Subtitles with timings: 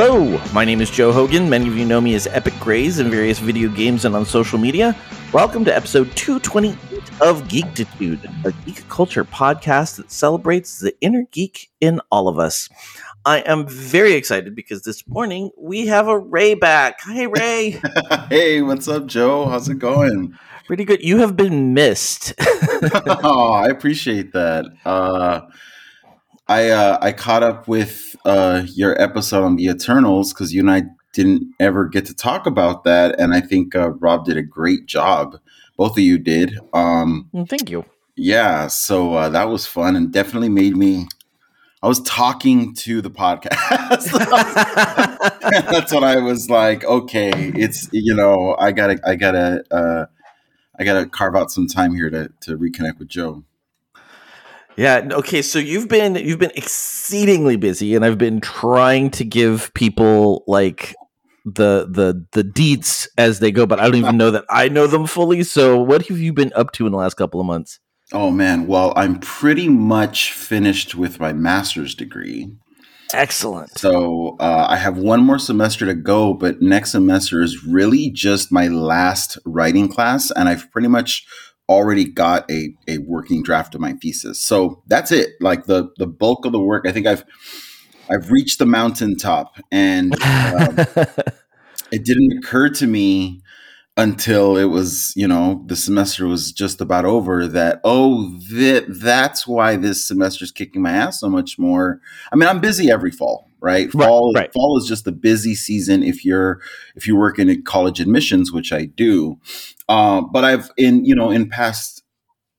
[0.00, 1.50] Hello, my name is Joe Hogan.
[1.50, 4.56] Many of you know me as Epic Grays in various video games and on social
[4.56, 4.96] media.
[5.32, 6.76] Welcome to episode 228
[7.20, 12.68] of Geektitude, a geek culture podcast that celebrates the inner geek in all of us.
[13.24, 17.00] I am very excited because this morning we have a Ray back.
[17.00, 17.80] Hi, Ray.
[18.28, 19.46] hey, what's up, Joe?
[19.46, 20.38] How's it going?
[20.68, 21.02] Pretty good.
[21.02, 22.34] You have been missed.
[22.40, 24.64] oh, I appreciate that.
[24.84, 25.40] Uh,
[26.48, 30.70] I uh, I caught up with uh, your episode on the Eternals because you and
[30.70, 30.82] I
[31.12, 34.86] didn't ever get to talk about that, and I think uh, Rob did a great
[34.86, 35.38] job.
[35.76, 36.58] Both of you did.
[36.72, 37.84] Um, well, thank you.
[38.16, 41.06] Yeah, so uh, that was fun and definitely made me.
[41.82, 44.10] I was talking to the podcast.
[45.70, 50.06] That's when I was like, okay, it's you know, I gotta, I gotta, uh,
[50.78, 53.44] I gotta carve out some time here to to reconnect with Joe.
[54.78, 55.08] Yeah.
[55.10, 55.42] Okay.
[55.42, 60.94] So you've been you've been exceedingly busy, and I've been trying to give people like
[61.44, 64.86] the the the deets as they go, but I don't even know that I know
[64.86, 65.42] them fully.
[65.42, 67.80] So what have you been up to in the last couple of months?
[68.12, 72.52] Oh man, well, I'm pretty much finished with my master's degree.
[73.12, 73.76] Excellent.
[73.76, 78.52] So uh, I have one more semester to go, but next semester is really just
[78.52, 81.26] my last writing class, and I've pretty much
[81.68, 84.40] already got a, a working draft of my thesis.
[84.40, 85.30] So that's it.
[85.40, 87.24] Like the the bulk of the work, I think I've
[88.10, 90.78] I've reached the mountaintop, and um,
[91.92, 93.42] it didn't occur to me
[93.98, 99.44] until it was you know the semester was just about over that oh that that's
[99.44, 102.00] why this semester is kicking my ass so much more
[102.32, 103.90] i mean i'm busy every fall right?
[103.90, 104.52] Fall right, right.
[104.52, 106.60] fall is just the busy season if you're
[106.94, 109.38] if you work in college admissions which i do.
[109.88, 112.02] Uh, but i've in you know in past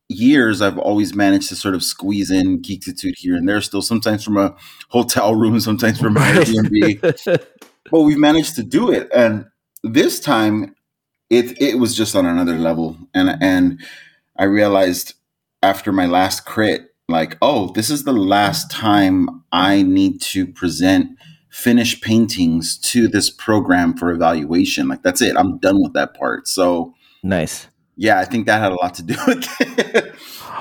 [0.09, 4.23] years i've always managed to sort of squeeze in geektitude here and there still sometimes
[4.23, 4.55] from a
[4.89, 7.45] hotel room sometimes from my airbnb.
[7.91, 9.45] But we've managed to do it and
[9.83, 10.75] this time
[11.29, 12.97] it it was just on another level.
[13.13, 13.81] And and
[14.37, 15.13] i realized
[15.61, 21.17] after my last crit like oh this is the last time i need to present
[21.49, 26.47] finished paintings to this program for evaluation like that's it i'm done with that part
[26.47, 26.93] so
[27.23, 30.15] nice yeah i think that had a lot to do with it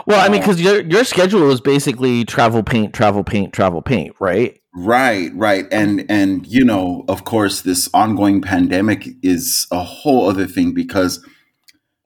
[0.06, 4.14] well i mean because your your schedule is basically travel paint travel paint travel paint
[4.18, 5.66] right Right, right.
[5.72, 11.24] And and you know, of course, this ongoing pandemic is a whole other thing because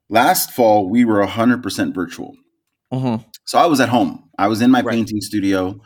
[0.08, 2.34] last fall we were 100% virtual.
[2.91, 3.28] Mm-hmm.
[3.44, 4.28] So I was at home.
[4.38, 4.94] I was in my right.
[4.94, 5.80] painting studio.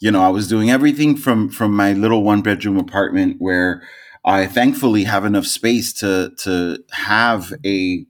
[0.00, 3.82] You know, I was doing everything from from my little one bedroom apartment where
[4.24, 8.04] I thankfully have enough space to to have a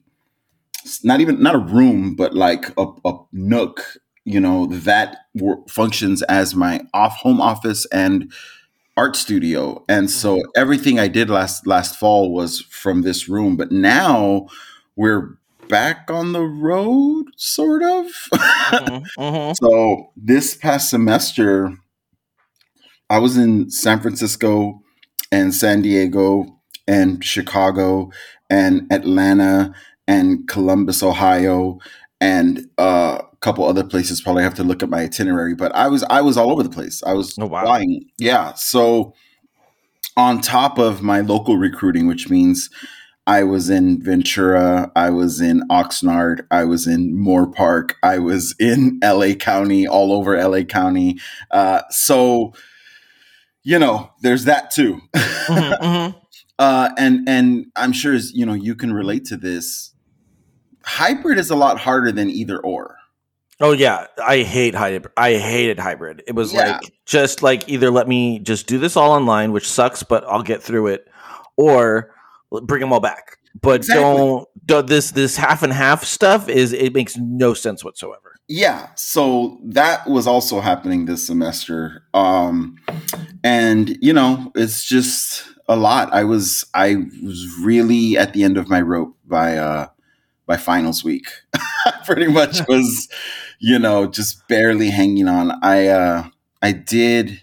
[1.03, 5.17] not even not a room, but like a, a nook you know that
[5.67, 8.31] functions as my off home office and
[8.95, 10.49] art studio and so mm-hmm.
[10.55, 14.47] everything i did last last fall was from this room but now
[14.95, 15.37] we're
[15.67, 19.21] back on the road sort of mm-hmm.
[19.21, 19.53] Mm-hmm.
[19.53, 21.71] so this past semester
[23.09, 24.81] i was in san francisco
[25.31, 26.45] and san diego
[26.87, 28.11] and chicago
[28.49, 29.73] and atlanta
[30.07, 31.79] and columbus ohio
[32.19, 34.21] and uh a couple other places.
[34.21, 36.69] Probably have to look at my itinerary, but I was I was all over the
[36.69, 37.03] place.
[37.03, 37.65] I was oh, wow.
[37.65, 38.05] flying.
[38.17, 38.53] Yeah.
[38.53, 39.13] So
[40.15, 42.69] on top of my local recruiting, which means
[43.25, 48.99] I was in Ventura, I was in Oxnard, I was in Moorpark, I was in
[49.01, 51.19] LA County, all over LA County.
[51.51, 52.53] Uh, so
[53.63, 55.01] you know, there's that too.
[55.15, 55.53] mm-hmm,
[55.83, 56.17] mm-hmm.
[56.59, 59.93] Uh, and and I'm sure you know you can relate to this.
[60.83, 62.97] Hybrid is a lot harder than either or.
[63.59, 65.11] Oh yeah, I hate hybrid.
[65.15, 66.23] I hated hybrid.
[66.27, 66.73] It was yeah.
[66.73, 70.43] like just like either let me just do this all online, which sucks, but I'll
[70.43, 71.07] get through it,
[71.55, 72.12] or
[72.61, 73.37] bring them all back.
[73.61, 74.03] But exactly.
[74.03, 78.35] don't, don't this this half and half stuff is it makes no sense whatsoever.
[78.47, 82.77] Yeah, so that was also happening this semester, um,
[83.43, 86.11] and you know it's just a lot.
[86.11, 89.87] I was I was really at the end of my rope by uh,
[90.45, 91.27] by finals week.
[92.05, 93.07] Pretty much was
[93.63, 95.51] you know, just barely hanging on.
[95.63, 96.27] I uh
[96.61, 97.41] I did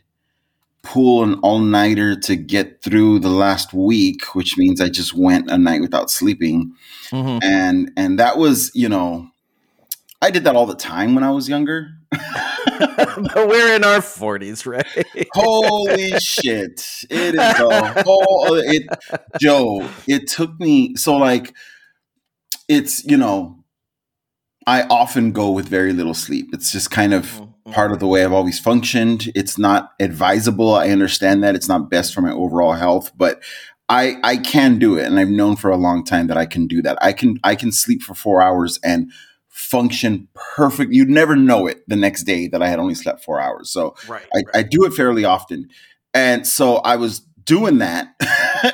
[0.82, 5.50] pull an all nighter to get through the last week, which means I just went
[5.50, 6.72] a night without sleeping.
[7.10, 7.38] Mm-hmm.
[7.42, 9.30] And and that was, you know,
[10.22, 11.90] I did that all the time when I was younger.
[12.10, 15.28] but we're in our 40s, right?
[15.34, 16.84] Holy shit.
[17.08, 18.86] It is a whole it
[19.40, 21.54] Joe, it took me so like
[22.68, 23.59] it's, you know,
[24.70, 26.50] I often go with very little sleep.
[26.52, 27.72] It's just kind of mm-hmm.
[27.72, 29.28] part of the way I've always functioned.
[29.34, 30.74] It's not advisable.
[30.74, 33.42] I understand that it's not best for my overall health, but
[33.88, 36.68] I I can do it, and I've known for a long time that I can
[36.68, 36.96] do that.
[37.02, 39.10] I can I can sleep for four hours and
[39.48, 40.92] function perfect.
[40.92, 43.70] You'd never know it the next day that I had only slept four hours.
[43.70, 44.46] So right, I, right.
[44.54, 45.68] I do it fairly often,
[46.14, 48.14] and so I was doing that,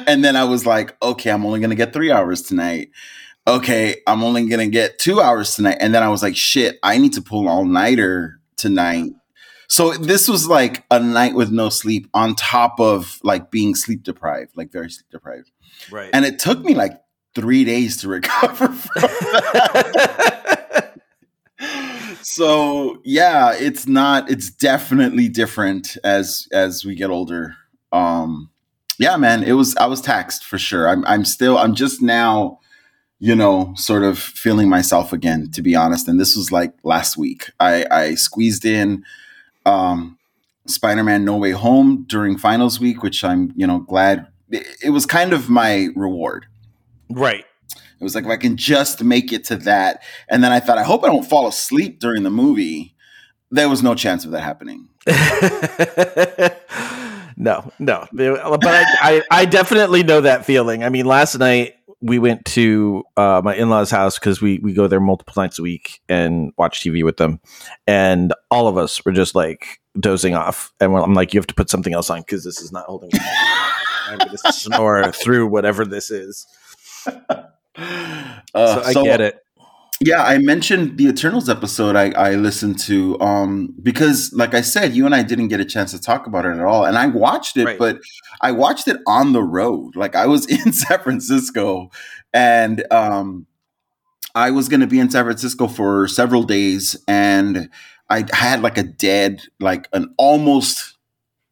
[0.06, 2.90] and then I was like, okay, I'm only gonna get three hours tonight.
[3.48, 6.98] Okay, I'm only gonna get two hours tonight, and then I was like, shit, I
[6.98, 9.12] need to pull all nighter tonight
[9.68, 14.02] so this was like a night with no sleep on top of like being sleep
[14.02, 15.50] deprived, like very sleep deprived.
[15.90, 16.10] Right.
[16.12, 17.00] And it took me like
[17.34, 20.94] three days to recover from that.
[22.22, 27.56] so yeah, it's not it's definitely different as as we get older.
[27.92, 28.50] Um
[28.98, 30.88] yeah, man, it was I was taxed for sure.
[30.88, 32.60] I'm I'm still I'm just now
[33.18, 36.06] you know, sort of feeling myself again, to be honest.
[36.08, 37.50] And this was like last week.
[37.58, 39.04] I, I squeezed in
[39.64, 40.18] um,
[40.66, 45.06] Spider-Man: No Way Home during finals week, which I'm you know glad it, it was
[45.06, 46.46] kind of my reward.
[47.08, 47.44] Right.
[47.98, 50.76] It was like if I can just make it to that, and then I thought
[50.76, 52.94] I hope I don't fall asleep during the movie.
[53.50, 54.88] There was no chance of that happening.
[57.36, 60.82] no, no, but I, I, I definitely know that feeling.
[60.82, 64.86] I mean, last night we went to uh, my in-laws house because we we go
[64.86, 67.40] there multiple nights a week and watch tv with them.
[67.86, 70.72] And all of us were just like dozing off.
[70.80, 73.10] And i'm like you have to put something else on because this is not holding
[74.08, 76.46] i'm going to snore through whatever this is.
[77.78, 79.45] Uh, so i so, get it
[80.00, 84.94] yeah i mentioned the eternals episode i, I listened to um, because like i said
[84.94, 87.06] you and i didn't get a chance to talk about it at all and i
[87.06, 87.78] watched it right.
[87.78, 87.98] but
[88.40, 91.90] i watched it on the road like i was in san francisco
[92.32, 93.46] and um,
[94.34, 97.70] i was going to be in san francisco for several days and
[98.10, 100.95] i had like a dead like an almost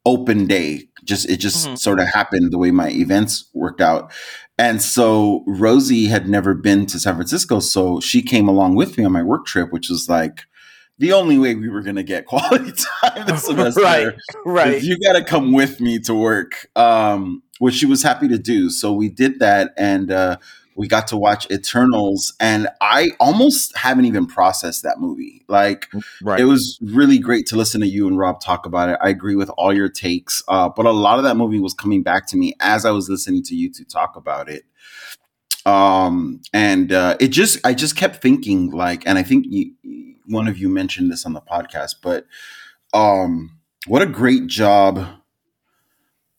[0.07, 1.75] open day just it just mm-hmm.
[1.77, 4.13] sort of happened the way my events worked out
[4.59, 9.05] and so Rosie had never been to San Francisco, so she came along with me
[9.05, 10.43] on my work trip, which was like
[10.99, 13.83] the only way we were going to get quality time this semester.
[13.83, 14.15] right,
[14.45, 14.83] right.
[14.83, 18.71] You got to come with me to work, um, which she was happy to do.
[18.71, 20.37] So we did that, and uh,
[20.75, 25.45] we got to watch Eternals, and I almost haven't even processed that movie.
[25.49, 25.89] Like,
[26.23, 26.41] right.
[26.41, 28.99] it was really great to listen to you and Rob talk about it.
[29.01, 32.03] I agree with all your takes, uh, but a lot of that movie was coming
[32.03, 34.65] back to me as I was listening to you two talk about it.
[35.67, 39.73] Um, and uh, it just, I just kept thinking, like, and I think you,
[40.27, 42.27] one of you mentioned this on the podcast, but
[42.93, 45.07] um, what a great job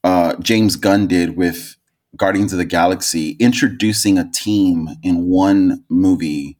[0.04, 1.78] uh, James Gunn did with
[2.16, 6.58] Guardians of the Galaxy, introducing a team in one movie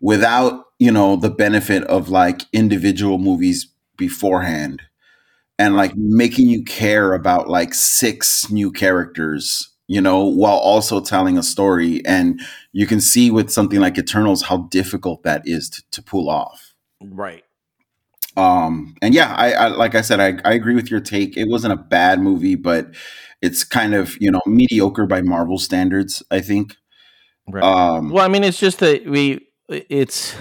[0.00, 4.82] without, you know, the benefit of like individual movies beforehand
[5.58, 11.38] and like making you care about like six new characters, you know, while also telling
[11.38, 12.04] a story.
[12.04, 12.40] And
[12.72, 16.74] you can see with something like Eternals how difficult that is to, to pull off.
[17.00, 17.42] Right.
[18.36, 21.36] Um, and yeah, I, I like I said, I, I agree with your take.
[21.38, 22.94] It wasn't a bad movie, but
[23.46, 26.22] it's kind of you know mediocre by Marvel standards.
[26.30, 26.76] I think.
[27.48, 27.62] Right.
[27.62, 30.34] Um, well, I mean, it's just that we it's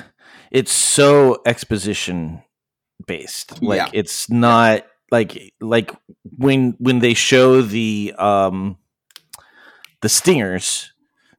[0.52, 2.42] it's so exposition
[3.08, 3.62] based.
[3.62, 3.90] Like yeah.
[3.94, 5.92] it's not like like
[6.24, 8.78] when when they show the um
[10.02, 10.94] the stingers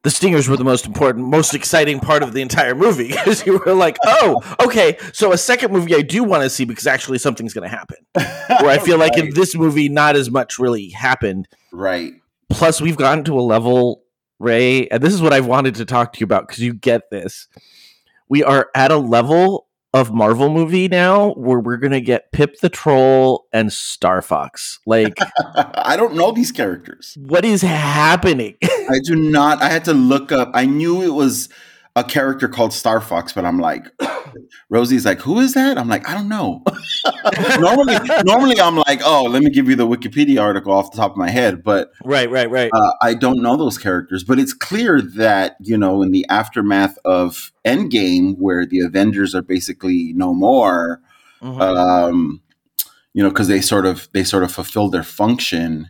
[0.07, 3.57] the stingers were the most important, most exciting part of the entire movie because you
[3.57, 7.17] were like, oh, okay, so a second movie I do want to see because actually
[7.17, 7.97] something's going to happen.
[8.13, 9.11] Where I feel right.
[9.11, 11.49] like in this movie, not as much really happened.
[11.73, 12.13] Right.
[12.49, 14.01] Plus, we've gotten to a level,
[14.39, 17.11] Ray, and this is what I've wanted to talk to you about because you get
[17.11, 17.49] this.
[18.29, 19.66] We are at a level
[19.97, 24.79] of Marvel movie now where we're gonna get Pip the Troll and Star Fox.
[24.85, 25.17] Like
[25.55, 27.17] I don't know these characters.
[27.19, 28.57] What is happening?
[28.63, 29.61] I do not.
[29.61, 30.51] I had to look up.
[30.53, 31.49] I knew it was
[31.97, 33.87] a character called Star Fox, but I'm like,
[34.69, 35.79] Rosie's like, who is that?
[35.79, 36.63] I'm like, I don't know.
[37.59, 41.11] normally, normally I'm like, oh, let me give you the Wikipedia article off the top
[41.11, 42.69] of my head, but right, right, right.
[42.71, 46.99] Uh, I don't know those characters, but it's clear that you know, in the aftermath
[47.03, 51.01] of Endgame, where the Avengers are basically no more,
[51.41, 51.59] mm-hmm.
[51.59, 52.43] um,
[53.13, 55.89] you know, because they sort of they sort of fulfilled their function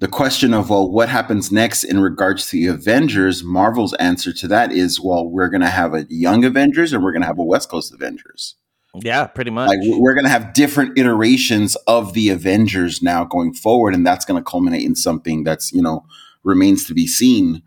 [0.00, 4.48] the question of well what happens next in regards to the avengers marvel's answer to
[4.48, 7.38] that is well we're going to have a young avengers and we're going to have
[7.38, 8.56] a west coast avengers.
[8.96, 9.68] Yeah pretty much.
[9.68, 14.24] like we're going to have different iterations of the avengers now going forward and that's
[14.24, 16.04] going to culminate in something that's you know
[16.42, 17.62] remains to be seen.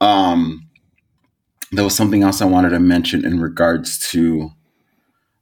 [0.00, 0.66] Um
[1.72, 4.50] there was something else i wanted to mention in regards to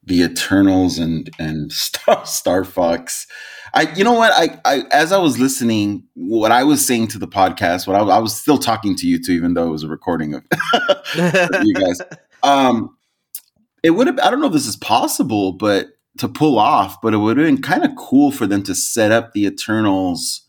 [0.08, 3.26] the Eternals and and Star Star Fox.
[3.74, 7.18] I you know what I, I as I was listening, what I was saying to
[7.18, 9.82] the podcast, what I, I was still talking to you too, even though it was
[9.82, 10.44] a recording of
[11.64, 12.00] you guys.
[12.44, 12.96] Um,
[13.82, 17.14] it would have I don't know if this is possible, but to pull off, but
[17.14, 20.42] it would have been kind of cool for them to set up the Eternals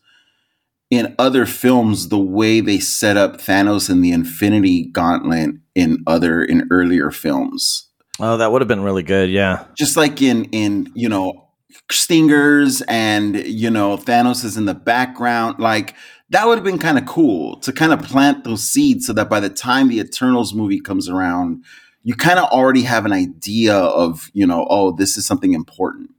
[0.90, 6.42] in other films the way they set up Thanos and the Infinity Gauntlet in other
[6.42, 7.88] in earlier films.
[8.18, 9.64] Oh, that would have been really good, yeah.
[9.76, 11.49] Just like in in, you know,
[11.90, 15.94] stingers and, you know, Thanos is in the background, like
[16.30, 19.28] that would have been kind of cool to kind of plant those seeds so that
[19.28, 21.64] by the time the Eternals movie comes around,
[22.02, 26.10] you kind of already have an idea of, you know, oh, this is something important.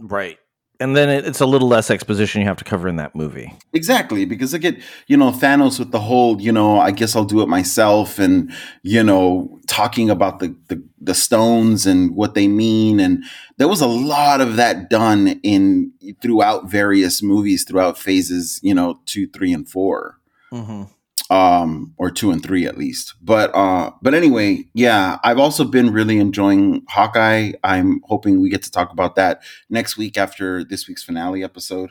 [0.00, 0.38] Right.
[0.80, 3.52] And then it's a little less exposition you have to cover in that movie.
[3.72, 7.24] Exactly, because I get, you know, Thanos with the whole, you know, I guess I'll
[7.24, 12.46] do it myself and, you know, talking about the, the, the stones and what they
[12.46, 13.00] mean.
[13.00, 13.24] And
[13.56, 15.92] there was a lot of that done in
[16.22, 20.18] throughout various movies, throughout phases, you know, two, three, and 4
[20.52, 20.82] mm-hmm
[21.30, 23.14] um, or two and three at least.
[23.20, 27.52] But uh, but anyway, yeah, I've also been really enjoying Hawkeye.
[27.62, 31.90] I'm hoping we get to talk about that next week after this week's finale episode.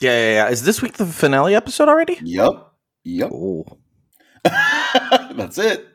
[0.00, 0.48] Yeah, yeah, yeah.
[0.48, 2.18] Is this week the finale episode already?
[2.22, 2.72] Yep.
[3.04, 3.30] Yep.
[4.44, 5.86] That's it.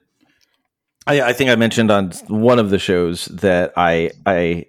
[1.07, 4.65] I, I think I mentioned on one of the shows that I I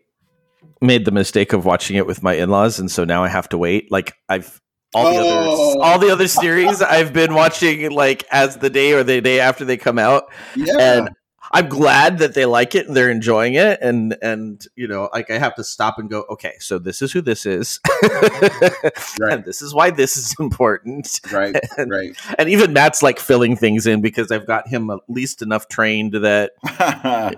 [0.82, 3.58] made the mistake of watching it with my in-laws and so now I have to
[3.58, 3.90] wait.
[3.90, 4.60] Like I've
[4.96, 5.72] all the oh.
[5.72, 9.40] other all the other series I've been watching like as the day or the day
[9.40, 10.32] after they come out.
[10.54, 10.74] Yeah.
[10.78, 11.10] And
[11.52, 15.30] I'm glad that they like it and they're enjoying it and and you know like
[15.30, 19.32] I have to stop and go okay so this is who this is right.
[19.32, 23.56] and this is why this is important right and, right and even Matt's like filling
[23.56, 26.52] things in because I've got him at least enough trained that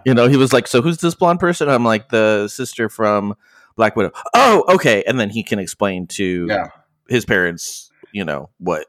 [0.07, 3.37] you know he was like so who's this blonde person I'm like the sister from
[3.77, 6.69] Black Widow oh okay and then he can explain to yeah
[7.09, 8.87] his parents, you know, what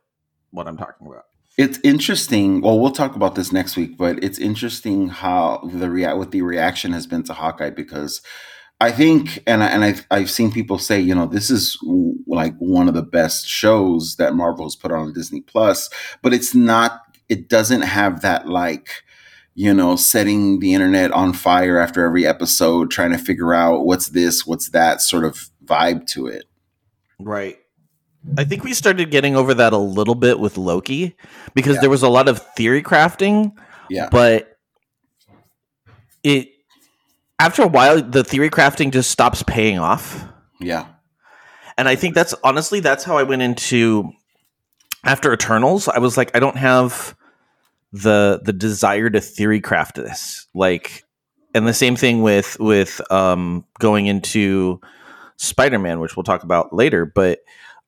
[0.52, 1.26] what I'm talking about.
[1.58, 2.62] It's interesting.
[2.62, 6.42] Well, we'll talk about this next week, but it's interesting how the rea- what the
[6.42, 8.22] reaction has been to Hawkeye because
[8.82, 11.78] I think, and I, and I've I've seen people say, you know, this is
[12.28, 15.90] like one of the best shows that Marvel has put on Disney Plus,
[16.22, 17.02] but it's not.
[17.28, 19.04] It doesn't have that like,
[19.54, 24.10] you know, setting the internet on fire after every episode, trying to figure out what's
[24.10, 26.46] this, what's that sort of vibe to it.
[27.20, 27.58] Right.
[28.38, 31.16] I think we started getting over that a little bit with Loki
[31.54, 31.82] because yeah.
[31.82, 33.54] there was a lot of theory crafting.
[33.90, 34.10] Yeah.
[34.12, 34.58] But
[36.24, 36.50] it
[37.40, 40.26] after a while the theory crafting just stops paying off.
[40.60, 40.88] Yeah.
[41.78, 44.12] And I think that's honestly that's how I went into
[45.06, 45.88] after Eternals.
[45.88, 47.16] I was like I don't have
[47.94, 50.48] the the desire to theory craft this.
[50.54, 51.06] Like
[51.56, 54.82] and the same thing with with um going into
[55.38, 57.40] Spider-Man, which we'll talk about later, but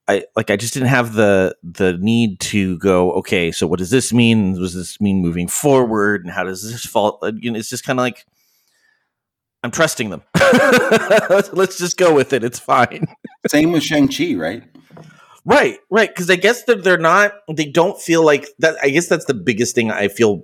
[0.07, 3.91] I like I just didn't have the the need to go okay so what does
[3.91, 4.55] this mean?
[4.55, 6.25] Does this mean moving forward?
[6.25, 7.19] And how does this fall?
[7.21, 8.25] Uh, you know it's just kind of like
[9.63, 10.23] I'm trusting them.
[11.53, 12.43] Let's just go with it.
[12.43, 13.05] It's fine.
[13.47, 14.63] Same with Shang-Chi right?
[15.45, 19.07] Right right because I guess that they're not they don't feel like that I guess
[19.07, 20.43] that's the biggest thing I feel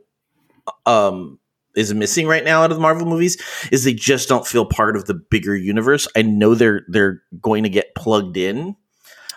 [0.85, 1.39] um
[1.75, 3.37] is missing right now out of the Marvel movies
[3.71, 6.07] is they just don't feel part of the bigger universe.
[6.15, 8.75] I know they're they're going to get plugged in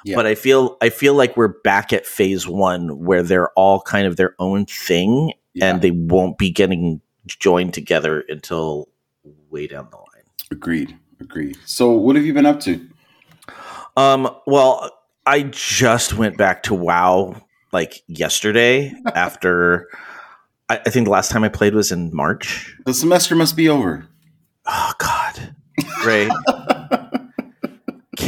[0.05, 0.17] yeah.
[0.17, 4.07] But I feel I feel like we're back at phase one where they're all kind
[4.07, 5.67] of their own thing yeah.
[5.67, 8.89] and they won't be getting joined together until
[9.51, 10.25] way down the line.
[10.51, 10.97] Agreed.
[11.21, 11.59] Agreed.
[11.67, 12.87] So what have you been up to?
[13.97, 14.91] Um well,
[15.27, 17.37] I just went back to WoW
[17.73, 19.89] like yesterday after
[20.69, 22.75] I, I think the last time I played was in March.
[22.87, 24.07] The semester must be over.
[24.67, 25.55] Oh God.
[26.05, 26.31] Ray.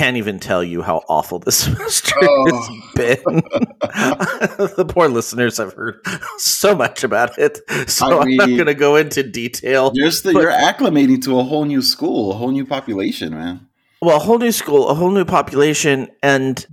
[0.02, 2.44] can't even tell you how awful this semester oh.
[2.46, 3.34] has been.
[4.76, 6.04] the poor listeners have heard
[6.38, 9.92] so much about it, so I am not going to go into detail.
[9.94, 13.68] You're acclimating to a whole new school, a whole new population, man.
[14.00, 16.66] Well, a whole new school, a whole new population, and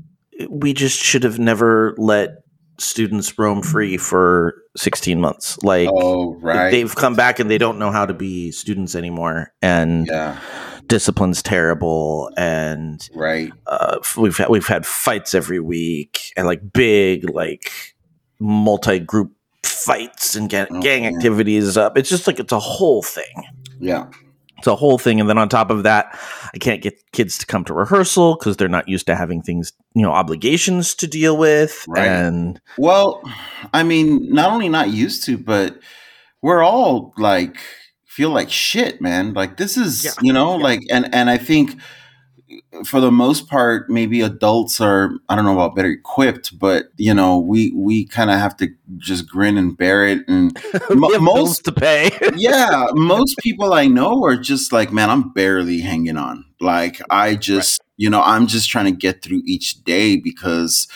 [0.50, 2.42] we just should have never let
[2.80, 5.62] students roam free for 16 months.
[5.62, 6.72] Like, oh, right.
[6.72, 10.40] they've come back and they don't know how to be students anymore, and yeah
[10.90, 13.54] discipline's terrible and right.
[13.68, 17.72] uh, we've had, we've had fights every week and like big like
[18.40, 19.32] multi-group
[19.64, 21.98] fights and gang, oh, gang activities up.
[21.98, 23.46] It's just like it's a whole thing.
[23.80, 24.08] Yeah.
[24.58, 25.22] It's a whole thing.
[25.22, 26.20] And then on top of that
[26.54, 29.74] i can't get kids to come to rehearsal because they're not used to having things
[29.94, 31.86] you know obligations to deal with.
[31.88, 32.08] Right.
[32.08, 33.22] and well
[33.74, 35.80] i mean not only not used to but
[36.42, 37.58] we're all like
[38.20, 39.34] feel like shit, man.
[39.34, 40.12] Like this is, yeah.
[40.22, 40.64] you know, yeah.
[40.64, 41.80] like and and I think
[42.84, 47.14] for the most part, maybe adults are I don't know about better equipped, but you
[47.14, 50.28] know, we we kind of have to just grin and bear it.
[50.28, 52.12] And mo- most to pay.
[52.36, 56.44] yeah, most people I know are just like, man, I'm barely hanging on.
[56.60, 57.88] Like I just, right.
[57.96, 60.90] you know, I'm just trying to get through each day because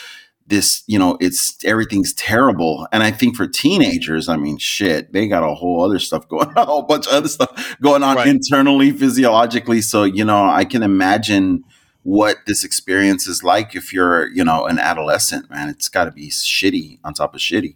[0.48, 2.88] this, you know, it's everything's terrible.
[2.92, 6.48] And I think for teenagers, I mean, shit, they got a whole other stuff going
[6.50, 8.28] on, a whole bunch of other stuff going on right.
[8.28, 9.82] internally, physiologically.
[9.82, 11.64] So, you know, I can imagine
[12.04, 15.70] what this experience is like if you're, you know, an adolescent, man.
[15.70, 17.76] It's got to be shitty on top of shitty.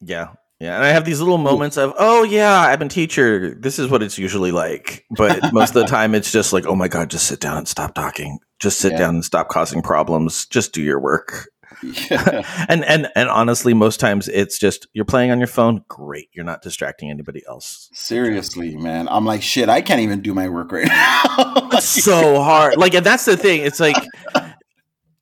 [0.00, 0.28] Yeah.
[0.60, 3.54] Yeah, and I have these little moments of, oh yeah, I'm a teacher.
[3.54, 5.04] This is what it's usually like.
[5.08, 7.68] But most of the time, it's just like, oh my god, just sit down and
[7.68, 8.40] stop talking.
[8.58, 8.98] Just sit yeah.
[8.98, 10.46] down and stop causing problems.
[10.46, 11.48] Just do your work.
[11.82, 12.42] Yeah.
[12.68, 15.84] and and and honestly, most times it's just you're playing on your phone.
[15.88, 17.88] Great, you're not distracting anybody else.
[17.92, 19.68] Seriously, man, I'm like shit.
[19.68, 21.68] I can't even do my work right now.
[21.72, 22.76] it's so hard.
[22.76, 23.62] Like, and that's the thing.
[23.62, 23.96] It's like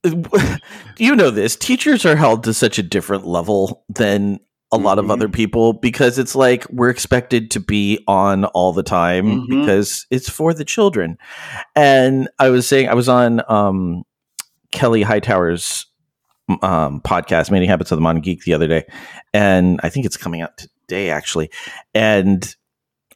[0.99, 1.57] you know this.
[1.57, 4.41] Teachers are held to such a different level than
[4.73, 5.07] a lot mm-hmm.
[5.07, 9.61] of other people because it's like we're expected to be on all the time mm-hmm.
[9.61, 11.19] because it's for the children.
[11.75, 14.03] And I was saying I was on um,
[14.73, 15.87] Kelly Hightower's
[16.63, 18.85] um, podcast, Many Habits of the Modern Geek, the other day,
[19.33, 21.51] and I think it's coming out today actually.
[21.95, 22.55] And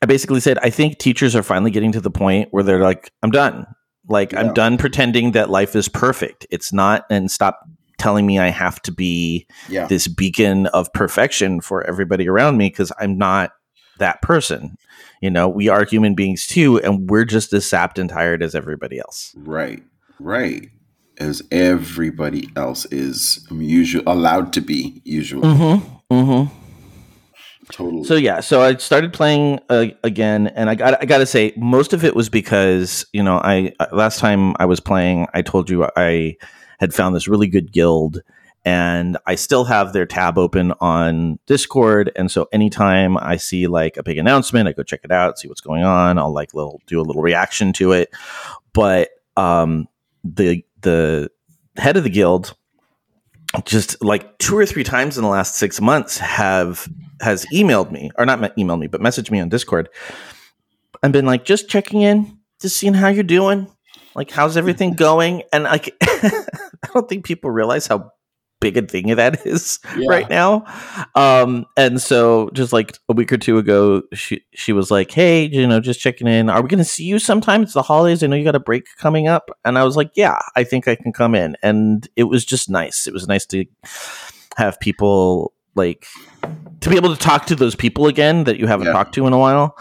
[0.03, 3.13] I basically said I think teachers are finally getting to the point where they're like,
[3.23, 3.67] I'm done.
[4.09, 4.41] Like yeah.
[4.41, 6.47] I'm done pretending that life is perfect.
[6.51, 7.61] It's not, and stop
[7.99, 9.87] telling me I have to be yeah.
[9.87, 13.53] this beacon of perfection for everybody around me because I'm not
[13.99, 14.77] that person.
[15.21, 18.55] You know, we are human beings too, and we're just as sapped and tired as
[18.55, 19.35] everybody else.
[19.37, 19.83] Right,
[20.19, 20.71] right
[21.21, 25.43] as everybody else is usually allowed to be usually.
[25.43, 26.15] Mm-hmm.
[26.15, 26.57] Mm-hmm.
[27.71, 28.05] Totally.
[28.05, 31.53] So yeah, so I started playing uh, again, and I got I got to say,
[31.57, 35.43] most of it was because you know I uh, last time I was playing, I
[35.43, 36.37] told you I
[36.81, 38.23] had found this really good guild,
[38.65, 43.97] and I still have their tab open on Discord, and so anytime I see like
[43.97, 46.19] a big announcement, I go check it out, see what's going on.
[46.19, 48.13] I'll like little do a little reaction to it,
[48.73, 49.87] but um,
[50.25, 51.31] the the
[51.77, 52.55] head of the guild
[53.65, 56.89] just like two or three times in the last six months have
[57.21, 59.89] has emailed me or not emailed me but messaged me on discord
[61.03, 63.69] and been like just checking in just seeing how you're doing.
[64.15, 65.43] Like how's everything going?
[65.53, 68.13] And like i don't think people realize how
[68.61, 70.09] big a thing that is yeah.
[70.09, 70.65] right now.
[71.15, 75.47] Um, and so just like a week or two ago, she she was like, "Hey,
[75.47, 76.49] you know, just checking in.
[76.49, 77.63] Are we going to see you sometime?
[77.63, 78.23] It's the holidays.
[78.23, 80.87] I know you got a break coming up." And I was like, "Yeah, I think
[80.87, 83.07] I can come in." And it was just nice.
[83.07, 83.65] It was nice to
[84.57, 86.07] have people like
[86.81, 88.93] to be able to talk to those people again that you haven't yeah.
[88.93, 89.77] talked to in a while,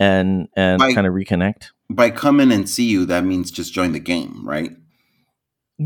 [0.00, 1.70] and and kind of reconnect.
[1.90, 4.70] By come in and see you, that means just join the game, right?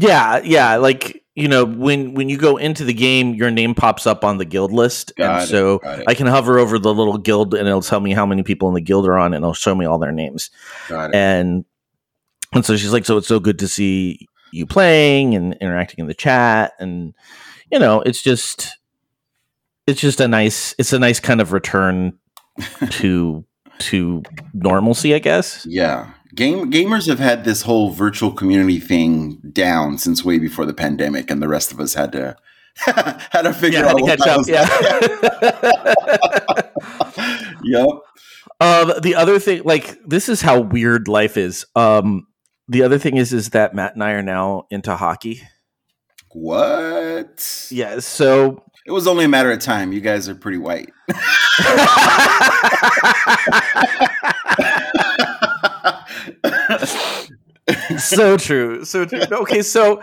[0.01, 0.77] Yeah, yeah.
[0.77, 4.39] Like you know when when you go into the game your name pops up on
[4.39, 7.69] the guild list got and it, so i can hover over the little guild and
[7.69, 9.85] it'll tell me how many people in the guild are on and it'll show me
[9.85, 10.51] all their names.
[11.15, 11.65] And
[12.53, 16.07] and so she's like so it's so good to see you playing and interacting in
[16.07, 17.15] the chat and
[17.71, 18.79] you know it's just
[19.87, 22.19] it's just a nice it's a nice kind of return
[22.91, 23.45] to
[23.79, 24.23] to
[24.55, 25.67] normalcy i guess.
[25.67, 30.75] Yeah Game gamers have had this whole virtual community thing down since way before the
[30.75, 32.37] pandemic, and the rest of us had to
[32.77, 34.47] had to figure yeah, out what catch up.
[34.47, 34.69] Yeah.
[37.65, 37.89] yep.
[38.61, 41.65] Um, the other thing, like this, is how weird life is.
[41.75, 42.27] Um,
[42.69, 45.41] the other thing is, is that Matt and I are now into hockey.
[46.33, 47.69] What?
[47.71, 48.01] Yeah.
[48.01, 49.93] So it was only a matter of time.
[49.93, 50.93] You guys are pretty white.
[57.99, 58.85] so true.
[58.85, 59.21] So true.
[59.31, 60.03] Okay, so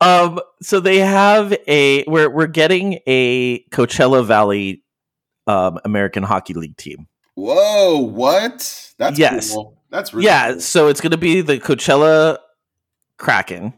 [0.00, 4.82] um so they have a we're we're getting a Coachella Valley
[5.46, 7.06] um American Hockey League team.
[7.34, 8.92] Whoa, what?
[8.98, 9.52] That's yes.
[9.52, 9.76] Cool.
[9.90, 10.60] That's really Yeah, cool.
[10.60, 12.38] so it's going to be the Coachella
[13.18, 13.72] Kraken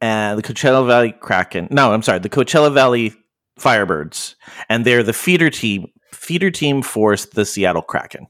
[0.00, 1.68] and the Coachella Valley Kraken.
[1.70, 3.14] No, I'm sorry, the Coachella Valley
[3.58, 4.34] Firebirds
[4.68, 8.26] and they're the feeder team feeder team for the Seattle Kraken.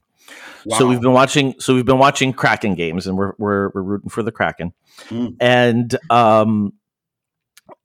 [0.65, 0.79] Wow.
[0.79, 1.55] So we've been watching.
[1.59, 4.73] So we've been watching Kraken games, and we're we're, we're rooting for the Kraken,
[5.09, 5.37] mm.
[5.41, 6.73] and um,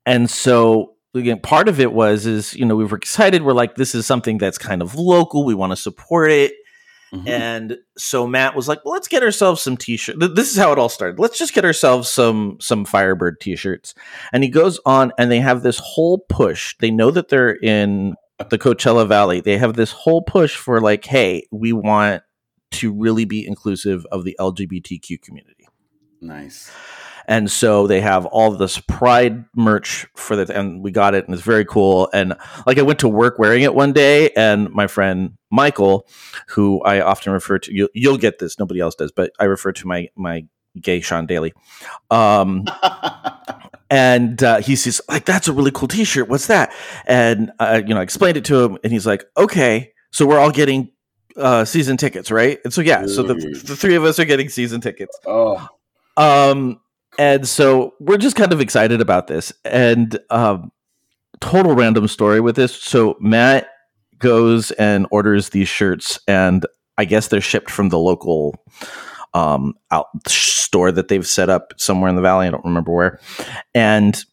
[0.05, 3.43] and so again, part of it was is you know we were excited.
[3.43, 5.45] We're like, this is something that's kind of local.
[5.45, 6.53] We want to support it.
[7.13, 7.27] Mm-hmm.
[7.27, 10.19] And so Matt was like, well, let's get ourselves some t-shirts.
[10.33, 11.19] This is how it all started.
[11.19, 13.93] Let's just get ourselves some some Firebird t-shirts.
[14.33, 16.75] And he goes on and they have this whole push.
[16.79, 18.15] They know that they're in
[18.49, 19.39] the Coachella Valley.
[19.39, 22.23] They have this whole push for like, hey, we want
[22.75, 25.67] to really be inclusive of the LGBTQ community.
[26.21, 26.71] Nice.
[27.27, 31.33] And so they have all this pride merch for that, and we got it, and
[31.33, 32.09] it's very cool.
[32.13, 32.35] And
[32.67, 36.07] like I went to work wearing it one day, and my friend Michael,
[36.49, 39.71] who I often refer to, you'll, you'll get this, nobody else does, but I refer
[39.71, 40.45] to my my
[40.79, 41.53] gay Sean Daly.
[42.11, 42.65] Um,
[43.89, 46.27] and uh, he says, like, that's a really cool T-shirt.
[46.27, 46.73] What's that?
[47.07, 50.39] And uh, you know, I explained it to him, and he's like, okay, so we're
[50.39, 50.91] all getting
[51.37, 52.59] uh, season tickets, right?
[52.63, 55.17] And so yeah, so the, the three of us are getting season tickets.
[55.25, 55.67] Oh.
[56.17, 56.79] Um,
[57.17, 59.53] and so we're just kind of excited about this.
[59.63, 60.71] And um,
[61.41, 62.75] total random story with this.
[62.75, 63.67] So Matt
[64.19, 66.65] goes and orders these shirts, and
[66.97, 68.55] I guess they're shipped from the local
[69.33, 72.47] um, out store that they've set up somewhere in the valley.
[72.47, 73.19] I don't remember where.
[73.73, 74.23] And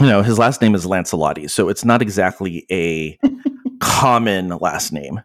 [0.00, 3.18] you know, his last name is Lancelotti, so it's not exactly a
[3.80, 5.20] common last name.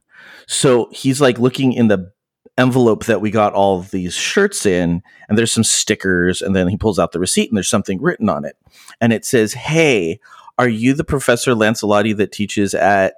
[0.47, 2.11] So he's like looking in the
[2.57, 6.77] envelope that we got all these shirts in, and there's some stickers, and then he
[6.77, 8.55] pulls out the receipt, and there's something written on it,
[9.01, 10.19] and it says, "Hey,
[10.57, 13.15] are you the Professor Lancelotti that teaches at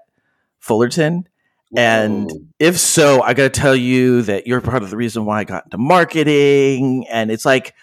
[0.59, 1.27] Fullerton?"
[1.69, 1.81] Whoa.
[1.81, 5.39] And if so, I got to tell you that you're part of the reason why
[5.39, 7.73] I got into marketing, and it's like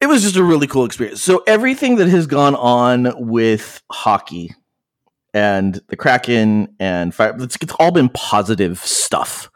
[0.00, 1.22] it was just a really cool experience.
[1.22, 4.54] So everything that has gone on with hockey
[5.34, 9.50] and the Kraken and Fire, it's, it's all been positive stuff.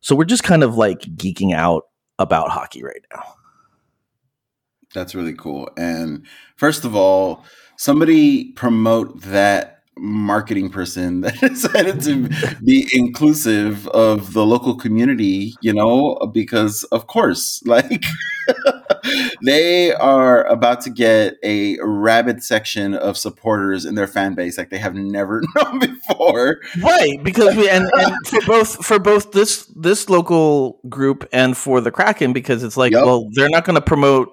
[0.00, 1.84] So we're just kind of like geeking out
[2.18, 3.22] about hockey right now.
[4.94, 5.68] That's really cool.
[5.76, 7.44] And first of all,
[7.76, 12.28] somebody promote that marketing person that decided to
[12.64, 18.04] be inclusive of the local community, you know, because of course, like
[19.44, 24.70] they are about to get a rabid section of supporters in their fan base like
[24.70, 26.60] they have never known before.
[26.82, 31.80] Right, because we and, and for both for both this this local group and for
[31.80, 33.04] the Kraken because it's like, yep.
[33.04, 34.30] well, they're not going to promote,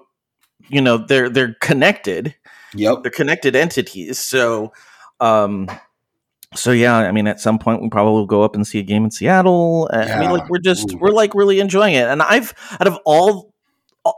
[0.68, 2.34] you know, they're they're connected.
[2.74, 3.02] Yep.
[3.02, 4.18] They're connected entities.
[4.18, 4.72] So
[5.20, 5.68] um,
[6.54, 8.82] so yeah, I mean, at some point we probably will go up and see a
[8.82, 9.88] game in Seattle.
[9.92, 10.16] Yeah.
[10.16, 10.98] I mean, like we're just Ooh.
[10.98, 12.08] we're like really enjoying it.
[12.08, 13.52] And I've out of all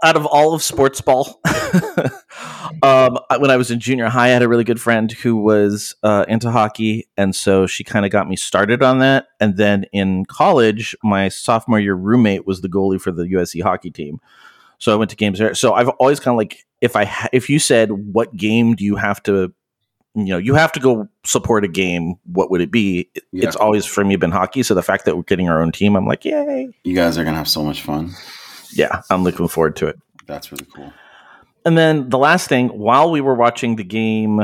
[0.05, 1.41] out of all of sports ball,
[2.83, 5.97] um, when I was in junior high, I had a really good friend who was
[6.05, 9.27] uh, into hockey, and so she kind of got me started on that.
[9.41, 13.91] And then in college, my sophomore year roommate was the goalie for the USC hockey
[13.91, 14.21] team.
[14.79, 15.55] So I went to games there.
[15.55, 18.85] So I've always kind of like if I ha- if you said what game do
[18.85, 19.53] you have to
[20.27, 23.09] you know you have to go support a game what would it be?
[23.33, 23.47] Yeah.
[23.47, 25.97] it's always for me been hockey so the fact that we're getting our own team
[25.97, 26.69] i'm like yay.
[26.85, 28.11] You guys are gonna have so much fun.
[28.73, 29.97] Yeah i'm looking forward to it.
[30.27, 30.93] That's really cool.
[31.65, 34.41] And then the last thing while we were watching the game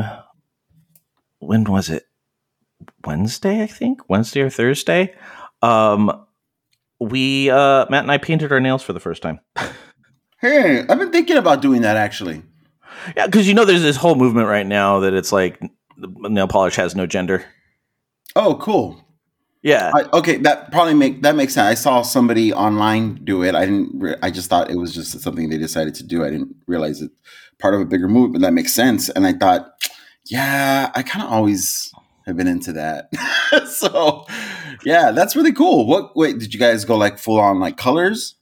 [1.38, 2.04] when was it?
[3.04, 4.08] Wednesday i think?
[4.08, 5.14] Wednesday or thursday?
[5.62, 6.10] Um
[7.00, 9.40] we uh matt and i painted our nails for the first time.
[10.38, 12.42] Hey i've been thinking about doing that actually
[13.16, 15.60] yeah, because you know, there's this whole movement right now that it's like
[15.98, 17.44] nail polish has no gender.
[18.34, 19.02] Oh, cool.
[19.62, 19.90] Yeah.
[19.94, 21.66] I, okay, that probably make that makes sense.
[21.66, 23.56] I saw somebody online do it.
[23.56, 23.98] I didn't.
[23.98, 26.24] Re- I just thought it was just something they decided to do.
[26.24, 27.10] I didn't realize it
[27.58, 28.42] part of a bigger movement.
[28.42, 29.08] That makes sense.
[29.08, 29.72] And I thought,
[30.26, 31.92] yeah, I kind of always
[32.26, 33.08] have been into that.
[33.68, 34.24] so,
[34.84, 35.86] yeah, that's really cool.
[35.88, 36.16] What?
[36.16, 38.35] Wait, did you guys go like full on like colors?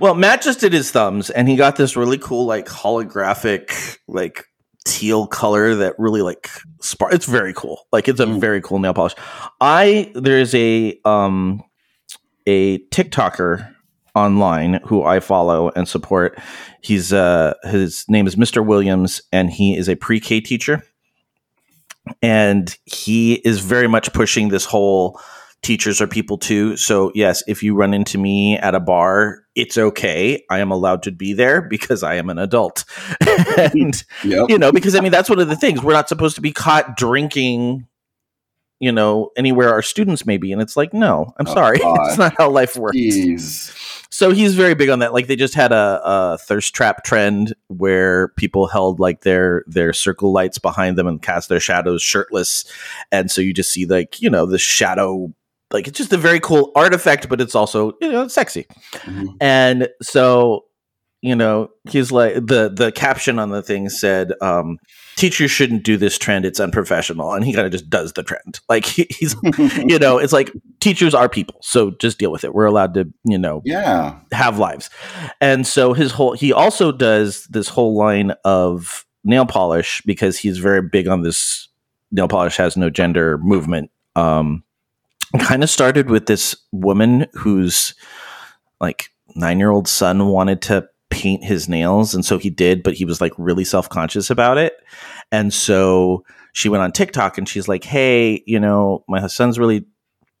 [0.00, 4.44] Well, Matt just did his thumbs, and he got this really cool, like holographic, like
[4.88, 6.48] teal color that really like
[6.80, 7.12] spark.
[7.12, 7.86] It's very cool.
[7.92, 8.40] Like it's a mm.
[8.40, 9.14] very cool nail polish.
[9.60, 11.62] I there's a um
[12.46, 13.74] a TikToker
[14.14, 16.38] online who I follow and support.
[16.80, 18.64] He's uh his name is Mr.
[18.64, 20.82] Williams, and he is a pre-K teacher,
[22.22, 25.20] and he is very much pushing this whole
[25.62, 26.76] teachers are people too.
[26.76, 30.44] So, yes, if you run into me at a bar, it's okay.
[30.50, 32.84] I am allowed to be there because I am an adult.
[33.58, 34.48] and, yep.
[34.48, 35.82] you know, because I mean, that's one of the things.
[35.82, 37.86] We're not supposed to be caught drinking,
[38.78, 40.52] you know, anywhere our students may be.
[40.52, 41.78] And it's like, no, I'm oh, sorry.
[41.82, 42.96] it's not how life works.
[42.96, 43.74] Jeez.
[44.10, 45.12] So he's very big on that.
[45.12, 49.92] Like they just had a, a, thirst trap trend where people held like their their
[49.92, 52.64] circle lights behind them and cast their shadows shirtless,
[53.12, 55.32] and so you just see like you know the shadow
[55.70, 58.66] like it's just a very cool artifact, but it's also you know sexy.
[58.92, 59.26] Mm-hmm.
[59.40, 60.64] And so
[61.20, 64.78] you know he's like the the caption on the thing said um,
[65.16, 66.44] teachers shouldn't do this trend.
[66.44, 67.32] It's unprofessional.
[67.32, 68.60] And he kind of just does the trend.
[68.68, 69.34] Like he, he's
[69.76, 72.54] you know it's like teachers are people so just deal with it.
[72.54, 74.18] We're allowed to you know yeah.
[74.32, 74.90] have lives.
[75.40, 80.58] And so his whole he also does this whole line of nail polish because he's
[80.58, 81.68] very big on this
[82.10, 84.62] nail polish has no gender movement um
[85.40, 87.94] kind of started with this woman whose
[88.80, 92.14] like nine year old son wanted to paint his nails.
[92.14, 94.74] And so he did, but he was like really self conscious about it.
[95.32, 99.86] And so she went on TikTok and she's like, Hey, you know, my son's really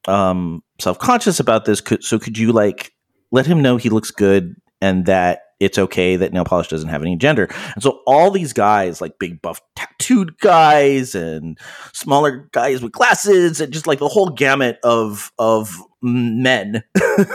[0.06, 1.82] um, self conscious about this.
[2.00, 2.92] So could you like
[3.30, 7.02] let him know he looks good and that it's okay that nail polish doesn't have
[7.02, 7.48] any gender.
[7.74, 11.58] And so all these guys, like big buff tattooed guys and
[11.92, 16.82] smaller guys with glasses and just like the whole gamut of of men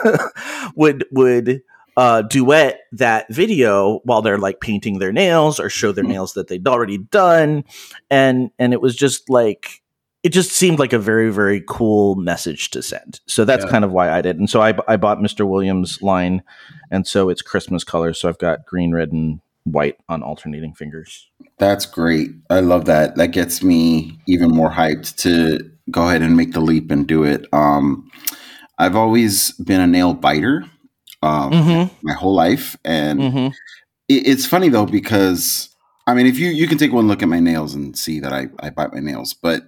[0.75, 1.61] would would
[1.95, 6.13] uh, duet that video while they're like painting their nails or show their mm-hmm.
[6.13, 7.63] nails that they'd already done
[8.09, 9.82] and and it was just like
[10.23, 13.71] it just seemed like a very very cool message to send so that's yeah.
[13.71, 16.43] kind of why i did and so I, I bought mr williams line
[16.91, 21.29] and so it's christmas colors so i've got green red and white on alternating fingers
[21.57, 26.35] that's great i love that that gets me even more hyped to go ahead and
[26.35, 28.09] make the leap and do it um
[28.77, 30.65] i've always been a nail biter
[31.23, 31.95] um, mm-hmm.
[32.05, 32.77] my whole life.
[32.83, 33.47] And mm-hmm.
[34.09, 35.69] it, it's funny though because
[36.05, 38.33] I mean, if you you can take one look at my nails and see that
[38.33, 39.63] I I bite my nails, but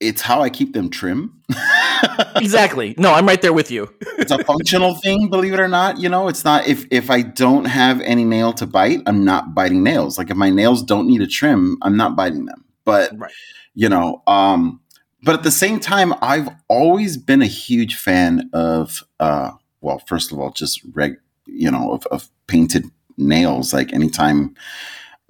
[0.00, 1.42] it's how I keep them trim.
[2.36, 2.94] exactly.
[2.98, 3.92] No, I'm right there with you.
[4.00, 5.98] it's a functional thing, believe it or not.
[5.98, 9.54] You know, it's not if if I don't have any nail to bite, I'm not
[9.54, 10.18] biting nails.
[10.18, 12.64] Like if my nails don't need a trim, I'm not biting them.
[12.84, 13.32] But right.
[13.74, 14.80] you know, um,
[15.22, 20.32] but at the same time, I've always been a huge fan of uh, well, first
[20.32, 22.84] of all, just reg, you know, of, of painted
[23.16, 23.72] nails.
[23.72, 24.54] Like anytime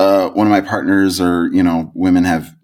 [0.00, 2.54] uh, one of my partners or you know women have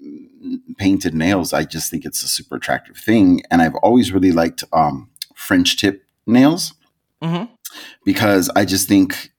[0.78, 3.42] painted nails, I just think it's a super attractive thing.
[3.50, 6.74] And I've always really liked um, French tip nails
[7.22, 7.52] mm-hmm.
[8.04, 9.32] because I just think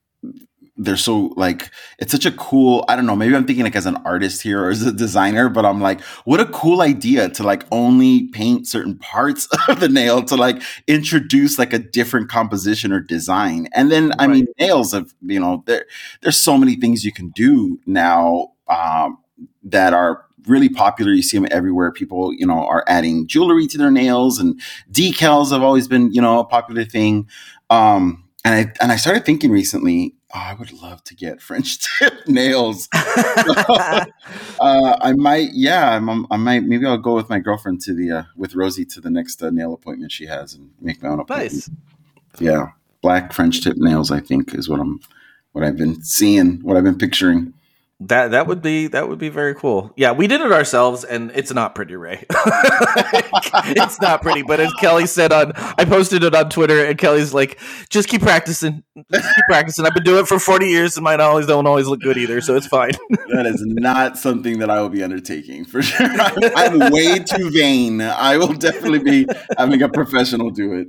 [0.78, 3.86] they're so like it's such a cool i don't know maybe i'm thinking like as
[3.86, 7.44] an artist here or as a designer but i'm like what a cool idea to
[7.44, 12.92] like only paint certain parts of the nail to like introduce like a different composition
[12.92, 15.86] or design and then i mean nails have you know there
[16.22, 19.18] there's so many things you can do now um,
[19.64, 23.78] that are really popular you see them everywhere people you know are adding jewelry to
[23.78, 24.60] their nails and
[24.92, 27.28] decals have always been you know a popular thing
[27.70, 31.80] um and I and I started thinking recently Oh, I would love to get French
[32.00, 32.90] tip nails.
[32.94, 34.06] uh,
[34.60, 36.64] I might, yeah, I'm, i might.
[36.64, 39.50] Maybe I'll go with my girlfriend to the uh, with Rosie to the next uh,
[39.50, 41.54] nail appointment she has and make my own appointment.
[41.54, 41.70] Nice.
[42.40, 44.12] Yeah, black French tip nails.
[44.12, 45.00] I think is what I'm,
[45.54, 47.54] what I've been seeing, what I've been picturing.
[48.08, 49.92] That that would be that would be very cool.
[49.96, 52.24] Yeah, we did it ourselves, and it's not pretty, Ray.
[52.30, 57.34] it's not pretty, but as Kelly said on, I posted it on Twitter, and Kelly's
[57.34, 61.04] like, "Just keep practicing, just keep practicing." I've been doing it for forty years, and
[61.04, 62.92] mine always don't always look good either, so it's fine.
[63.10, 66.06] that is not something that I will be undertaking for sure.
[66.06, 66.38] I'm,
[66.84, 68.02] I'm way too vain.
[68.02, 69.26] I will definitely be
[69.58, 70.88] having a professional do it.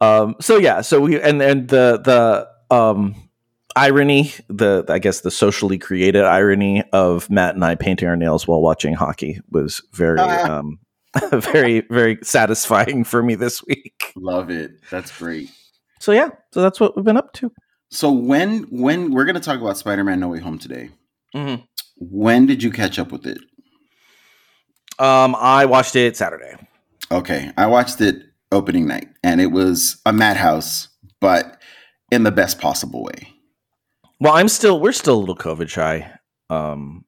[0.00, 0.34] Um.
[0.40, 0.80] So yeah.
[0.80, 3.27] So we and and the the um
[3.76, 8.46] irony, the I guess the socially created irony of Matt and I painting our nails
[8.46, 10.58] while watching hockey was very ah.
[10.58, 10.78] um,
[11.32, 14.12] very very satisfying for me this week.
[14.16, 14.72] Love it.
[14.90, 15.50] That's great.
[16.00, 17.52] So yeah, so that's what we've been up to.
[17.90, 20.90] So when when we're going to talk about Spider-Man No Way Home today.
[21.34, 21.62] Mm-hmm.
[21.96, 23.38] When did you catch up with it?
[24.98, 26.54] Um, I watched it Saturday.
[27.10, 30.88] Okay, I watched it opening night, and it was a madhouse,
[31.20, 31.60] but
[32.10, 33.37] in the best possible way.
[34.20, 36.10] Well, I'm still we're still a little COVID shy.
[36.50, 37.04] Um,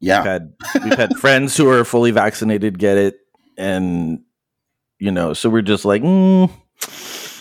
[0.00, 3.16] yeah, we've had, we've had friends who are fully vaccinated get it,
[3.56, 4.20] and
[4.98, 6.50] you know, so we're just like, mm,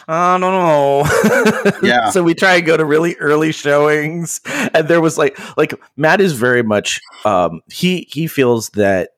[0.08, 1.72] I don't know.
[1.84, 2.10] yeah.
[2.10, 4.42] so we try and go to really early showings,
[4.74, 9.12] and there was like, like Matt is very much, um, he he feels that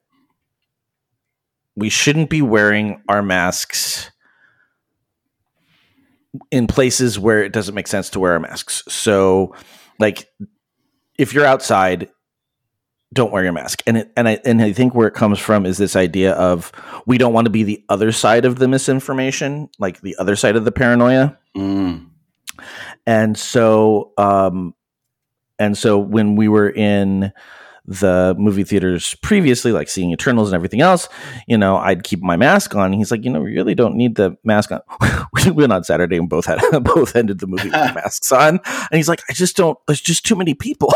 [1.75, 4.11] we shouldn't be wearing our masks
[6.51, 8.83] in places where it doesn't make sense to wear masks.
[8.87, 9.55] So,
[9.99, 10.29] like,
[11.17, 12.09] if you're outside,
[13.13, 13.81] don't wear your mask.
[13.87, 16.71] And it, and I and I think where it comes from is this idea of
[17.05, 20.55] we don't want to be the other side of the misinformation, like the other side
[20.55, 21.37] of the paranoia.
[21.55, 22.09] Mm.
[23.05, 24.73] And so, um,
[25.59, 27.31] and so when we were in
[27.87, 31.07] the movie theaters previously, like seeing Eternals and everything else,
[31.47, 32.93] you know, I'd keep my mask on.
[32.93, 34.81] He's like, you know, we really don't need the mask on.
[35.33, 38.59] we went on Saturday and both had both ended the movie with masks on.
[38.65, 39.77] And he's like, I just don't.
[39.87, 40.93] There's just too many people.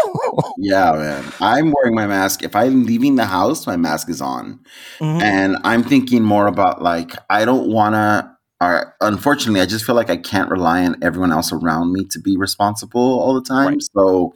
[0.58, 1.32] yeah, man.
[1.40, 2.44] I'm wearing my mask.
[2.44, 4.60] If I'm leaving the house, my mask is on,
[5.00, 5.22] mm-hmm.
[5.22, 9.96] and I'm thinking more about like I don't want to are unfortunately, I just feel
[9.96, 13.68] like I can't rely on everyone else around me to be responsible all the time.
[13.70, 13.84] Right.
[13.96, 14.34] So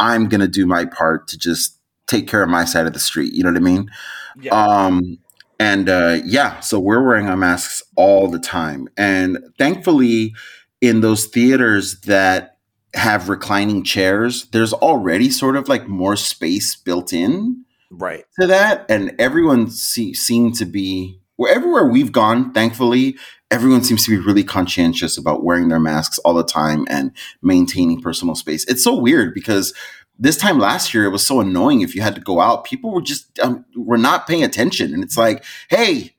[0.00, 1.75] I'm gonna do my part to just
[2.06, 3.32] take care of my side of the street.
[3.32, 3.90] You know what I mean?
[4.40, 4.54] Yeah.
[4.54, 5.18] Um,
[5.58, 8.88] And uh, yeah, so we're wearing our masks all the time.
[8.98, 10.34] And thankfully,
[10.82, 12.58] in those theaters that
[12.92, 18.84] have reclining chairs, there's already sort of like more space built in right to that.
[18.90, 23.16] And everyone se- seemed to be, well, everywhere we've gone, thankfully,
[23.50, 28.02] everyone seems to be really conscientious about wearing their masks all the time and maintaining
[28.02, 28.66] personal space.
[28.66, 29.72] It's so weird because
[30.18, 32.64] this time last year it was so annoying if you had to go out.
[32.64, 34.94] People were just um, were not paying attention.
[34.94, 36.12] And it's like hey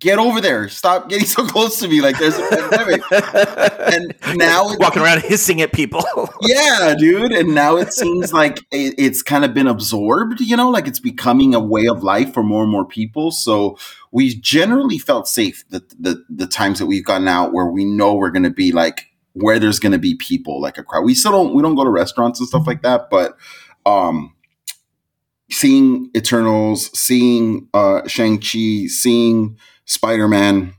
[0.00, 0.68] get over there.
[0.68, 2.00] Stop getting so close to me.
[2.00, 3.02] Like there's a pandemic.
[3.84, 6.04] And now walking around hissing at people.
[6.42, 7.32] Yeah dude.
[7.32, 10.70] And now it seems like it, it's kind of been absorbed you know?
[10.70, 13.30] Like it's becoming a way of life for more and more people.
[13.30, 13.78] So
[14.10, 18.14] we generally felt safe the, the, the times that we've gotten out where we know
[18.14, 21.04] we're going to be like where there's going to be people like a crowd.
[21.04, 23.36] We still don't we don't go to restaurants and stuff like that, but
[23.86, 24.34] um
[25.50, 30.74] seeing Eternals, seeing uh Shang-Chi, seeing Spider-Man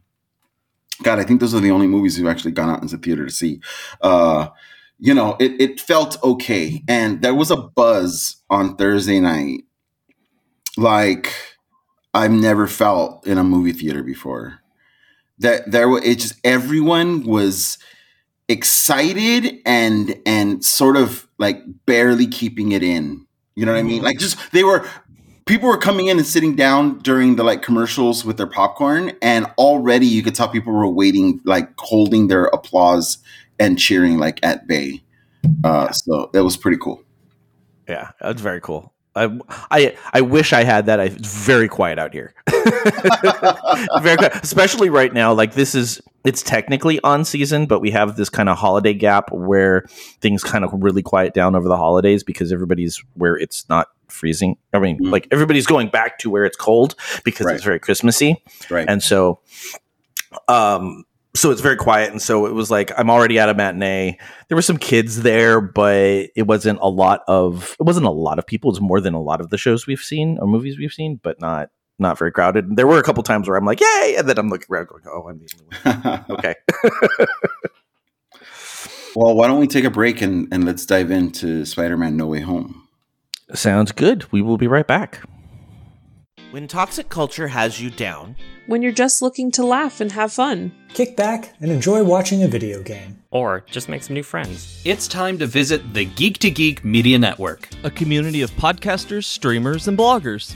[1.04, 3.32] God, I think those are the only movies we've actually gone out into theater to
[3.32, 3.62] see.
[4.02, 4.50] Uh
[4.98, 6.82] you know, it, it felt okay.
[6.88, 9.64] And there was a buzz on Thursday night
[10.78, 11.34] like
[12.14, 14.60] I've never felt in a movie theater before.
[15.40, 17.78] That there was it just everyone was
[18.48, 23.26] excited and and sort of like barely keeping it in.
[23.56, 23.98] You know what I mean?
[23.98, 24.06] Mm-hmm.
[24.06, 24.88] Like just they were
[25.46, 29.46] people were coming in and sitting down during the like commercials with their popcorn and
[29.58, 33.20] already you could tell people were waiting like holding their applause
[33.60, 35.02] and cheering like at bay.
[35.64, 37.02] Uh so that was pretty cool.
[37.88, 38.94] Yeah, that's very cool.
[39.16, 39.40] I,
[39.72, 41.00] I I wish I had that.
[41.00, 42.34] I, it's very quiet out here.
[42.50, 45.32] very quiet, especially right now.
[45.32, 49.32] Like this is it's technically on season, but we have this kind of holiday gap
[49.32, 49.86] where
[50.22, 54.58] things kind of really quiet down over the holidays because everybody's where it's not freezing.
[54.74, 55.12] I mean, mm.
[55.12, 57.56] like everybody's going back to where it's cold because right.
[57.56, 58.86] it's very Christmassy, right?
[58.88, 59.40] And so,
[60.48, 64.18] um, so it's very quiet and so it was like i'm already at a matinee
[64.48, 68.40] there were some kids there but it wasn't a lot of it wasn't a lot
[68.40, 70.94] of people It's more than a lot of the shows we've seen or movies we've
[70.94, 74.16] seen but not not very crowded there were a couple times where i'm like yay
[74.18, 76.56] and then i'm looking around going oh i'm the only okay
[79.16, 82.42] well why don't we take a break and, and let's dive into spider-man no way
[82.42, 82.88] home
[83.54, 85.22] sounds good we will be right back
[86.52, 88.36] when toxic culture has you down
[88.68, 90.72] when you're just looking to laugh and have fun.
[90.94, 93.22] Kick back and enjoy watching a video game.
[93.32, 94.82] Or just make some new friends.
[94.86, 99.88] It's time to visit the Geek to Geek Media Network, a community of podcasters, streamers,
[99.88, 100.56] and bloggers.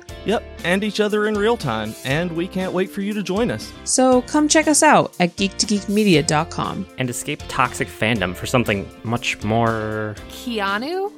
[0.25, 1.95] Yep, and each other in real time.
[2.05, 3.71] And we can't wait for you to join us.
[3.83, 6.87] So come check us out at geektogeekmedia.com.
[6.97, 10.15] And escape toxic fandom for something much more.
[10.29, 11.11] Keanu?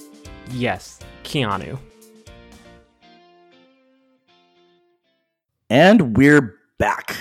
[0.52, 1.78] Yes, Keanu.
[5.70, 7.18] And we're back.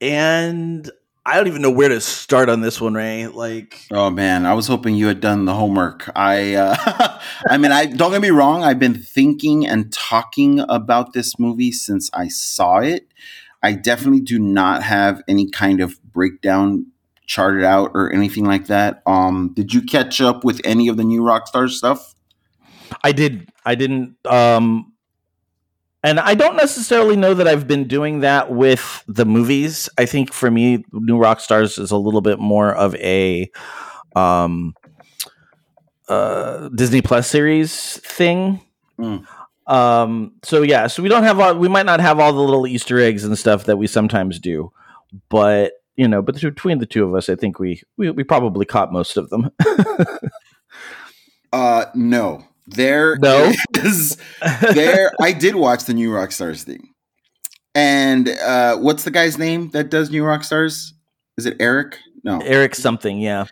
[0.00, 0.90] And
[1.28, 3.26] I don't even know where to start on this one, Ray.
[3.26, 6.10] Like, oh man, I was hoping you had done the homework.
[6.16, 8.64] I, uh, I mean, I don't get me wrong.
[8.64, 13.08] I've been thinking and talking about this movie since I saw it.
[13.62, 16.86] I definitely do not have any kind of breakdown
[17.26, 19.02] charted out or anything like that.
[19.04, 22.14] Um, did you catch up with any of the new Rockstar stuff?
[23.04, 23.50] I did.
[23.66, 24.16] I didn't.
[24.26, 24.87] Um,
[26.02, 29.88] and I don't necessarily know that I've been doing that with the movies.
[29.98, 33.50] I think for me, New Rockstars is a little bit more of a
[34.14, 34.74] um,
[36.08, 38.60] uh, Disney Plus series thing.
[38.98, 39.26] Mm.
[39.66, 42.66] Um, so yeah, so we don't have all, we might not have all the little
[42.66, 44.72] Easter eggs and stuff that we sometimes do,
[45.28, 48.64] but you know, but between the two of us, I think we we, we probably
[48.64, 49.50] caught most of them.
[51.52, 53.52] uh, no, there no.
[53.76, 55.12] is there.
[55.20, 56.88] I did watch the New Rockstars thing,
[57.74, 60.92] and uh, what's the guy's name that does New Rockstars?
[61.36, 61.98] Is it Eric?
[62.24, 63.18] No, Eric something.
[63.18, 63.46] Yeah.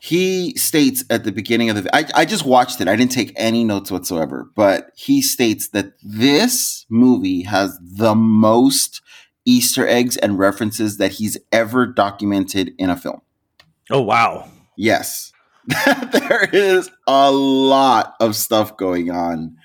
[0.00, 1.94] He states at the beginning of the.
[1.94, 2.88] I, I just watched it.
[2.88, 4.50] I didn't take any notes whatsoever.
[4.56, 9.00] But he states that this movie has the most
[9.44, 13.20] Easter eggs and references that he's ever documented in a film.
[13.90, 14.48] Oh wow!
[14.76, 15.31] Yes,
[16.12, 19.56] there is a lot of stuff going on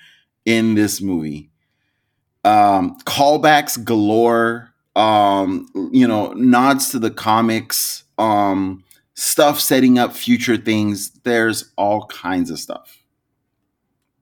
[0.44, 1.50] in this movie.
[2.44, 4.72] Um, callbacks galore.
[4.98, 8.82] um, you know, nods to the comics, um,
[9.14, 11.10] stuff setting up future things.
[11.22, 12.98] There's all kinds of stuff.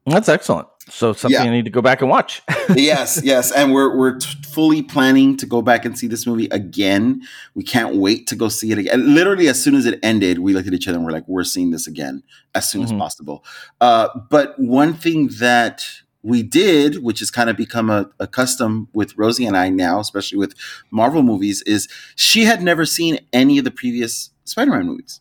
[0.04, 0.68] That's excellent.
[0.88, 1.48] So something Yeah.
[1.48, 2.42] I need to go back and watch.
[2.76, 6.46] yes, yes, and we're we're t- fully planning to go back and see this movie
[6.52, 7.22] again.
[7.54, 9.14] We can't wait to go see it again.
[9.14, 11.42] Literally, as soon as it ended, we looked at each other and we're like, "We're
[11.44, 12.22] seeing this again
[12.54, 12.84] as soon Mhm.
[12.84, 13.44] as possible."
[13.80, 15.84] Uh, but one thing that
[16.22, 19.98] we did, which has kind of become a, a custom with Rosie and I now,
[20.00, 20.54] especially with
[20.90, 25.20] Marvel movies, is she had never seen any of the previous Spider-Man movies.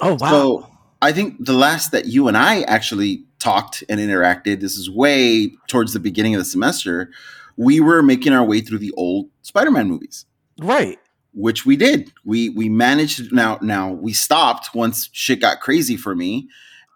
[0.00, 0.30] oh wow.
[0.30, 0.68] So
[1.00, 5.52] I think the last that you and I actually talked and interacted, this is way
[5.68, 7.10] towards the beginning of the semester,
[7.56, 10.24] we were making our way through the old Spider-Man movies,
[10.60, 10.98] right.
[11.34, 12.12] which we did.
[12.24, 16.48] We we managed now now we stopped once shit got crazy for me.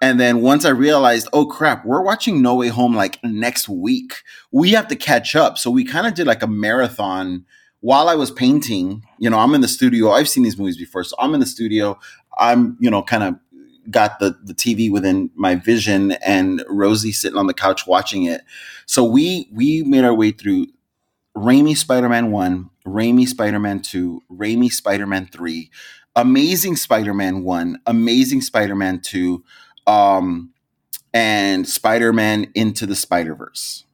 [0.02, 4.12] And then once I realized, oh crap, we're watching No Way Home like next week.
[4.52, 5.56] We have to catch up.
[5.56, 7.46] So we kind of did like a marathon
[7.80, 9.04] while I was painting.
[9.18, 10.10] You know, I'm in the studio.
[10.10, 11.02] I've seen these movies before.
[11.04, 11.98] So I'm in the studio.
[12.38, 13.36] I'm, you know, kind of
[13.90, 18.42] got the the TV within my vision and Rosie sitting on the couch watching it.
[18.86, 20.66] So we we made our way through
[21.36, 25.70] Raimi Spider-Man 1, Raimi Spider-Man 2, Raimi Spider-Man 3,
[26.16, 29.44] Amazing Spider-Man 1, Amazing Spider-Man 2,
[29.86, 30.52] um
[31.12, 33.84] and Spider-Man into the Spider-Verse.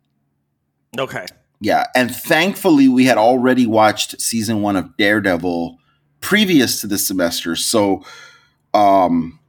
[0.98, 1.26] Okay.
[1.60, 5.78] Yeah, and thankfully we had already watched season 1 of Daredevil
[6.20, 7.56] previous to this semester.
[7.56, 8.04] So
[8.74, 9.40] um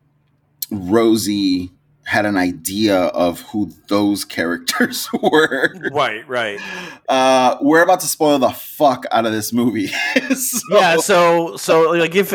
[0.73, 1.71] Rosie
[2.05, 5.73] had an idea of who those characters were.
[5.93, 6.59] Right, right.
[7.07, 9.89] Uh, we're about to spoil the fuck out of this movie.
[10.35, 12.33] So- yeah so so like if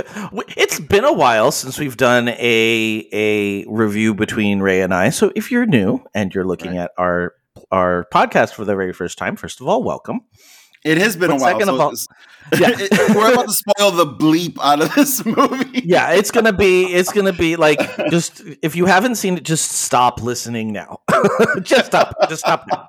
[0.56, 5.32] it's been a while since we've done a a review between ray and i so
[5.34, 6.82] if you're new and you're looking Right.
[6.84, 7.32] at our
[7.72, 10.20] our podcast for the very first time first of all welcome
[10.88, 11.52] it has been But a while.
[11.52, 11.94] second so of all-
[12.58, 12.70] Yeah.
[12.78, 15.82] it- we're about to spoil the bleep out of this movie.
[15.84, 17.78] yeah it's gonna be it's gonna be like
[18.10, 21.00] just if you haven't seen it just stop listening now
[21.62, 22.88] just stop just stop now.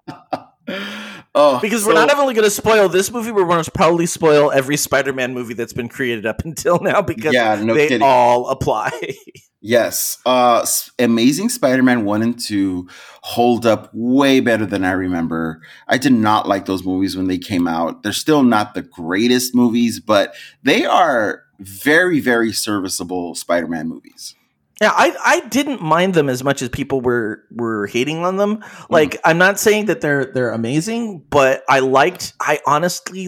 [1.36, 4.78] Oh, because we're so- not only gonna spoil this movie we're gonna probably spoil every
[4.78, 8.06] spider-man movie that's been created up until now because Yeah, no they kidding.
[8.08, 8.92] all apply
[9.62, 10.20] Yes.
[10.26, 10.66] Uh
[11.00, 12.88] Amazing Spider-Man 1 and 2
[13.22, 15.62] hold up way better than I remember.
[15.88, 18.02] I did not like those movies when they came out.
[18.02, 24.34] They're still not the greatest movies, but they are very very serviceable Spider-Man movies.
[24.82, 28.64] Yeah, I, I didn't mind them as much as people were were hating on them.
[28.90, 29.20] Like mm.
[29.26, 33.28] I'm not saying that they're they're amazing, but I liked I honestly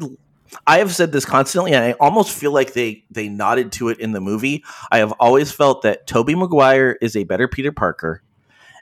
[0.65, 3.99] I have said this constantly and I almost feel like they they nodded to it
[3.99, 4.63] in the movie.
[4.91, 8.23] I have always felt that Tobey Maguire is a better Peter Parker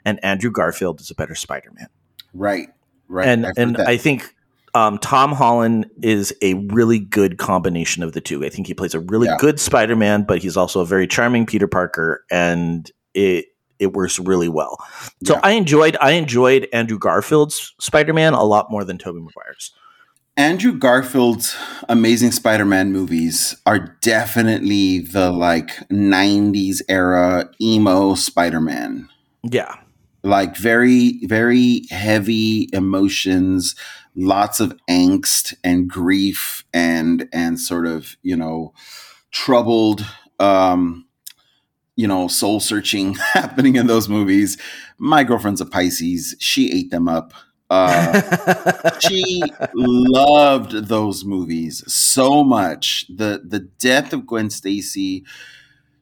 [0.04, 1.88] and Andrew Garfield is a better Spider-Man.
[2.32, 2.68] Right.
[3.08, 3.26] Right.
[3.26, 3.88] and and that.
[3.88, 4.36] I think
[4.74, 8.44] um, Tom Holland is a really good combination of the two.
[8.44, 9.36] I think he plays a really Yeah.
[9.38, 13.46] good Spider Man, but he's also a very charming Peter Parker, and it
[13.78, 14.76] it works really well.
[15.24, 15.40] So Yeah.
[15.42, 19.72] I enjoyed I enjoyed Andrew Garfield's Spider Man a lot more than Tobey Maguire's.
[20.36, 21.54] Andrew Garfield's
[21.88, 29.08] Amazing Spider-Man movies are definitely the like 90s era emo Spider-Man.
[29.42, 29.74] Yeah,
[30.22, 33.74] Like very very heavy emotions,
[34.16, 38.72] lots of angst and grief and and sort of, you know,
[39.32, 40.04] troubled
[40.40, 41.06] um
[41.96, 44.56] you know, soul searching happening in those movies.
[44.98, 46.34] My girlfriend's a Pisces.
[46.38, 47.32] She ate them up.
[47.68, 49.42] Uh she
[49.74, 53.06] loved those movies so much.
[53.08, 55.24] The the death of Gwen Stacy.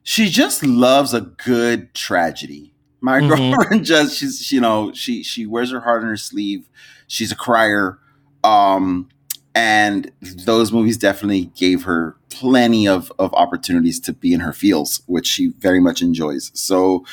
[0.03, 2.73] She just loves a good tragedy.
[3.01, 3.29] My Mhm.
[3.55, 6.69] girlfriend just she's you know she she wears her heart on her sleeve.
[7.09, 7.99] She's a crier.
[8.45, 9.09] Um
[9.53, 10.11] and
[10.45, 15.27] those movies definitely gave her plenty of of opportunities to be in her fields, which
[15.27, 16.51] she very much enjoys.
[16.53, 17.03] So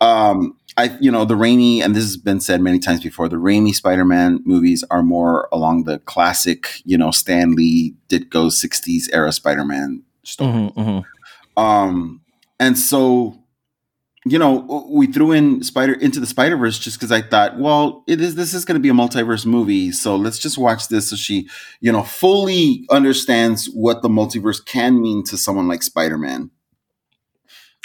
[0.00, 3.36] um I, you know, the Raimi, and this has been said many times before, the
[3.36, 9.32] Raimi Spider-Man movies are more along the classic, you know, Stan Lee Ditko 60s era
[9.32, 10.50] Spider-Man story.
[10.50, 11.62] Mhm, mhm.
[11.62, 12.20] Um,
[12.58, 13.39] and so,
[14.26, 18.04] you know, we threw in Spider into the Spider Verse just because I thought, well,
[18.06, 21.10] it is this is going to be a multiverse movie, so let's just watch this
[21.10, 21.48] so she,
[21.80, 26.50] you know, fully understands what the multiverse can mean to someone like Spider-Man.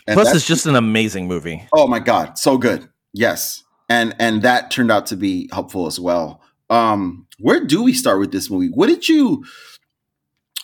[0.07, 1.67] Plus, it's just an amazing movie.
[1.73, 2.89] Oh my god, so good.
[3.13, 3.63] Yes.
[3.89, 6.41] And and that turned out to be helpful as well.
[6.69, 8.69] Um where do we start with this movie?
[8.73, 9.45] What did you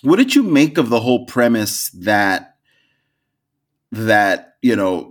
[0.02, 2.56] what did you make of the whole premise that
[3.92, 5.11] that, you know,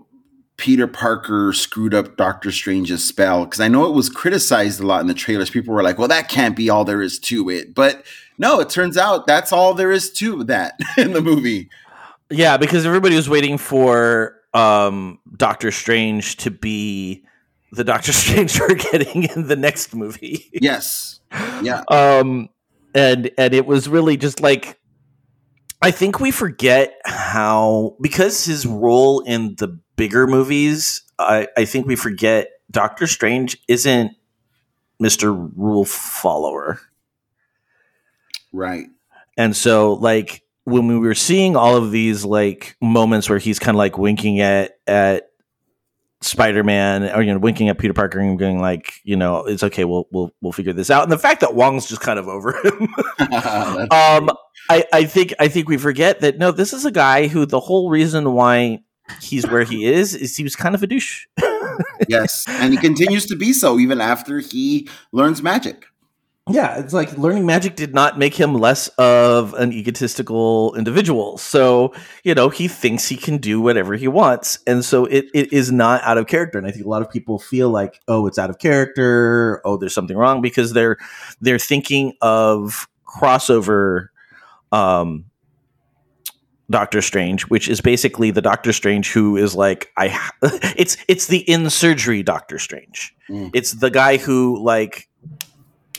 [0.61, 3.46] Peter Parker screwed up Doctor Strange's spell?
[3.46, 5.48] Cuz I know it was criticized a lot in the trailers.
[5.50, 8.04] People were like, "Well, that can't be all there is to it." But
[8.38, 11.68] No, it turns out that's all there is to that in the movie.
[12.30, 17.24] Yeah, because everybody was waiting for um, Doctor Strange to be
[17.72, 20.50] the Doctor Strange we're getting in the next movie.
[20.52, 21.20] Yes.
[21.62, 21.82] Yeah.
[21.90, 22.48] Um,
[22.94, 24.78] and and it was really just like
[25.82, 31.86] I think we forget how because his role in the bigger movies, I, I think
[31.86, 34.12] we forget Doctor Strange isn't
[35.01, 35.53] Mr.
[35.55, 36.80] Rule follower.
[38.51, 38.86] Right.
[39.36, 43.74] And so like when we were seeing all of these like moments where he's kind
[43.74, 45.28] of like winking at at
[46.22, 49.84] Spider-Man or you know winking at Peter Parker and going like you know it's okay
[49.84, 52.53] we'll we'll we'll figure this out and the fact that Wong's just kind of over
[52.62, 52.82] him
[53.90, 54.30] um
[54.68, 57.61] I I think I think we forget that no this is a guy who the
[57.61, 58.80] whole reason why
[59.20, 61.26] he's where he is is he was kind of a douche
[62.08, 65.86] yes and he continues to be so even after he learns magic
[66.52, 71.38] yeah, it's like learning magic did not make him less of an egotistical individual.
[71.38, 71.92] So,
[72.24, 74.58] you know, he thinks he can do whatever he wants.
[74.66, 76.58] And so it, it is not out of character.
[76.58, 79.61] And I think a lot of people feel like, oh, it's out of character.
[79.64, 80.96] Oh, there's something wrong because they're
[81.40, 84.08] they're thinking of crossover
[84.72, 85.24] um
[86.71, 90.31] Doctor Strange, which is basically the Doctor Strange who is like I
[90.77, 93.14] it's it's the in surgery Doctor Strange.
[93.29, 93.51] Mm.
[93.53, 95.09] It's the guy who like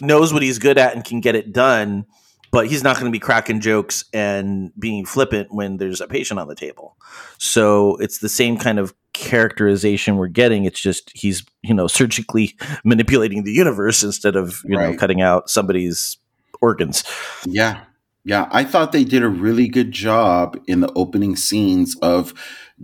[0.01, 2.05] knows what he's good at and can get it done,
[2.51, 6.39] but he's not going to be cracking jokes and being flippant when there's a patient
[6.39, 6.97] on the table.
[7.37, 10.65] So it's the same kind of characterization we're getting.
[10.65, 14.91] It's just he's, you know, surgically manipulating the universe instead of, you right.
[14.91, 16.17] know, cutting out somebody's
[16.61, 17.03] organs.
[17.45, 17.81] Yeah.
[18.23, 22.33] Yeah, I thought they did a really good job in the opening scenes of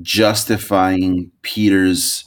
[0.01, 2.25] justifying Peter's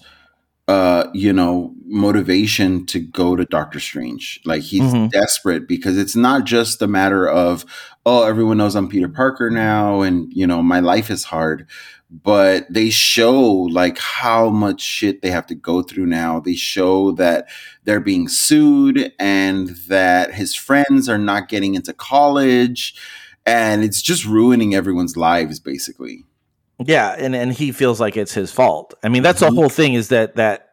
[0.70, 4.40] uh, you know, motivation to go to Doctor Strange.
[4.44, 5.08] Like he's mm-hmm.
[5.08, 7.64] desperate because it's not just a matter of,
[8.06, 11.66] oh, everyone knows I'm Peter Parker now and, you know, my life is hard.
[12.10, 16.40] But they show like how much shit they have to go through now.
[16.40, 17.48] They show that
[17.84, 22.94] they're being sued and that his friends are not getting into college.
[23.46, 26.24] And it's just ruining everyone's lives, basically.
[26.78, 28.94] Yeah, and and he feels like it's his fault.
[29.02, 29.56] I mean, that's the mm-hmm.
[29.56, 30.70] whole thing is that that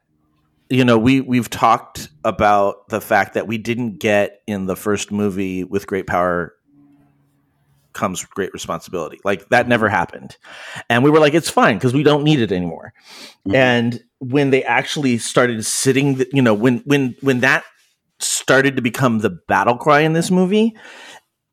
[0.70, 5.12] you know, we we've talked about the fact that we didn't get in the first
[5.12, 6.54] movie with great power
[7.98, 9.20] comes great responsibility.
[9.26, 10.38] Like that never happened.
[10.90, 12.94] And we were like it's fine because we don't need it anymore.
[13.48, 13.56] Mm-hmm.
[13.56, 17.66] And when they actually started sitting, the, you know, when when when that
[18.20, 20.76] started to become the battle cry in this movie,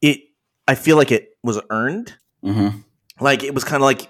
[0.00, 0.20] it
[0.68, 2.14] I feel like it was earned.
[2.44, 2.78] Mm-hmm.
[3.20, 4.08] Like it was kind of like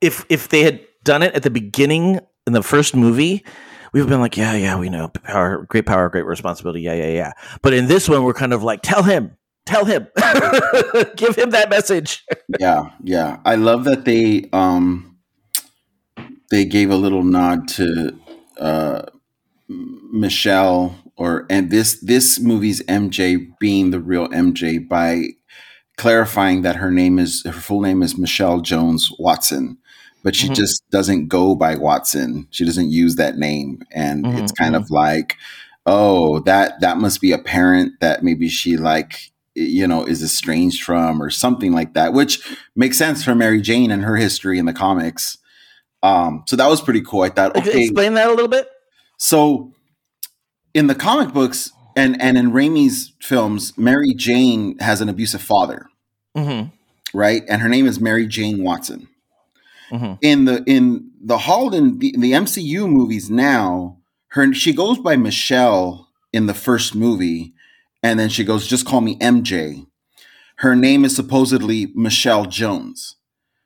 [0.00, 3.44] if if they had done it at the beginning in the first movie,
[3.92, 6.82] we've been like, yeah, yeah, we know power, great power, great responsibility.
[6.82, 7.32] Yeah, yeah, yeah.
[7.62, 9.36] But in this one, we're kind of like, tell him,
[9.70, 10.08] tell him,
[11.16, 12.24] give him that message.
[12.58, 13.38] yeah, yeah.
[13.44, 15.18] I love that they um
[16.50, 18.18] they gave a little nod to
[18.58, 19.02] uh
[19.68, 25.28] Michelle or and this this movie's MJ being the real MJ by
[25.96, 29.78] clarifying that her name is her full name is Michelle Jones Watson
[30.22, 30.54] but she mm-hmm.
[30.54, 32.46] just doesn't go by Watson.
[32.50, 34.84] She doesn't use that name, and mm-hmm, it's kind mm-hmm.
[34.84, 35.36] of like,
[35.86, 39.29] oh, that that must be a parent that maybe she like
[39.60, 42.40] you know is estranged from or something like that, which
[42.74, 45.38] makes sense for Mary Jane and her history in the comics.
[46.02, 47.22] Um, so that was pretty cool.
[47.22, 48.68] I thought, okay, explain that a little bit.
[49.18, 49.72] So,
[50.72, 55.86] in the comic books and and in Raimi's films, Mary Jane has an abusive father,
[56.36, 56.68] mm-hmm.
[57.16, 57.42] right?
[57.48, 59.08] And her name is Mary Jane Watson.
[59.90, 60.14] Mm-hmm.
[60.22, 63.98] In the in the Holden the, the MCU movies now,
[64.28, 67.54] her she goes by Michelle in the first movie,
[68.02, 69.86] and then she goes, "Just call me MJ."
[70.56, 73.16] Her name is supposedly Michelle Jones,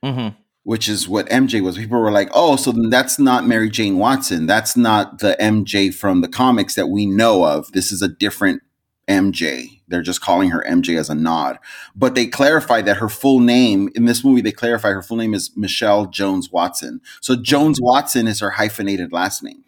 [0.03, 0.35] mm-hmm.
[0.63, 1.77] which is what MJ was.
[1.77, 4.45] People were like, "Oh, so then that's not Mary Jane Watson.
[4.45, 7.71] That's not the MJ from the comics that we know of.
[7.73, 8.61] This is a different
[9.07, 9.81] MJ.
[9.87, 11.59] They're just calling her MJ as a nod.
[11.95, 15.33] But they clarify that her full name in this movie, they clarify her full name
[15.33, 17.01] is Michelle Jones Watson.
[17.21, 19.63] So Jones Watson is her hyphenated last name.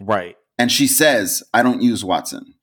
[0.00, 0.36] Right.
[0.58, 2.54] And she says, I don't use Watson.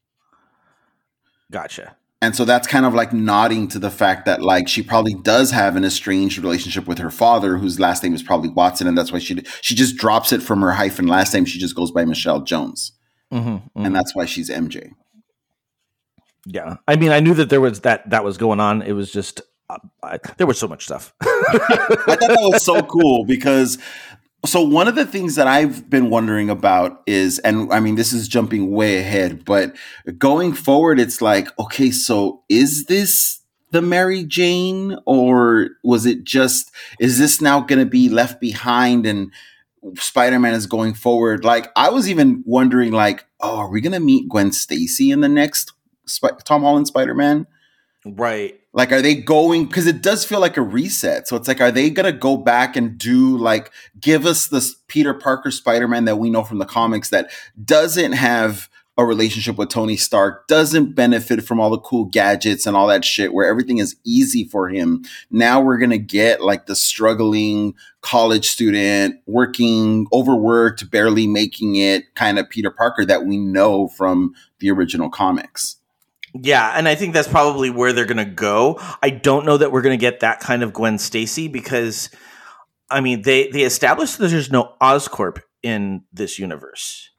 [1.51, 1.95] Gotcha.
[2.21, 5.51] And so that's kind of like nodding to the fact that like she probably does
[5.51, 9.11] have an estranged relationship with her father, whose last name is probably Watson, and that's
[9.11, 11.45] why she she just drops it from her hyphen last name.
[11.45, 12.91] She just goes by Michelle Jones,
[13.31, 13.85] mm-hmm, mm-hmm.
[13.85, 14.91] and that's why she's MJ.
[16.45, 18.81] Yeah, I mean, I knew that there was that that was going on.
[18.81, 21.13] It was just uh, I, there was so much stuff.
[21.21, 21.25] I
[22.05, 23.77] thought that was so cool because
[24.45, 28.13] So one of the things that I've been wondering about is, and I mean, this
[28.13, 29.75] is jumping way ahead, but
[30.17, 36.71] going forward, it's like, okay, so is this the Mary Jane, or was it just?
[36.99, 39.31] Is this now going to be left behind and
[39.95, 41.43] Spider-Man is going forward?
[41.43, 45.21] Like, I was even wondering, like, oh, are we going to meet Gwen Stacy in
[45.21, 45.73] the next
[46.07, 47.45] Sp- Tom Holland Spider-Man?
[48.05, 48.59] Right.
[48.79, 49.65] Like, are they going?
[49.65, 51.27] Because it does feel like a reset.
[51.27, 55.13] So it's like, are they gonna go back and do like give us this Peter
[55.13, 57.29] Parker Spider Man that we know from the comics that
[57.65, 62.77] doesn't have a relationship with Tony Stark, doesn't benefit from all the cool gadgets and
[62.77, 65.03] all that shit, where everything is easy for him.
[65.29, 72.39] Now we're gonna get like the struggling college student, working, overworked, barely making it kind
[72.39, 75.78] of Peter Parker that we know from the original comics.
[76.33, 78.79] Yeah, and I think that's probably where they're going to go.
[79.01, 82.09] I don't know that we're going to get that kind of Gwen Stacy because
[82.89, 87.09] I mean, they they established that there's no Oscorp in this universe.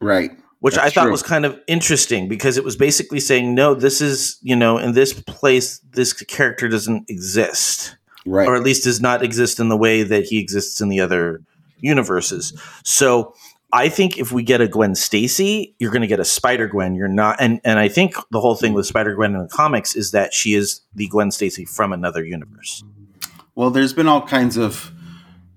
[0.00, 0.30] Right.
[0.60, 1.12] Which That's I thought true.
[1.12, 4.92] was kind of interesting because it was basically saying, no, this is, you know, in
[4.92, 7.96] this place, this character doesn't exist.
[8.24, 8.48] Right.
[8.48, 11.42] Or at least does not exist in the way that he exists in the other
[11.78, 12.58] universes.
[12.82, 13.34] So
[13.74, 16.94] I think if we get a Gwen Stacy, you're going to get a Spider Gwen.
[16.94, 19.96] You're not, and and I think the whole thing with Spider Gwen in the comics
[19.96, 22.84] is that she is the Gwen Stacy from another universe.
[23.56, 24.92] Well, there's been all kinds of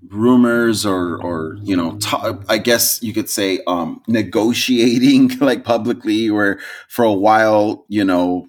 [0.08, 2.16] rumors or or you know t-
[2.48, 6.58] i guess you could say um negotiating like publicly where
[6.88, 8.48] for a while you know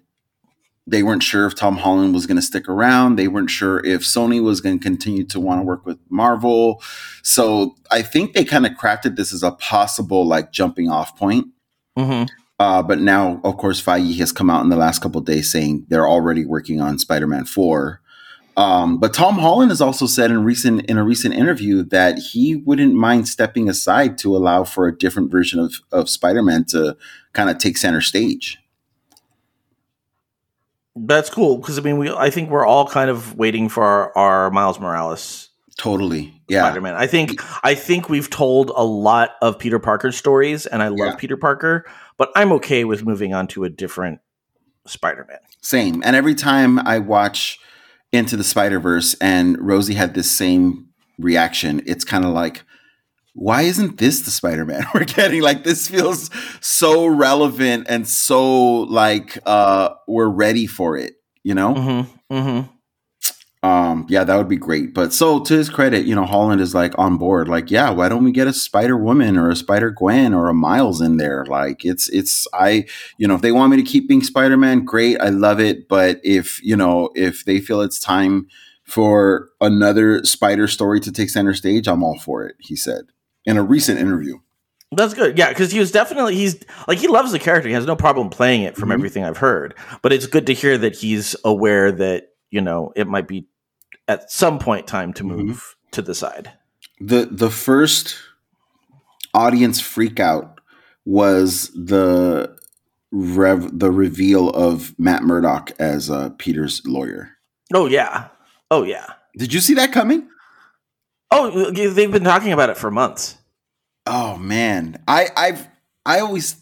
[0.90, 4.02] they weren't sure if tom holland was going to stick around they weren't sure if
[4.02, 6.82] sony was going to continue to want to work with marvel
[7.24, 11.48] so i think they kind of crafted this as a possible like jumping off point
[11.98, 12.26] Mm-hmm.
[12.60, 15.52] uh, but now, of course, Feige has come out in the last couple of days
[15.52, 18.02] saying they're already working on Spider-Man Four.
[18.56, 22.56] Um, but Tom Holland has also said in recent in a recent interview that he
[22.56, 26.96] wouldn't mind stepping aside to allow for a different version of of Spider-Man to
[27.34, 28.58] kind of take center stage.
[31.06, 34.18] That's cool because I mean, we I think we're all kind of waiting for our,
[34.18, 36.64] our Miles Morales Totally, yeah.
[36.64, 36.96] Spider-Man.
[36.96, 41.14] I think I think we've told a lot of Peter Parker stories, and I love
[41.14, 41.16] Yeah.
[41.16, 41.86] Peter Parker,
[42.18, 44.20] but I'm okay with moving on to a different
[44.86, 45.40] Spider-Man.
[45.62, 46.02] Same.
[46.06, 47.60] And every time I watch
[48.12, 52.64] Into the Spider Verse, and Rosie had this same reaction, it's kind of like,
[53.40, 55.42] why isn't this the Spider Man we're getting?
[55.42, 56.30] Like, this feels
[56.60, 61.14] so relevant and so like uh, we're ready for it,
[61.44, 61.74] you know?
[61.74, 62.36] Mm-hmm.
[62.36, 62.76] Mm-hmm.
[63.62, 64.94] Um, yeah, that would be great.
[64.94, 67.48] But so to his credit, you know, Holland is like on board.
[67.48, 70.54] Like, yeah, why don't we get a Spider Woman or a Spider Gwen or a
[70.54, 71.46] Miles in there?
[71.46, 72.86] Like, it's it's I,
[73.18, 75.90] you know, if they want me to keep being Spider Man, great, I love it.
[75.90, 78.48] But if you know, if they feel it's time
[78.86, 82.56] for another Spider story to take center stage, I'm all for it.
[82.60, 83.08] He said
[83.46, 84.38] in a recent interview.
[84.92, 85.38] That's good.
[85.38, 87.68] Yeah, because he was definitely he's like he loves the character.
[87.70, 88.94] He has no problem playing it from Mhm.
[88.94, 89.76] everything I've heard.
[90.02, 93.48] But it's good to hear that he's aware that you know it might be
[94.08, 96.52] at some point time to move to the side.
[97.00, 98.16] the the first
[99.34, 100.60] audience freak out
[101.06, 102.56] was the
[103.12, 107.38] rev the reveal of Matt Murdock as uh, Peter's lawyer.
[107.74, 108.28] Oh yeah.
[108.72, 109.06] Oh yeah.
[109.38, 110.28] Did you see that coming?
[111.32, 113.38] Oh, they've been talking about it for months.
[114.06, 115.68] Oh man, I I've
[116.06, 116.56] I always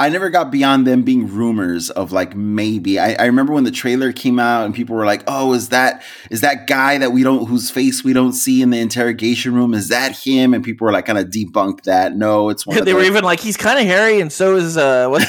[0.00, 3.00] I never got beyond them being rumors of like maybe.
[3.00, 6.04] I, I remember when the trailer came out and people were like, "Oh, is that
[6.30, 9.74] is that guy that we don't whose face we don't see in the interrogation room?
[9.74, 12.14] Is that him?" And people were like, kind of debunked that.
[12.14, 12.78] No, it's one.
[12.78, 15.26] of they were even like, he's kind of hairy, and so is uh, what's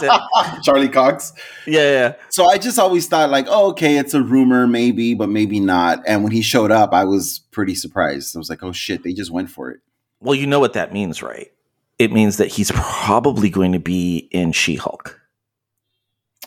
[0.00, 0.10] his?
[0.62, 1.34] Charlie Cox.
[1.66, 2.14] yeah, yeah.
[2.30, 6.02] So I just always thought like, oh, okay, it's a rumor, maybe, but maybe not.
[6.06, 8.34] And when he showed up, I was pretty surprised.
[8.34, 9.80] I was like, oh shit, they just went for it.
[10.20, 11.48] Well, you know what that means, right?
[11.98, 15.20] It means that he's probably going to be in She-Hulk.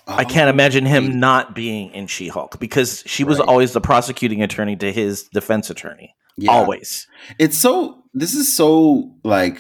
[0.08, 3.48] I oh, can't imagine him not being in She-Hulk because she was Right.
[3.48, 6.16] always the prosecuting attorney to his defense attorney.
[6.38, 6.52] Yeah.
[6.52, 7.08] Always.
[7.40, 8.04] It's so.
[8.14, 9.60] This is so like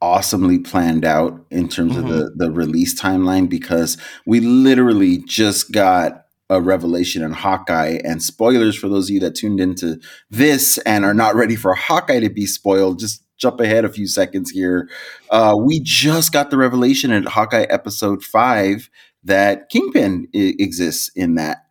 [0.00, 2.38] awesomely planned out in terms of the mm-hmm.
[2.38, 8.88] the release timeline because we literally just got a revelation in Hawkeye and spoilers for
[8.88, 12.46] those of you that tuned into this and are not ready for Hawkeye to be
[12.46, 12.98] spoiled.
[12.98, 14.88] Just jump ahead a few seconds here.
[15.30, 18.88] Uh, we just got the revelation in Hawkeye episode five
[19.24, 21.66] that Kingpin I- exists in that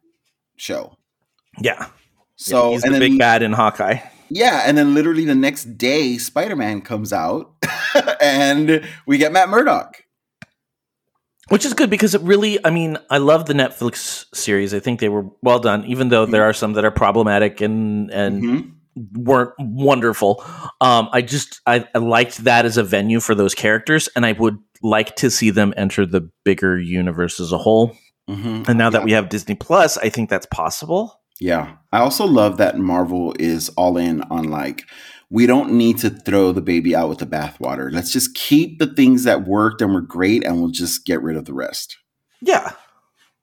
[0.58, 0.98] show.
[1.62, 1.88] Yeah.
[2.36, 4.00] So he's and the then big bad in Hawkeye.
[4.30, 7.54] yeah, and then literally the next day, Spider Man comes out,
[8.22, 10.04] and we get Matt Murdock.
[11.50, 14.72] Which is good because it really, I mean, I love the Netflix series.
[14.74, 18.12] I think they were well done, even though there are some that are problematic and
[18.12, 18.72] and Mhm.
[19.14, 20.43] Weren't wonderful.
[20.82, 24.34] Um, I just I, I liked that as a venue for those characters, and I
[24.34, 27.95] would like to see them enter the bigger universe as a whole.
[28.30, 28.68] Mhm.
[28.68, 31.20] And now that we have Disney Plus, I think that's possible.
[31.39, 31.76] Yeah.
[31.91, 34.84] I also love that Marvel is all in on like,
[35.30, 37.91] we don't need to throw the baby out with the bathwater.
[37.91, 41.38] Let's just keep the things that worked and were great and we'll just get rid
[41.38, 41.97] of the rest.
[42.41, 42.72] Yeah.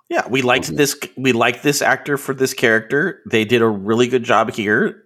[0.09, 0.76] Yeah, we liked Okay.
[0.76, 3.22] this we liked this actor for this character.
[3.28, 5.02] They did a really good job here.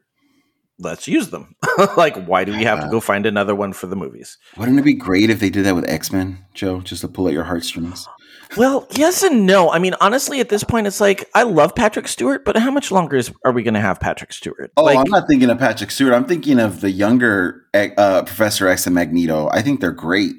[0.81, 1.55] Let's use them.
[1.97, 4.39] like why do we have to go find another one for the movies?
[4.57, 7.29] Wouldn't it be great if they did that with X Men, Joe, just to pull
[7.29, 8.09] at your heartstrings?
[8.57, 9.71] Well, yes and no.
[9.71, 12.91] I mean, honestly, at this point, it's like I love Patrick Stewart, but how much
[12.91, 14.73] longer is are we going to have Patrick Stewart?
[14.77, 16.15] Oh, like, I'm not thinking of Patrick Stewart.
[16.15, 19.49] I'm thinking of the younger uh, Professor X and Magneto.
[19.53, 20.33] I think they're great.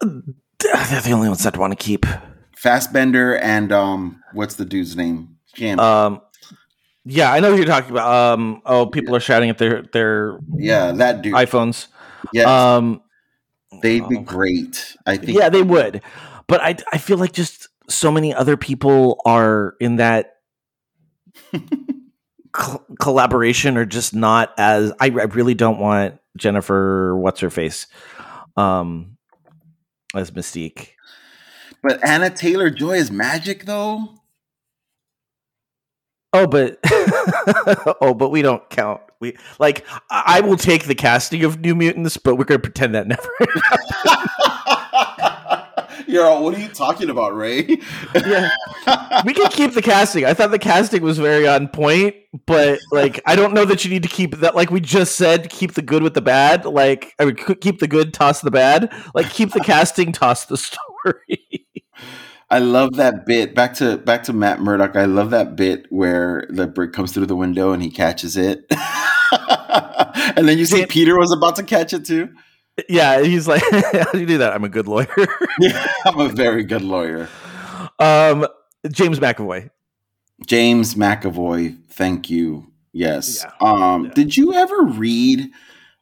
[0.00, 0.20] they're
[0.58, 2.04] the only ones that want to keep.
[2.56, 5.36] Fassbender and um, what's the dude's name?
[5.54, 5.78] Jim.
[5.80, 6.20] Um,
[7.06, 8.34] yeah, I know who you're talking about.
[8.34, 11.34] Um, oh, people are shouting at their their yeah, that dude.
[11.34, 11.86] iPhones.
[12.32, 13.00] yeah, Um,
[13.80, 14.22] they'd be oh.
[14.22, 14.96] great.
[15.06, 15.38] I think.
[15.38, 16.02] yeah, they would,
[16.48, 20.38] but I I feel like just so many other people are in that
[22.52, 27.86] col- collaboration or just not as I, I really don't want Jennifer what's her face
[28.56, 29.16] um
[30.14, 30.88] as Mystique.
[31.82, 34.08] But Anya Taylor Joy is magic, though.
[36.36, 36.78] Oh, but
[38.02, 39.00] oh, but we don't count.
[39.20, 42.94] We like I will take the casting of New Mutants, but we're going to pretend
[42.94, 43.26] that never.
[46.06, 47.78] Yo, what are you talking about, Ray?
[48.14, 48.50] yeah,
[49.24, 50.26] we can keep the casting.
[50.26, 53.90] I thought the casting was very on point, but like I don't know that you
[53.90, 54.54] need to keep that.
[54.54, 56.66] Like we just said, keep the good with the bad.
[56.66, 58.92] Like I would keep the good, toss the bad.
[59.14, 61.40] Like keep the casting, toss the story.
[62.48, 63.54] I love that bit.
[63.54, 64.94] Back to back to Matt Murdock.
[64.96, 68.66] I love that bit where the brick comes through the window and he catches it,
[70.36, 72.28] and then you see Peter was about to catch it too.
[72.88, 74.52] yeah, he's like, how do you do that?
[74.52, 75.08] I'm a good lawyer.
[75.58, 77.28] Yeah, I'm a very good lawyer.
[77.98, 78.46] um,
[78.92, 79.70] James McAvoy.
[80.46, 82.70] James McAvoy, thank you.
[82.92, 83.42] Yes.
[83.42, 83.52] Yeah.
[83.66, 84.10] Um, Yeah.
[84.12, 85.48] Did you ever read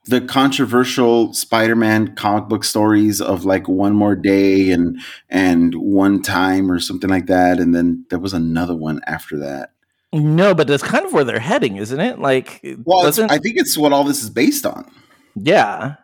[0.06, 4.98] the controversial Spider-Man comic book stories of like One More Day and
[5.28, 7.58] and One Time or something like that?
[7.58, 9.70] And then there was another one after that.
[10.12, 12.20] No, but that's kind of where they're heading, isn't it?
[12.20, 14.88] Like, Well, I think it's what all this is based on.
[15.34, 15.96] Yeah.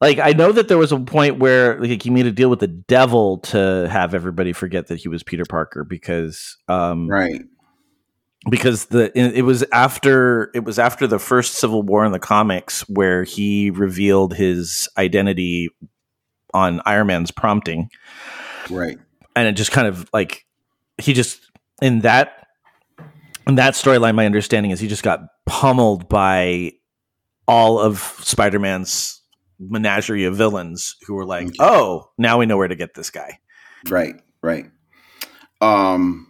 [0.00, 2.60] Like I know that there was a point where like he made a deal with
[2.60, 7.42] the devil to have everybody forget that he was Peter Parker because um Right.
[8.48, 12.88] Because the it was after it was after the first Civil War in the comics
[12.88, 15.68] where he revealed his identity
[16.54, 17.90] on Iron Man's prompting
[18.70, 18.98] Right.
[19.36, 20.46] and it just kind of like
[20.98, 21.40] he just
[21.82, 22.46] in that
[23.46, 26.72] in that storyline my understanding is he just got pummeled by
[27.46, 29.20] all of spider-man's
[29.58, 31.56] menagerie of villains who were like Okay.
[31.60, 33.38] oh now we know where to get this guy
[33.88, 34.66] Right, right.
[35.60, 36.29] Um,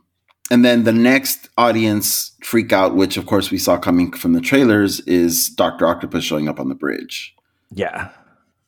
[0.51, 4.41] and then the next audience freak out, which of course we saw coming from the
[4.41, 7.35] trailers, is Doctor Octopus showing up on the bridge.
[7.71, 8.11] yeah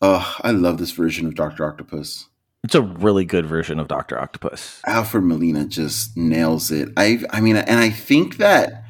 [0.05, 2.27] Oh, I love this version of Doctor Octopus.
[2.65, 6.89] it's a really good version of dr octopus Alfred Molina just nails it.
[6.97, 8.85] I, I mean, and I think that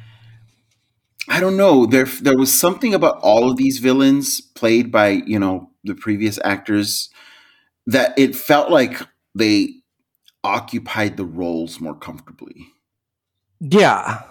[1.29, 1.85] I don't know.
[1.85, 6.37] There, there was something about all of these villains played by you know the previous
[6.43, 7.09] actors
[7.87, 9.01] that it felt like
[9.33, 9.69] they
[10.43, 12.72] occupied the roles more comfortably.
[13.59, 14.21] Yeah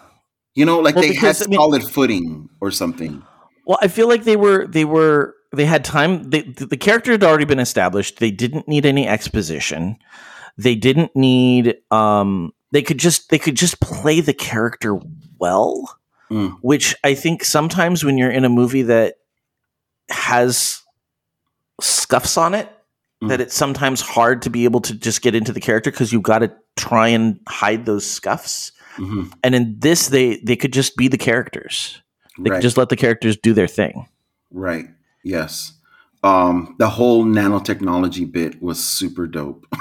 [0.54, 3.22] You know, like Well, they because, had I mean- solid footing or something.
[3.66, 6.30] Well, I feel like they were they were they had time.
[6.30, 8.18] They, the character had already been established.
[8.18, 9.96] They didn't need any exposition.
[10.58, 11.76] They didn't need.
[11.90, 14.98] Um, they could just they could just play the character
[15.38, 15.96] well,
[16.30, 16.56] Mm.
[16.62, 19.14] which I think sometimes when you're in a movie that
[20.10, 20.82] has
[21.80, 22.68] scuffs on it,
[23.22, 23.28] Mm.
[23.28, 26.22] that it's sometimes hard to be able to just get into the character because you've
[26.24, 28.72] got to try and hide those scuffs.
[28.98, 29.32] Mhm.
[29.42, 32.00] And in this, they they could just be the characters.
[32.38, 34.06] They Right, could just let the characters do their thing.
[34.50, 34.86] right.
[35.24, 35.72] Yes.
[36.24, 39.66] Um, the whole nanotechnology bit was super dope.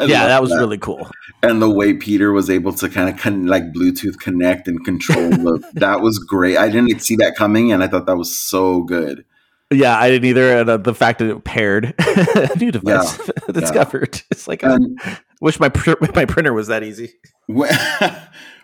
[0.00, 1.08] Yeah, that was really cool.
[1.42, 5.30] and the way Peter was able to kind of con- like Bluetooth connect and control
[5.44, 6.56] the that was great.
[6.56, 9.24] I didn't see that coming, and I thought that was so good.
[9.70, 10.58] Yeah, I didn't either.
[10.58, 13.18] And uh, the fact that it paired a new device
[13.52, 14.22] discovered.
[14.30, 14.98] It's like And
[15.40, 17.12] wish my pr- my printer was that easy.
[17.46, 17.70] what,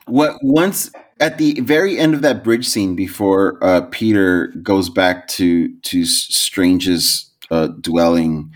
[0.07, 5.29] what once at the very end of that bridge scene before uh, Peter goes back
[5.29, 8.53] to to Strange's uh, dwelling,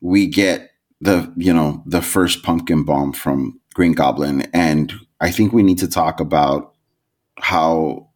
[0.00, 0.70] we get
[1.00, 5.78] the you know the first pumpkin bomb from Green Goblin, and I think we need
[5.78, 6.74] to talk about
[7.38, 8.08] how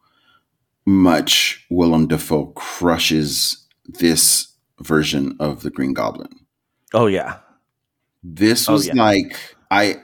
[0.87, 4.49] much Willem Dafoe crushes this
[4.81, 6.31] version of the Green Goblin.
[6.95, 7.39] Oh yeah.
[8.35, 8.95] This Oh, was yeah.
[8.95, 9.97] like I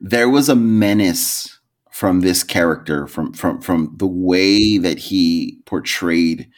[0.00, 1.58] there was a menace
[1.90, 6.48] from this character from from from the way that he portrayed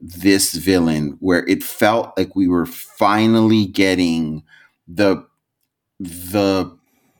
[0.00, 4.42] this villain where it felt like we were finally getting
[4.88, 5.24] the
[6.00, 6.76] the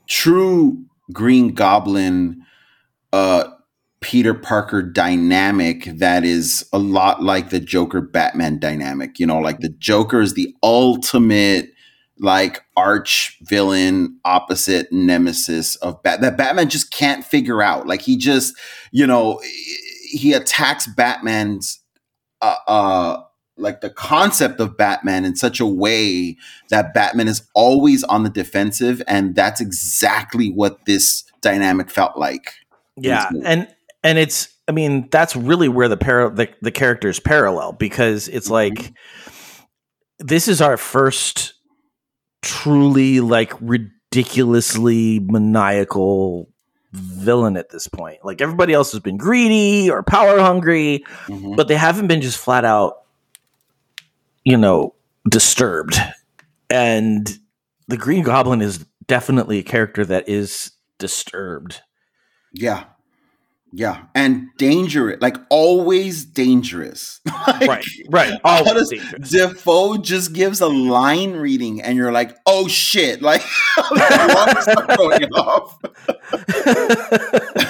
[0.08, 2.44] true Green Goblin
[3.12, 3.44] uh
[4.00, 9.18] Peter Parker dynamic that is a lot like the Joker Batman dynamic.
[9.18, 11.70] You know, like the Joker is the ultimate
[12.20, 17.86] like arch villain opposite nemesis of Bat that Batman just can't figure out.
[17.86, 18.54] Like he just,
[18.90, 19.40] you know,
[20.10, 21.80] he attacks Batman's
[22.40, 23.22] uh, uh
[23.56, 26.36] like the concept of Batman in such a way
[26.70, 32.52] that Batman is always on the defensive and that's exactly what this dynamic felt like.
[32.96, 33.68] Yeah, and
[34.02, 38.48] and it's I mean that's really where the par- the, the characters parallel because it's
[38.48, 38.52] Mhm.
[38.52, 38.92] like
[40.18, 41.54] this is our first
[42.42, 46.48] truly like ridiculously maniacal
[46.92, 48.24] villain at this point.
[48.24, 51.56] Like everybody else has been greedy or power hungry, Mhm.
[51.56, 53.02] but they haven't been just flat out
[54.44, 54.94] you know
[55.28, 55.96] disturbed.
[56.70, 57.38] And
[57.88, 61.80] the Green Goblin is definitely a character that is disturbed.
[62.52, 62.84] Yeah.
[63.72, 64.04] Yeah.
[64.14, 67.20] And dangerous, like always dangerous.
[67.46, 68.40] Like, Right, right.
[68.44, 69.30] Always Honest- dangerous.
[69.30, 73.20] Dafoe just gives a line reading and you're like, oh shit.
[73.28, 73.42] Like
[74.96, 75.78] going off.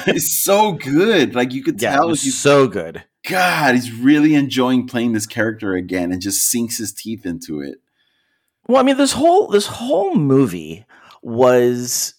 [0.06, 1.34] It's so good.
[1.34, 3.04] Like you could yeah, tell was he's so good.
[3.28, 7.78] God, he's really enjoying playing this character again and just sinks his teeth into it.
[8.66, 10.86] Well, I mean, this whole this whole movie
[11.22, 12.14] was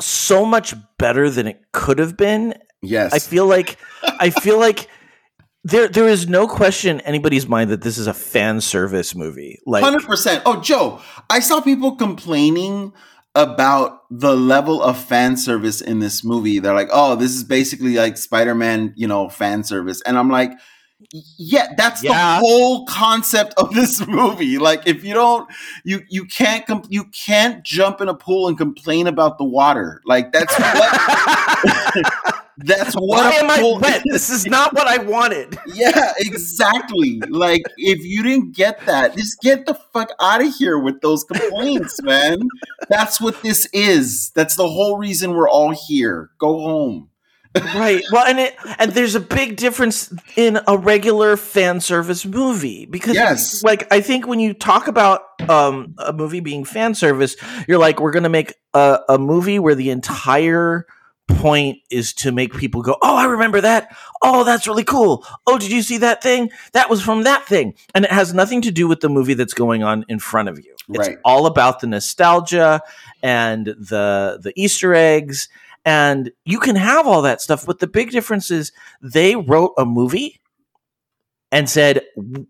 [0.00, 2.54] so much better than it could have been.
[2.82, 3.12] Yes.
[3.12, 4.88] I feel like I feel like
[5.64, 9.58] there there is no question in anybody's mind that this is a fan service movie.
[9.66, 10.42] Like Hundred percent.
[10.46, 12.92] Oh, Joe, I saw people complaining
[13.34, 16.58] about the level of fan service in this movie.
[16.58, 20.52] They're like, "Oh, this is basically like Spider-Man, you know, fan service," and I'm like.
[21.12, 22.10] Yeah, that's Yeah.
[22.10, 24.58] the whole concept of this movie.
[24.58, 25.48] Like, if you don't,
[25.84, 30.00] you you can't com- you can't jump in a pool and complain about the water.
[30.04, 32.12] Like, that's what
[32.58, 34.02] that's what why a am I pool wet?
[34.10, 35.56] This is not what I wanted.
[35.66, 37.20] yeah, exactly.
[37.28, 41.22] like if you didn't get that, just get the fuck out of here with those
[41.22, 42.40] complaints, man.
[42.88, 44.30] That's what this is.
[44.30, 46.30] That's the whole reason we're all here.
[46.38, 47.07] Go home.
[47.56, 48.02] Right.
[48.12, 53.14] Well, and it and there's a big difference in a regular fan service movie because
[53.14, 53.62] Yes.
[53.62, 57.36] like I think when you talk about um a movie being fan service,
[57.66, 60.86] you're like we're going to make a, a movie where the entire
[61.28, 63.94] point is to make people go, "Oh, I remember that.
[64.22, 65.26] Oh, that's really cool.
[65.46, 66.50] Oh, did you see that thing?
[66.72, 69.54] That was from that thing." And it has nothing to do with the movie that's
[69.54, 70.74] going on in front of you.
[70.90, 71.18] It's Right.
[71.24, 72.80] all about the nostalgia
[73.22, 75.48] and the the Easter eggs
[75.88, 78.72] and you can have all that stuff but the big difference is
[79.02, 80.40] they wrote a movie
[81.50, 82.02] and said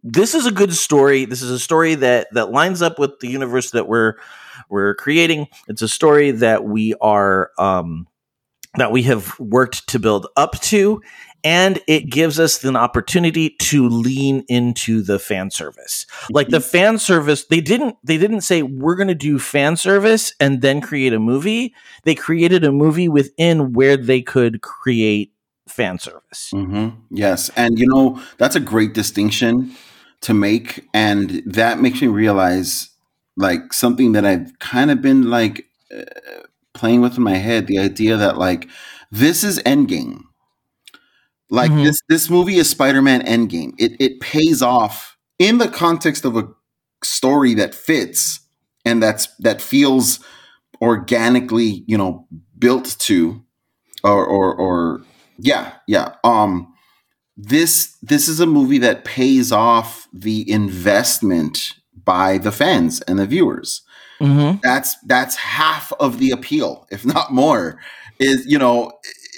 [0.02, 1.24] this is a good story.
[1.24, 4.14] This is a story that that lines up with the universe that we're
[4.68, 5.46] we're creating.
[5.68, 8.06] It's a story that we are um
[8.76, 11.00] that we have worked to build up to
[11.44, 16.98] and it gives us an opportunity to lean into the fan service like the fan
[16.98, 21.12] service they didn't they didn't say we're going to do fan service and then create
[21.12, 21.74] a movie
[22.04, 25.32] they created a movie within where they could create
[25.68, 29.74] fan service hmm Yes, and you know that's a great distinction
[30.22, 32.90] to make, and that makes me realize
[33.36, 35.66] like something that I've kind of been like
[35.96, 36.02] uh,
[36.74, 37.66] playing with in my head.
[37.66, 38.68] The idea that like
[39.10, 40.22] this is Endgame.
[41.50, 41.84] Like Mhm.
[41.84, 43.72] this, this movie is Spider-Man Endgame.
[43.78, 46.48] It it pays off in the context of a
[47.04, 48.40] story that fits
[48.84, 50.20] and that's that feels
[50.80, 52.26] organically, you know,
[52.58, 53.42] built to,
[54.04, 55.02] or or or
[55.38, 56.14] yeah, yeah.
[56.24, 56.72] Um,
[57.36, 61.74] this this is a movie that pays off the investment
[62.04, 63.82] by the fans and the viewers.
[64.20, 64.58] mm-hmm.
[64.62, 67.80] That's that's half of the appeal, if not more.
[68.20, 68.92] Is you know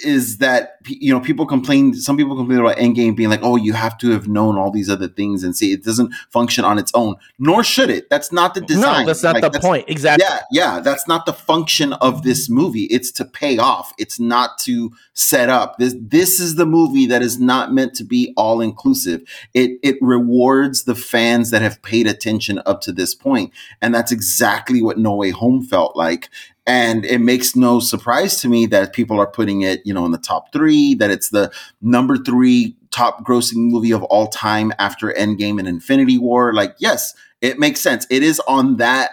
[0.05, 3.73] is that you know people complain some people complain about endgame being like oh you
[3.73, 6.91] have to have known all these other things and see it doesn't function on its
[6.93, 9.85] own nor should it that's not the design no that's not Like, the that's- point
[9.87, 12.83] exactly yeah, yeah, that's not the function of this movie.
[12.85, 13.93] It's to pay off.
[13.97, 15.77] It's not to set up.
[15.77, 19.21] This this is the movie that is not meant to be all inclusive.
[19.53, 24.11] It it rewards the fans that have paid attention up to this point, and that's
[24.11, 26.29] exactly what No Way Home felt like.
[26.67, 30.11] And it makes no surprise to me that people are putting it, you know, in
[30.11, 31.51] the top three, that it's the
[31.81, 36.53] number three top grossing movie of all time after Endgame and Infinity War.
[36.53, 38.05] Like, yes, it makes sense.
[38.09, 39.11] It is on that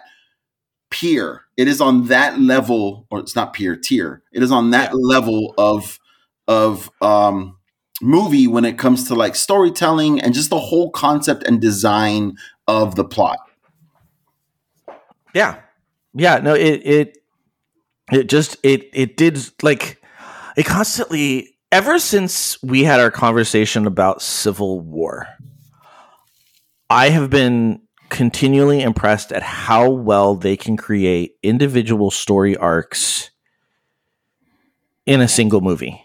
[0.90, 1.44] peer.
[1.56, 4.22] It is on that level, or it's not peer tier.
[4.32, 4.98] It is on that yeah.
[5.00, 5.98] level of
[6.46, 7.56] of um
[8.00, 12.36] movie when it comes to like storytelling and just the whole concept and design
[12.66, 13.38] of the plot.
[15.34, 15.60] Yeah.
[16.14, 17.18] Yeah, no it it
[18.12, 20.00] it just it it did like
[20.56, 25.26] it constantly ever since we had our conversation about Civil War
[26.90, 33.30] I have been continually impressed at how well they can create individual story arcs
[35.04, 36.02] in a single movie.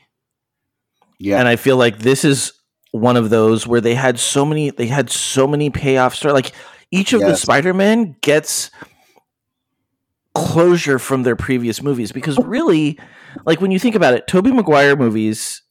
[1.20, 1.40] Yeah.
[1.40, 2.54] And I feel like this is
[2.92, 6.52] one of those where they had so many they had so many payoffs like
[6.92, 7.32] each of yes.
[7.32, 8.70] the Spider-Man gets
[10.36, 13.00] closure from their previous movies because really
[13.46, 15.62] like when you think about it Tobey Maguire movies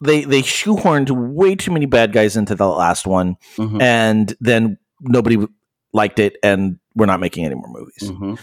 [0.00, 3.80] they they shoehorned way too many bad guys into the last one mm-hmm.
[3.80, 5.46] and then nobody
[5.92, 8.10] liked it and we're not making any more movies.
[8.10, 8.34] Mm-hmm.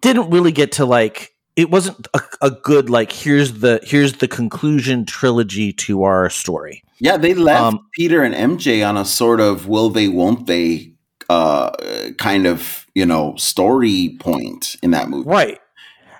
[0.00, 4.28] Didn't really get to like it wasn't a, a, good like here's the here's the
[4.28, 6.82] conclusion trilogy to our story.
[7.00, 10.94] Yeah, they left um, Peter and MJ on a sort of will they won't they
[11.28, 11.70] uh
[12.18, 15.28] kind of, you know, story point in that movie.
[15.28, 15.58] Right.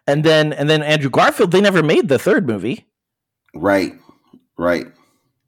[0.06, 2.86] And then and then Andrew Garfield they never made the third movie.
[3.54, 3.92] Right.
[4.56, 4.86] Right.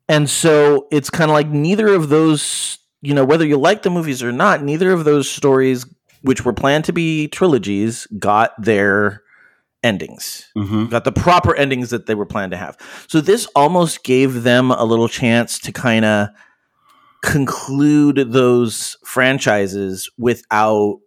[0.09, 3.91] And so it's kind of like neither of those you know, whether you like the
[3.91, 5.85] movies or not, neither of those stories,
[6.23, 9.23] which were planned to be trilogies, got their
[9.83, 10.87] endings, mm-hmm.
[10.87, 12.79] got the proper endings that they were planned to have.
[13.09, 16.29] So this almost gave them a little chance to kind of
[17.23, 21.01] conclude those franchises without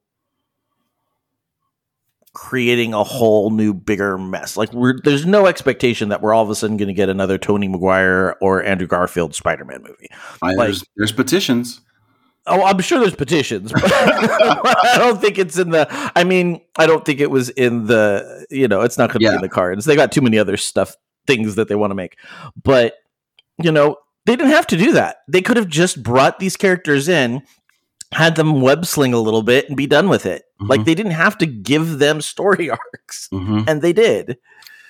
[2.36, 4.56] creating a whole new bigger mess.
[4.56, 4.70] Like
[5.04, 8.36] there's no expectation that we're all of a sudden going to get another Tobey Maguire
[8.42, 10.10] or Andrew Garfield Spider-Man movie.
[10.44, 11.82] I, like, there's, there's petitions.
[12.46, 15.88] Oh, I'm sure there's petitions, but I don't think it's in the.
[16.16, 18.46] I mean, I don't think it was in the.
[18.52, 19.32] You know, it's not going to yeah.
[19.32, 19.86] be in the cards.
[19.86, 22.18] They got too many other stuff, things that they want to make.
[22.62, 22.94] But
[23.64, 25.18] you know, they didn't have to do that.
[25.28, 27.42] They could have just brought these characters in,
[28.16, 30.44] had them web sling a little bit, and be done with it.
[30.62, 30.70] Mm-hmm.
[30.70, 33.62] Like they didn't have to give them story arcs, mm-hmm.
[33.68, 34.38] and they did.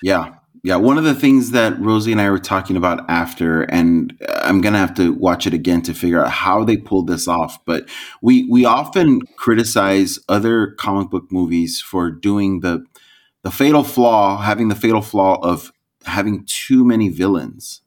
[0.01, 4.17] Yeah, yeah, one of the things that Rosie and I were talking about after, and
[4.41, 7.63] I'm gonna have to watch it again to figure out how they pulled this off.
[7.65, 7.87] But
[8.23, 12.83] we we often criticize other comic book movies for doing the
[13.43, 15.71] the fatal flaw, having the fatal flaw of
[16.03, 17.81] having too many villains.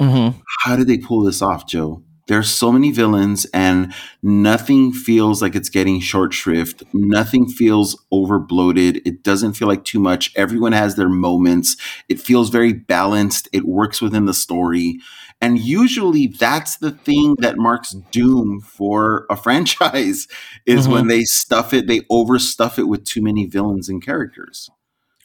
[0.00, 0.38] Mm-hmm.
[0.60, 2.02] How did they pull this off, Joe?
[2.28, 3.92] There's so many villains and
[4.22, 6.82] nothing feels like it's getting short shrift.
[6.92, 10.32] Nothing feels over bloated it doesn't feel like too much.
[10.36, 11.76] Everyone has their moments.
[12.08, 13.48] It feels very balanced.
[13.52, 15.00] It works within the story.
[15.40, 20.28] And usually that's the thing that marks doom for a franchise
[20.66, 20.92] is mm-hmm.
[20.92, 24.70] when they stuff it they overstuff it with too many villains and characters.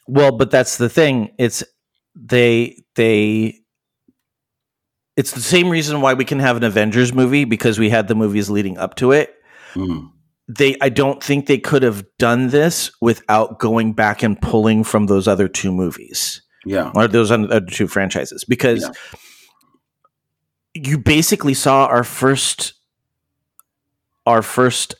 [0.06, 1.30] Well but that's the thing.
[1.38, 1.62] It's
[2.16, 3.60] they they
[5.18, 8.14] it's the same reason why we can have an Avengers movie because we had the
[8.14, 9.34] movies leading up to it.
[9.74, 10.12] Mm.
[10.46, 15.06] They, I don't think they could have done this without going back and pulling from
[15.06, 16.40] those other two movies.
[16.64, 18.90] Yeah, or those other two franchises because yeah.
[20.74, 22.74] you basically saw our first,
[24.26, 24.96] our first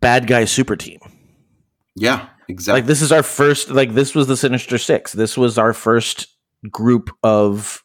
[0.00, 1.00] bad guy super team.
[1.96, 2.80] Yeah, exactly.
[2.80, 3.70] Like this is our first.
[3.70, 5.12] Like this was the Sinister Six.
[5.12, 6.26] This was our first
[6.70, 7.82] group of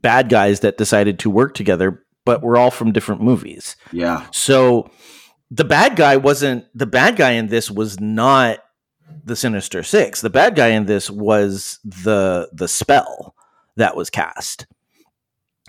[0.00, 3.76] bad guys that decided to work together, but we're all from different movies.
[3.92, 4.26] Yeah.
[4.32, 4.90] So
[5.50, 8.58] the bad guy wasn't the bad guy in this was not
[9.24, 10.20] the Sinister Six.
[10.20, 13.34] The bad guy in this was the the spell
[13.76, 14.66] that was cast.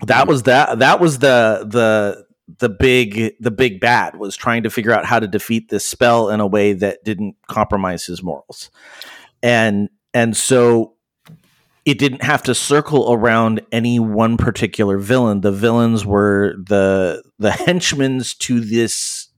[0.06, 2.24] That was that that was the the
[2.58, 6.30] the big the big bad was trying to figure out how to defeat this spell
[6.30, 8.70] in a way that didn't compromise his morals.
[9.42, 10.94] And and so
[11.84, 15.42] it didn't have to circle around any one particular villain.
[15.42, 19.28] The villains were the the henchmen to this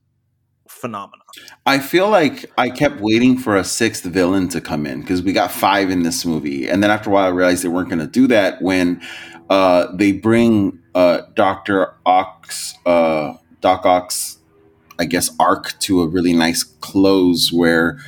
[0.67, 1.19] phenomenon.
[1.65, 5.33] I feel like I kept waiting for a sixth villain to come in because we
[5.33, 7.99] got five in this movie, and then after a while, I realized they weren't going
[7.99, 9.01] to do that when
[9.49, 12.51] uh, they bring uh, Doctor Ock,
[12.85, 14.13] uh, Doc Ock,
[14.99, 17.99] I guess, arc to a really nice close where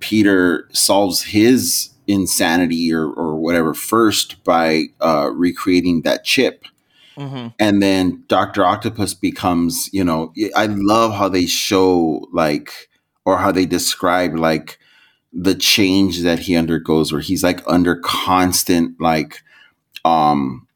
[0.00, 6.64] Peter solves his insanity or, or whatever first by uh, recreating that chip.
[7.16, 7.48] Mm-hmm.
[7.58, 8.64] And then Dr.
[8.64, 12.88] Octopus becomes, you know, I love how they show like,
[13.24, 14.78] or how they describe like
[15.34, 19.42] the change that he undergoes where he's like under constant like
[20.04, 20.68] um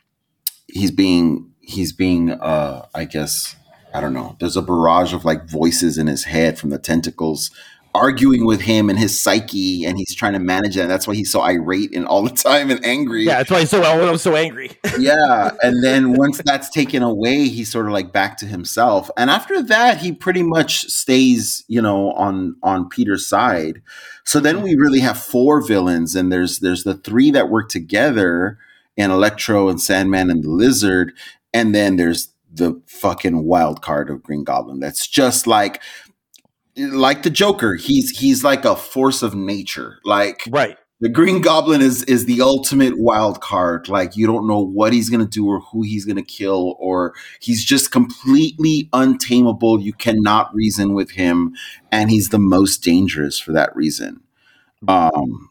[0.66, 3.55] he's being he's being uh i guess
[3.95, 7.53] i don't know there's a barrage of like voices in his head from the tentacles
[7.95, 10.86] arguing with him and his psyche and he's trying to manage that.
[10.86, 13.70] that's why he's so irate and all the time and angry Yeah, that's why he's
[13.70, 14.70] so oh, I'm so angry.
[14.99, 19.30] yeah and then once that's taken away he's sort of like back to himself and
[19.30, 23.80] after that he pretty much stays you know on on peter's side
[24.24, 28.59] so then we really have four villains and there's there's the three that work together
[28.97, 31.12] in electro and sandman and the lizard
[31.55, 35.80] and then there's the fucking wild card of green goblin that's just like
[36.79, 41.81] like the joker he's he's like a force of nature like right the Green Goblin
[41.81, 43.89] is is the ultimate wild card.
[43.89, 47.64] Like you don't know what he's gonna do or who he's gonna kill, or he's
[47.64, 49.81] just completely untamable.
[49.81, 51.55] You cannot reason with him,
[51.93, 54.20] and he's the most dangerous for that reason.
[54.89, 55.47] Um,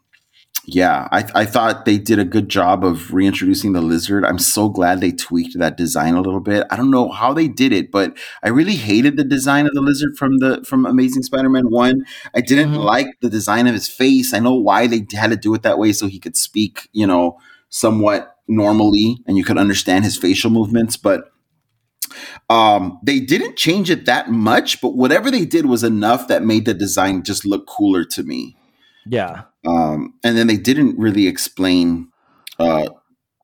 [0.70, 4.26] yeah, I, I thought they did a good job of reintroducing the lizard.
[4.26, 6.68] I'm so glad they tweaked that design a little bit.
[6.70, 9.80] I don't know how they did it, but I really hated the design of the
[9.80, 12.05] lizard from the from Amazing Spider-Man One.
[12.36, 12.84] I didn't Mhm.
[12.84, 14.34] like the design of his face.
[14.34, 17.07] I know why they had to do it that way so he could speak, you
[17.07, 17.38] know,
[17.70, 21.32] somewhat normally and you could understand his facial movements, but
[22.49, 24.82] um, they didn't change it that much.
[24.82, 28.57] But whatever they did was enough that made the design just look cooler to me
[29.10, 29.43] Yeah.
[29.66, 32.10] um, and then they didn't really explain
[32.60, 32.89] uh,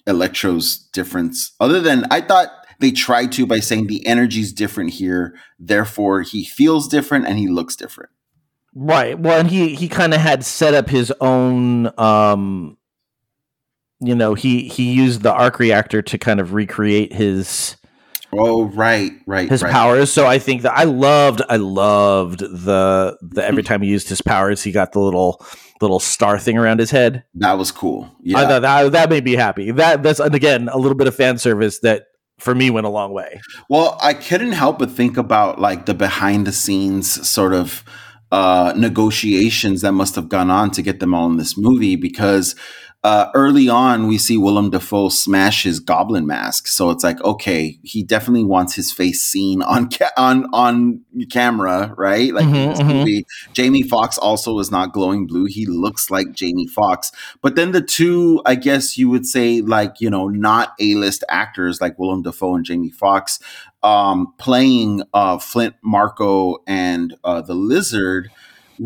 [0.08, 2.50] Electro's difference, other than I thought
[2.80, 7.48] they tried to by saying the energy's different here, therefore he feels different and he
[7.48, 8.10] looks different.
[8.76, 9.18] Right.
[9.18, 12.78] Well, and he he kind of had set up his own um
[14.00, 17.78] you know, he he used the arc reactor to kind of recreate his
[18.36, 19.72] Oh, right, right, his right.
[19.72, 20.12] powers.
[20.12, 24.22] So I think that I loved I loved the the every time he used his
[24.22, 25.46] powers, he got the little
[25.82, 27.24] little star thing around his head.
[27.36, 28.10] That was cool.
[28.22, 29.72] Yeah, I thought that that made me happy.
[29.72, 32.08] That that's and again a little bit of fan service that
[32.40, 33.40] for me went a long way.
[33.70, 37.84] Well, I couldn't help but think about like the behind the scenes sort of
[38.32, 42.56] uh, negotiations that must have gone on to get them all in this movie because
[43.04, 47.78] uh, early on we see Willem Dafoe smash his goblin mask, so it's like okay,
[47.84, 52.34] he definitely wants his face seen on ca- on on camera, right?
[52.34, 52.88] Like Mhm, mhm.
[52.88, 57.12] movie, Jamie Foxx also is not glowing blue; he looks like Jamie Foxx.
[57.42, 61.24] But then the two, I guess you would say, like you know, not A list
[61.30, 63.40] actors like Willem Dafoe and Jamie Foxx,
[63.84, 68.30] um, playing uh, Flint Marko and uh, the Lizard,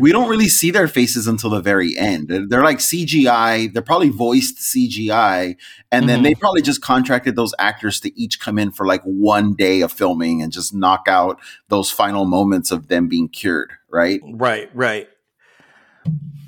[0.00, 2.28] we don't really see their faces until the very end.
[2.28, 3.72] They're, they're like CGI.
[3.72, 5.56] They're probably voiced CGI,
[5.90, 6.22] and then Mhm.
[6.22, 9.90] they probably just contracted those actors to each come in for like one day of
[9.90, 13.72] filming and just knock out those final moments of them being cured.
[13.90, 14.20] Right?
[14.24, 15.08] Right, right.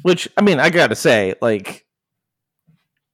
[0.03, 1.87] Which I mean, I gotta say, like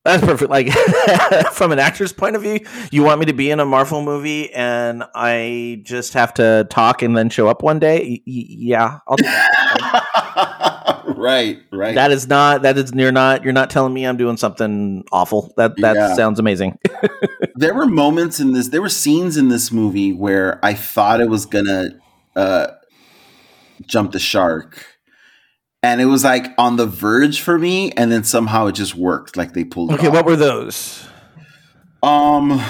[0.05, 0.51] that's perfect.
[0.51, 0.69] Like
[1.53, 2.61] from an actor's point of view,
[2.93, 7.03] you want me to be in a Marvel movie, and I just have to talk
[7.03, 8.23] and then show up one day.
[8.27, 10.23] Y- yeah, I'll do that.
[11.17, 11.59] right.
[11.73, 11.95] Right.
[11.95, 15.53] that is not that is you're not you're not telling me I'm doing something awful.
[15.57, 16.15] That that Yeah.
[16.15, 16.79] sounds amazing.
[17.55, 21.29] there were moments in this there were scenes in this movie where i thought it
[21.29, 21.89] was gonna
[22.37, 22.67] uh
[23.87, 24.85] jump the shark
[25.83, 29.37] and it was like on the verge for me and then somehow it just worked
[29.37, 31.07] like they pulled it okay, what were those?
[32.03, 32.61] um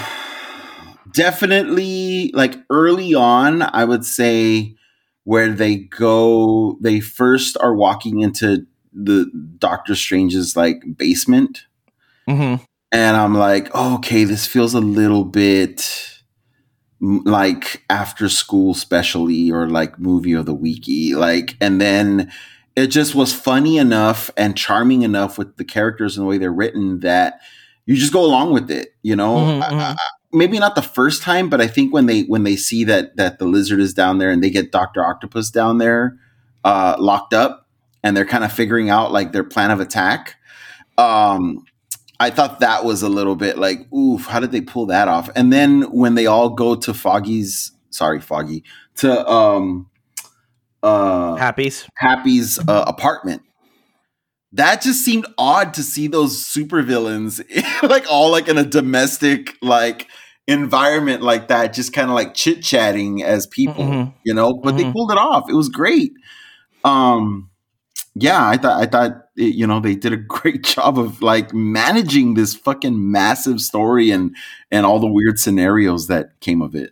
[1.13, 4.75] definitely like early on i would say
[5.27, 9.29] where they go they first are walking into the
[9.59, 11.65] doctor strange's like basement
[12.29, 12.63] Mm-hmm.
[12.91, 16.13] and I'm like, oh, okay, this feels a little bit
[16.99, 21.13] like after school specially or like movie of the weeky.
[21.13, 22.31] Like, and then
[22.75, 26.51] it just was funny enough and charming enough with the characters and the way they're
[26.51, 27.39] written that
[27.85, 29.35] you just go along with it, you know?
[29.35, 29.79] Mhm, I- mhm.
[29.79, 29.95] I-
[30.31, 33.39] maybe not the first time, but I think when they when they see that that
[33.39, 36.17] the lizard is down there and they get Doctor Octopus down there
[36.63, 37.67] uh, locked up,
[38.03, 40.35] and they're kind of figuring out like their plan of attack.
[40.97, 41.65] Um,
[42.19, 45.29] I thought that was a little bit like, oof, how did they pull that off?
[45.35, 48.63] And then when they all go to Foggy's, sorry, Foggy,
[48.95, 49.89] to um,
[50.81, 51.87] uh, Happies.
[51.95, 53.43] Happy's uh, apartment.
[54.53, 57.41] That just seemed odd to see those supervillains
[57.89, 60.07] like all like in a domestic like
[60.47, 64.13] environment like that, just kind of like chit chatting as people, Mhm.
[64.23, 64.53] you know.
[64.53, 64.93] But they Mhm.
[64.93, 65.49] pulled it off.
[65.49, 66.13] It was great.
[66.85, 67.49] Um,
[68.15, 71.53] yeah, I thought I thought it, you know they did a great job of like
[71.53, 74.35] managing this fucking massive story and
[74.71, 76.91] and all the weird scenarios that came of it.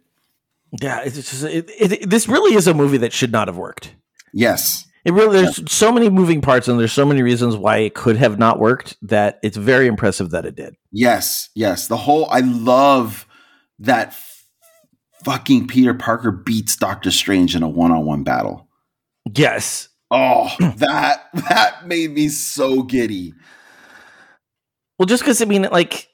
[0.81, 3.95] Yeah, it's just it, it, this really is a movie that should not have worked.
[4.33, 7.93] Yes, It really there's so many moving parts and there's so many reasons why it
[7.93, 10.75] could have not worked that it's very impressive that it did.
[10.91, 11.87] Yes, yes.
[11.87, 13.27] The whole I love
[13.77, 14.45] that f-
[15.23, 18.67] fucking Peter Parker beats Doctor Strange in a one-on-one battle.
[19.31, 19.89] Yes.
[20.09, 23.33] Oh, that that made me so giddy.
[24.97, 26.09] Well, just because I mean, like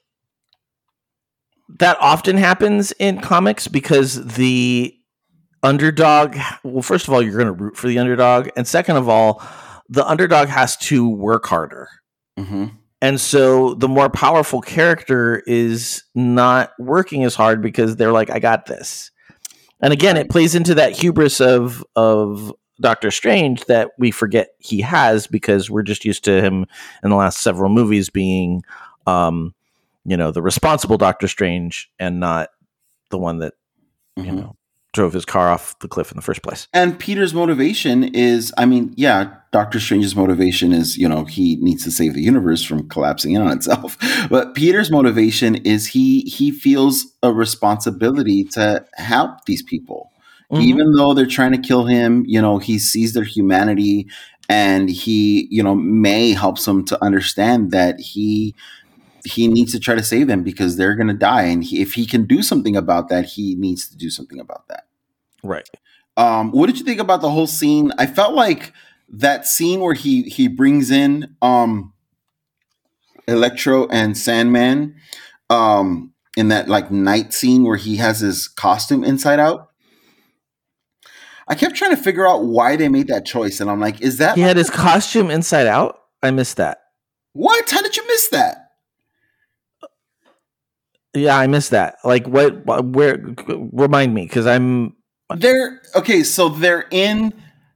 [1.78, 4.94] that often happens in comics because the
[5.62, 6.36] underdog.
[6.64, 9.42] Well, first of all, you're going to root for the underdog, and second of all,
[9.88, 11.88] the underdog has to work harder.
[12.38, 12.66] Mm-hmm.
[13.00, 18.38] And so the more powerful character is not working as hard because they're like, I
[18.38, 19.10] got this.
[19.80, 24.80] And again, it plays into that hubris of of Doctor Strange that we forget he
[24.82, 26.66] has because we're just used to him
[27.02, 28.62] in the last several movies being
[29.06, 29.52] um,
[30.04, 32.50] you know, the responsible Doctor Strange and not
[33.10, 33.54] the one that,
[34.16, 34.36] you Mhm.
[34.36, 34.56] know,
[34.92, 36.68] drove his car off the cliff in the first place.
[36.72, 41.82] And Peter's motivation is, I mean, yeah, Doctor Strange's motivation is, you know, he needs
[41.84, 43.96] to save the universe from collapsing in on itself.
[44.30, 50.10] But Peter's motivation is he he feels a responsibility to help these people.
[50.50, 50.62] Mhm.
[50.62, 54.06] Even though they're trying to kill him, you know, he sees their humanity
[54.48, 58.54] and he, you know, May helps him to understand that he
[59.24, 61.94] he needs to try to save them because they're going to die and he, if
[61.94, 64.84] he can do something about that, he needs to do something about that.
[65.42, 65.68] Right.
[66.16, 67.92] Um, what did you think about the whole scene?
[67.98, 68.72] I felt like
[69.08, 71.92] that scene where he he brings in um,
[73.28, 74.96] Electro and Sandman
[75.50, 79.70] um, in that like night scene where he has his costume inside out.
[81.48, 84.18] I kept trying to figure out why they made that choice, and I'm like, is
[84.18, 85.98] that He had his costume inside out.
[86.22, 86.82] I missed that.
[87.32, 87.68] what?
[87.70, 88.61] How did you miss that?
[91.14, 91.96] Yeah, I missed that.
[92.04, 92.64] Like, what?
[92.86, 93.18] Where?
[93.72, 94.96] Remind me, because I'm.
[95.34, 97.32] They're okay, so they're in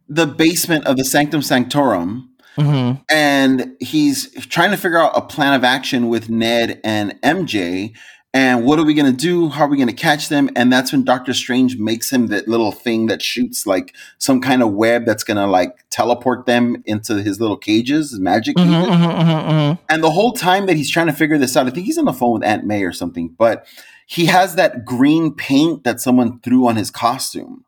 [0.08, 2.30] the basement of the Sanctum Sanctorum.
[2.56, 3.02] Mhm.
[3.10, 7.92] and he's trying to figure out a plan of action with Ned and MJ.
[8.36, 9.48] And what are we going to do?
[9.48, 10.50] How are we going to catch them?
[10.54, 14.62] And that's when Doctor Strange makes him that little thing that shoots like some kind
[14.62, 18.64] of web that's going to like teleport them into his little cages, his magic Mhm,
[18.64, 18.94] cages.
[18.94, 19.78] mhm, mhm, mhm.
[19.88, 22.04] And the whole time that he's trying to figure this out, I think he's on
[22.04, 23.64] the phone with Aunt May or something, but
[24.06, 27.64] he has that green paint that someone threw on his costume.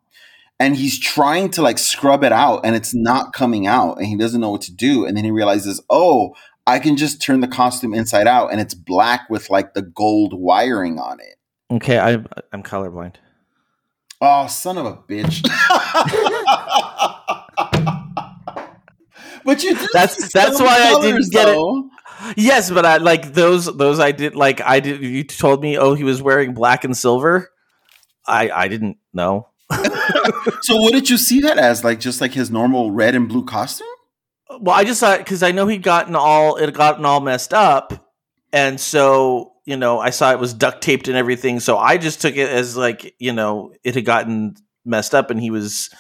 [0.61, 4.17] And he's trying to like scrub it out and it's not coming out and he
[4.17, 5.07] doesn't know what to do.
[5.07, 6.35] And then he realizes, oh,
[6.69, 10.35] I can just turn the costume inside out and it's black with like the gold
[10.35, 11.37] wiring on it.
[11.71, 12.23] Okay, I,
[12.53, 13.15] I'm colorblind.
[14.21, 15.43] Oh, son of a bitch.
[19.45, 21.85] but you That's- that's why I didn't colors, get it.
[22.37, 23.65] Yes, but I like those.
[23.77, 24.61] Those I did like.
[24.61, 25.03] I did.
[25.03, 27.49] You told me, oh, he was wearing black and silver.
[28.27, 29.49] I I didn't know.
[30.63, 31.85] So what did you see that as?
[31.85, 33.87] Like just like his normal red and blue costume?
[34.51, 37.21] Well, I just uh, thought because I know he'd gotten all it had gotten all
[37.21, 38.13] messed up,
[38.53, 41.61] and so you know I saw it was duct taped and everything.
[41.61, 45.41] So I just took it as like you know it had gotten messed up, and
[45.41, 45.91] he was.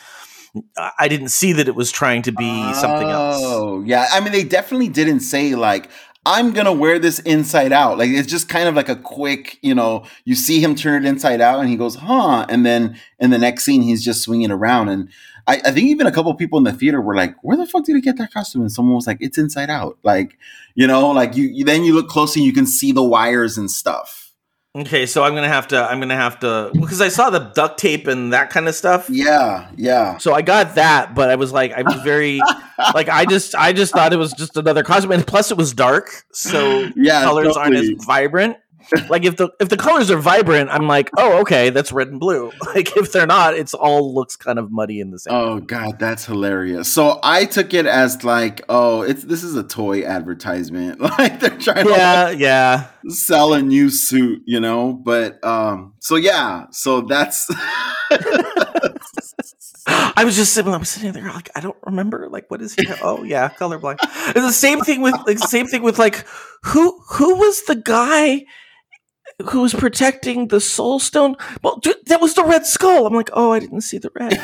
[0.98, 3.36] I didn't see that it was trying to be something else.
[3.38, 4.06] Oh, yeah.
[4.10, 5.90] I mean, they definitely didn't say like
[6.28, 7.96] I'm gonna wear this inside out.
[7.96, 11.08] Like it's just kind of like a quick, you know, you see him turn it
[11.08, 14.50] inside out, and he goes, "Huh," and then in the next scene, he's just swinging
[14.50, 14.88] around.
[14.88, 15.08] And
[15.48, 17.84] I, I think even a couple people in the theater were like, "Where the fuck
[17.84, 20.38] did he get that costume?" And someone was like, "It's inside out." Like,
[20.74, 23.70] you know, like you, you then you look closely, you can see the wires and
[23.70, 24.34] stuff.
[24.76, 25.82] Okay, so I'm gonna have to.
[25.82, 29.08] I'm gonna have to because I saw the duct tape and that kind of stuff.
[29.08, 30.18] Yeah, yeah.
[30.18, 32.40] So I got that, but I was like, I was very
[32.94, 35.72] like, I just, I just thought it was just another costume, and plus it was
[35.72, 38.58] dark, so Yeah, colors aren't as vibrant.
[39.08, 42.20] Like if the if the colors are vibrant, I'm like, oh, okay, that's red and
[42.20, 42.52] blue.
[42.74, 45.34] Like if they're not, it's all looks kind of muddy in the same.
[45.34, 46.92] Oh god, that's hilarious.
[46.92, 51.00] So I took it as like, oh, it's this is a toy advertisement.
[51.18, 52.88] Like they're trying to yeah, yeah.
[53.08, 54.92] sell a new suit, you know.
[54.92, 57.48] But um, so yeah, so that's
[59.88, 62.28] I was just sitting, I was sitting there like, I don't remember.
[62.28, 62.86] Like, what is he?
[63.02, 63.98] Oh yeah, colorblind.
[64.02, 66.26] It's the same thing with like the same thing with like
[66.62, 68.44] who who was the guy
[69.46, 71.36] who was protecting the soul stone?
[71.62, 73.06] Well, dude, that was the red skull.
[73.06, 74.38] I'm like, oh, I didn't see the red.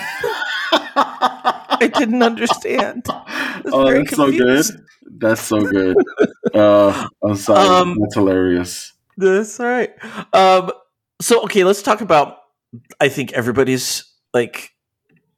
[0.97, 3.03] I didn't understand.
[3.07, 4.65] was oh, very that's so good.
[5.17, 5.97] That's so good.
[6.55, 7.67] Uh, I'm sorry.
[7.67, 8.93] Um, that's hilarious.
[9.17, 9.93] That's all right.
[10.33, 10.73] Um,
[11.21, 12.39] so okay, let's talk about.
[13.01, 14.73] I think everybody's like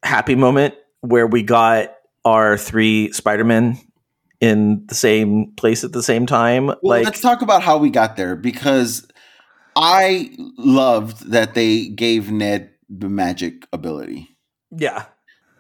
[0.03, 3.79] happy moment where we got our three Spider-Men
[4.41, 6.67] in the same place at the same time.
[6.67, 9.06] Well, like, let's talk about how we got there because
[9.77, 14.37] I loved that they gave Ned the magic ability.
[14.71, 15.05] yeah,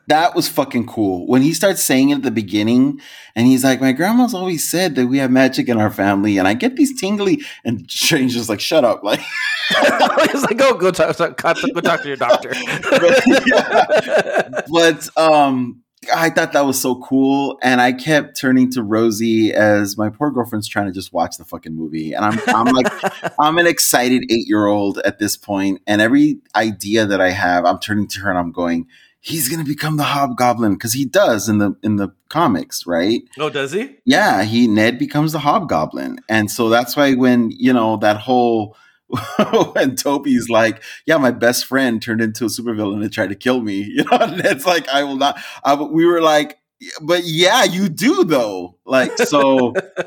[0.08, 1.26] That was fucking cool.
[1.26, 3.00] When he starts saying it at the beginning,
[3.34, 6.46] and he's like, "My grandma's always said that we have magic in our family," and
[6.48, 9.20] I get these tingly, and Strange is like, "Shut up!" Like,
[10.32, 12.50] He's like, go go talk, talk, go talk to your doctor.
[12.88, 14.60] but, yeah.
[14.72, 15.82] but um,
[16.14, 20.30] I thought that was so cool, and I kept turning to Rosie as my poor
[20.30, 22.86] girlfriend's trying to just watch the fucking movie, and I'm I'm like
[23.40, 27.64] I'm an excited eight year old at this point, and every idea that I have,
[27.64, 28.86] I'm turning to her and I'm going,
[29.20, 33.22] he's gonna become the Hobgoblin because he does in the in the comics, right?
[33.38, 33.96] Oh, does he?
[34.04, 38.76] Yeah, he Ned becomes the Hobgoblin, and so that's why when you know that whole
[39.72, 43.60] when Tobey's like, "Yeah, my best friend turned into a supervillain and tried to kill
[43.60, 46.58] me," you know, and it's like, "I will not." I, we were like,
[47.00, 49.74] "But yeah, you do though." Like, so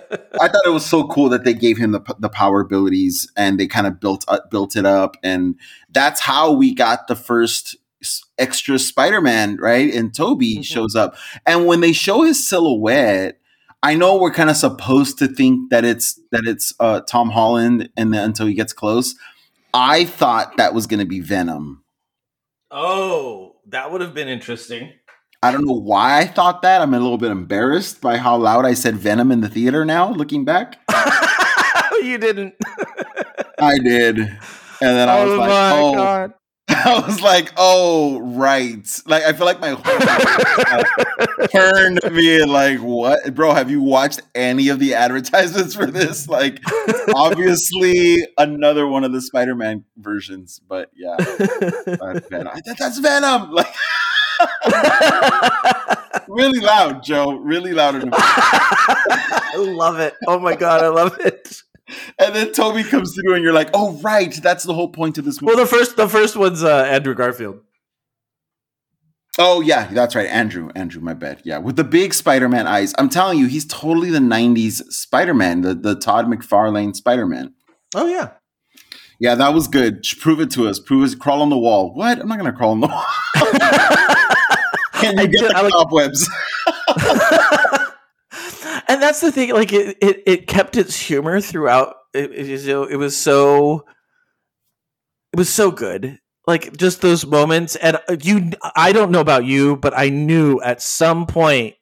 [0.42, 3.60] I thought it was so cool that they gave him the the power abilities and
[3.60, 5.56] they kind of built uh, built it up, and
[5.90, 7.78] that's how we got the first
[8.38, 9.94] extra Spider-Man, right?
[9.94, 10.62] And Tobey mm-hmm.
[10.62, 11.16] shows up,
[11.46, 13.40] and when they show his silhouette
[13.82, 17.90] I know we're kind of supposed to think that it's that it's uh, Tom Holland,
[17.96, 19.16] and then until he gets close,
[19.74, 21.84] I thought that was going to be Venom.
[22.72, 24.94] Oh, that would have been interesting.
[25.42, 26.82] I don't know why I thought that.
[26.82, 29.86] I'm a little bit embarrassed by how loud I said Venom in the theater.
[29.86, 30.78] Now, looking back,
[32.04, 32.56] you didn't.
[33.60, 34.38] I did, and
[34.82, 36.34] then I was oh like, "Oh, God.
[36.86, 38.88] I was like, oh, right.
[39.08, 43.34] Like, I feel like my whole turned me and like, what?
[43.34, 46.30] Bro, have you watched any of the advertisements for this?
[46.30, 46.62] Like,
[47.16, 50.62] obviously, another one of the Spider Man versions.
[50.68, 52.60] But yeah, that's Venom.
[52.78, 53.52] That's Venom.
[53.52, 53.74] Like,
[56.28, 57.32] really loud, Joe.
[57.34, 57.96] Really loud.
[58.14, 60.14] I love it.
[60.28, 61.64] Oh my God, I love it
[62.18, 65.26] and then Tobey comes through, and you're like, "Oh, right, that's the whole point of
[65.26, 67.62] this movie." Well, the first, the first one's uh, Andrew Garfield.
[69.38, 70.70] Oh yeah, that's right, Andrew.
[70.76, 71.42] Andrew, my bad.
[71.46, 72.94] Yeah, with the big Spider-Man eyes.
[72.98, 77.54] I'm telling you, he's totally the '90s Spider-Man, the the Todd McFarlane Spider-Man.
[77.96, 78.32] Oh yeah,
[79.20, 80.04] yeah, that was good.
[80.20, 80.80] Prove it to us.
[80.80, 81.20] Prove it.
[81.20, 81.94] Crawl on the wall.
[81.94, 82.20] What?
[82.20, 83.06] I'm not gonna crawl on the wall.
[84.94, 86.30] Can you get the like- cobwebs?
[88.90, 89.54] and that's the thing.
[89.54, 91.96] Like it, it, it kept its humor throughout.
[92.14, 93.86] It, it, it was so,
[95.32, 96.20] it was so good.
[96.48, 98.52] Like just those moments, and uh, you.
[98.76, 101.76] I don't know about you, but I knew at some point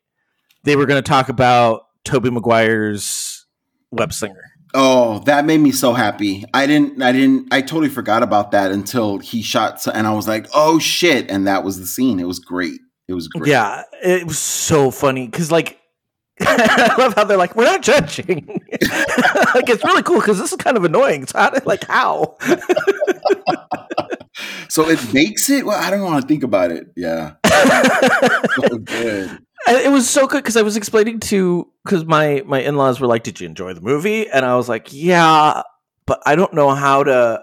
[0.64, 3.46] they were going to talk about Tobey Maguire's
[3.92, 4.44] web slinger.
[4.74, 6.44] Oh, that made me so happy.
[6.54, 10.28] I didn't I didn't I totally forgot about that until he shot and I was
[10.28, 12.20] like, "Oh shit." And that was the scene.
[12.20, 12.82] It was great.
[13.08, 13.50] It was great.
[13.50, 15.80] Yeah, it was so funny cuz like
[16.42, 18.46] I love how they're like, we're not judging.
[19.56, 21.26] like it's really cool because this is kind of annoying.
[21.26, 22.38] So how, like how?
[24.70, 25.66] so it makes it.
[25.66, 26.88] Well, I don't want to think about it.
[26.96, 27.34] Yeah,
[28.56, 29.40] so good.
[29.68, 33.08] It was so good because I was explaining to because my my in laws were
[33.08, 35.64] like, "Did you enjoy the movie?" And I was like, "Yeah,
[36.06, 37.42] but I don't know how to."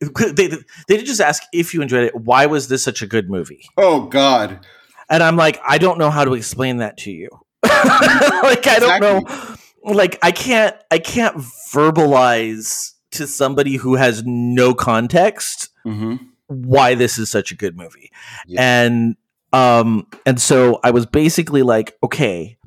[0.00, 0.50] They
[0.88, 2.16] they just ask if you enjoyed it.
[2.16, 3.64] Why was this such a good movie?
[3.76, 4.66] Oh God!
[5.08, 7.30] And I'm like, I don't know how to explain that to you.
[8.42, 11.36] like I don't know like I can't I can't
[11.72, 16.16] verbalize to somebody who has no context mm-hmm.
[16.46, 18.10] why this is such a good movie.
[18.46, 18.84] Yeah.
[18.84, 19.16] And
[19.52, 22.58] um and so I was basically like, okay,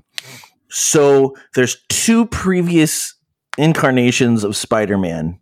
[0.70, 3.16] so there's two previous
[3.58, 5.40] incarnations of Spider-Man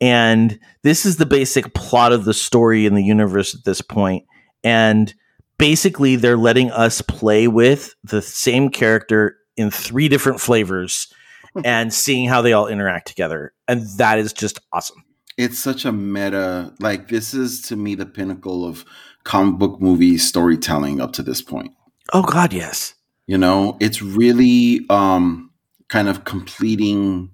[0.00, 4.24] and this is the basic plot of the story in the universe at this point
[4.62, 5.14] and
[5.60, 11.12] basically they're letting us play with the same character in three different flavors
[11.54, 11.60] hmm.
[11.64, 13.52] and seeing how they all interact together.
[13.68, 15.04] And that is just awesome.
[15.36, 16.72] It's such a meta.
[16.80, 18.84] Like, this is to me the pinnacle of
[19.24, 21.72] comic book movie storytelling up to this point.
[22.12, 22.94] Oh, God, yes.
[23.26, 25.50] You know, it's really um,
[25.88, 27.30] kind of completing,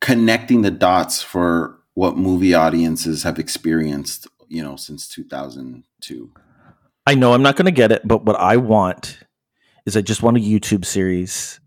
[0.00, 6.30] connecting the dots for what movie audiences have experienced, you know, since 2002.
[7.10, 9.18] I know I'm not going to get it, but what I want
[9.84, 11.58] is I just want a YouTube series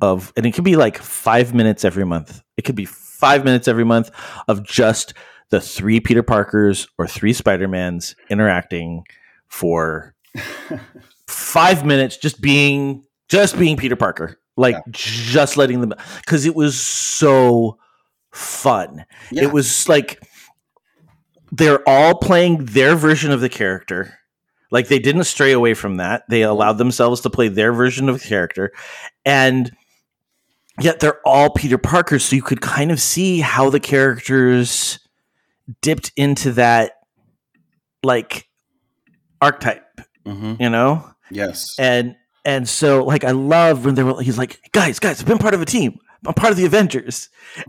[0.00, 2.40] of, and it could be like five minutes every month.
[2.56, 4.12] It could be five minutes every month
[4.46, 5.12] of just
[5.50, 9.02] the three Peter Parkers or three Spider-Mans interacting
[9.48, 10.14] for
[11.26, 14.82] five minutes, just being, just being Peter Parker, like yeah.
[14.92, 17.76] just letting them, because it was so
[18.30, 19.04] fun.
[19.32, 19.46] Yeah.
[19.46, 20.22] It was like
[21.50, 24.16] they're all playing their version of the character
[24.70, 26.24] like they didn't stray away from that.
[26.28, 28.72] They allowed themselves to play their version of the character.
[29.24, 29.70] And
[30.80, 32.18] yet they're all Peter Parker.
[32.18, 34.98] So you could kind of see how the characters
[35.82, 36.92] dipped into that
[38.02, 38.48] like
[39.40, 39.82] archetype.
[40.24, 40.60] Mhm.
[40.60, 41.74] You know, Yes.
[41.78, 45.54] and and so like I love when they're he's like, guys, guys, I've been part
[45.54, 45.98] of a team.
[46.26, 47.28] I'm part of the Avengers,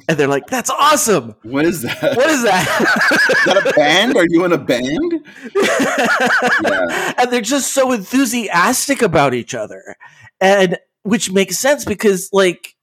[0.10, 1.36] and they're like, that's awesome.
[1.44, 2.02] What is that?
[2.18, 3.68] What is Is that that?
[3.68, 4.18] a band?
[4.18, 5.26] Are you in a band?
[5.56, 7.14] Yeah.
[7.20, 9.96] and they're just so enthusiastic about each other
[10.40, 12.76] and which makes sense because like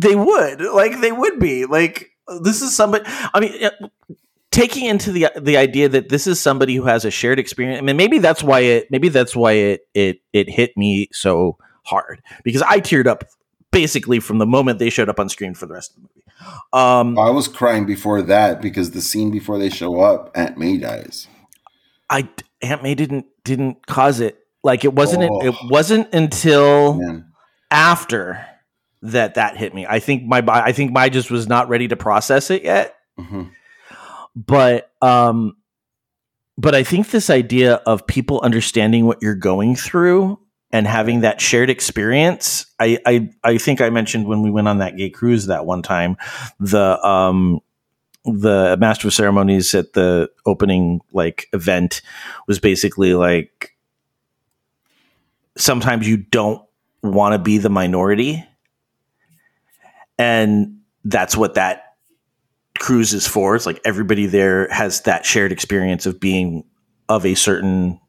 [0.00, 2.10] they would like they would be like
[2.42, 3.04] this is somebody
[3.34, 3.70] i mean
[4.50, 7.82] taking into the the idea that this is somebody who has a shared experience i
[7.82, 12.22] mean maybe that's why it maybe that's why it it it hit me so hard
[12.44, 13.24] because i teared up
[13.70, 16.24] basically from the moment they showed up on screen for the rest of the movie
[16.72, 20.76] um I was crying before that because the scene before they show up, Aunt May
[20.78, 21.26] dies.
[22.08, 22.28] i
[22.62, 25.44] aunt may didn't didn't cause it like it wasn't Oh.
[25.46, 27.26] it wasn't until Man.
[27.70, 28.44] after
[29.02, 29.86] that that hit me.
[29.88, 32.96] I think my I think my just was not ready to process it yet.
[33.18, 33.50] Mhm.
[34.34, 35.56] But um
[36.56, 40.40] but I think this idea of people understanding what you're going through
[40.70, 42.66] and having that shared experience.
[42.78, 45.82] I I I think I mentioned when we went on that gay cruise that one
[45.82, 46.16] time
[46.60, 47.60] the um
[48.24, 52.02] the master of ceremonies at the opening like event
[52.46, 53.76] was basically like
[55.56, 56.62] sometimes you don't
[57.02, 58.44] want to be the minority
[60.18, 61.94] and that's what that
[62.78, 66.64] cruise is for it's like everybody there has that shared experience of being
[67.08, 68.00] of a certain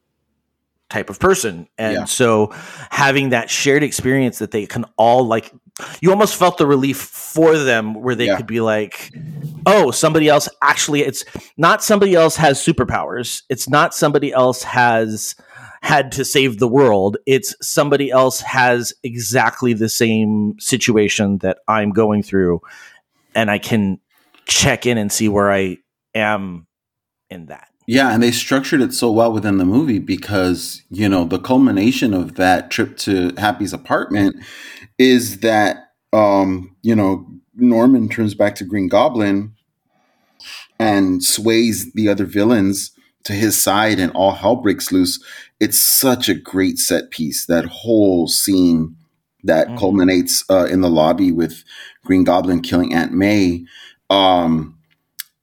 [0.90, 1.68] type of person.
[1.78, 2.06] And Yeah.
[2.06, 2.52] so
[2.90, 5.52] having that shared experience that they can all like
[6.02, 8.36] you almost felt the relief for them where they Yeah.
[8.38, 9.12] could be like
[9.66, 11.24] oh somebody else actually it's
[11.58, 13.44] not somebody else has superpowers.
[13.50, 15.36] It's not somebody else has
[15.82, 17.16] had to save the world.
[17.26, 22.62] It's somebody else has exactly the same situation that i'm going through.
[23.36, 24.00] And i can
[24.46, 25.78] check in and see where i
[26.16, 26.66] am
[27.30, 31.26] in that Yeah, and they structured it so well within the movie because, you know,
[31.26, 34.36] the culmination of that trip to Happy's apartment
[35.00, 37.26] is that um, you know,
[37.56, 39.54] Norman turns back to Green Goblin
[40.80, 42.92] and sways the other villains
[43.24, 45.20] to his side and all hell breaks loose.
[45.60, 47.46] It's such a great set piece.
[47.48, 48.96] That whole scene
[49.44, 49.78] that Mhm.
[49.80, 51.64] culminates uh, in the lobby with
[52.06, 53.66] Green Goblin killing Aunt May.
[54.10, 54.78] Um,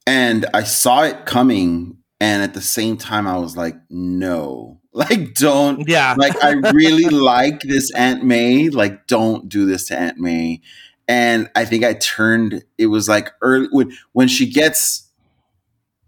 [0.05, 5.35] and I saw it coming, and at the same time, I was like, no, like,
[5.35, 5.87] don't.
[5.87, 8.69] yeah Like, I really like this Aunt May.
[8.69, 10.61] Like, don't do this to Aunt May.
[11.07, 12.63] And I think I turned.
[12.77, 15.09] It was like early when when she gets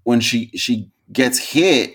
[0.03, 1.93] when she she gets hit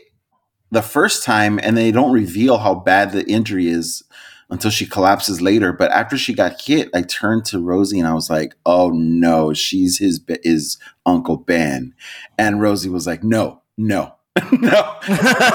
[0.71, 4.03] the first time, and they don't reveal how bad the injury is
[4.49, 5.71] until she collapses later.
[5.73, 9.53] But after she got hit, I turned to Rosie and I was like, "Oh no,
[9.53, 11.93] she's his is Uncle Ben."
[12.39, 14.15] And Rosie was like, "No, no,
[14.53, 14.97] no."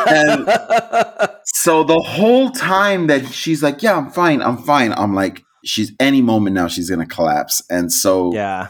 [0.08, 0.48] And
[1.46, 5.91] so the whole time that she's like, "Yeah, I'm fine, I'm fine," I'm like, "She's
[6.00, 8.68] any moment now, she's gonna collapse." And so, yeah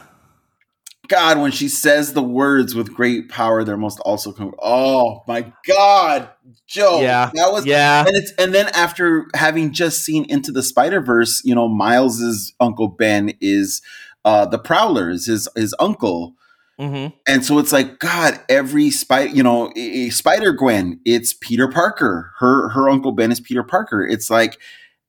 [1.10, 4.54] God, when she says the words with great power, there must also come.
[4.62, 6.30] Oh my God,
[6.68, 10.64] Joe, yeah that was yeah and it's and then after having just seen Into the
[10.64, 13.82] Spider Verse, you know, Miles's Uncle Ben is
[14.24, 16.36] uh the Prowlers, his his uncle.
[16.80, 17.16] Mm-hmm.
[17.28, 19.72] And so it's like, God, every spider, you know,
[20.10, 22.32] Spider Gwen, it's Peter Parker.
[22.40, 24.06] Her her Uncle Ben is Peter Parker.
[24.06, 24.58] It's like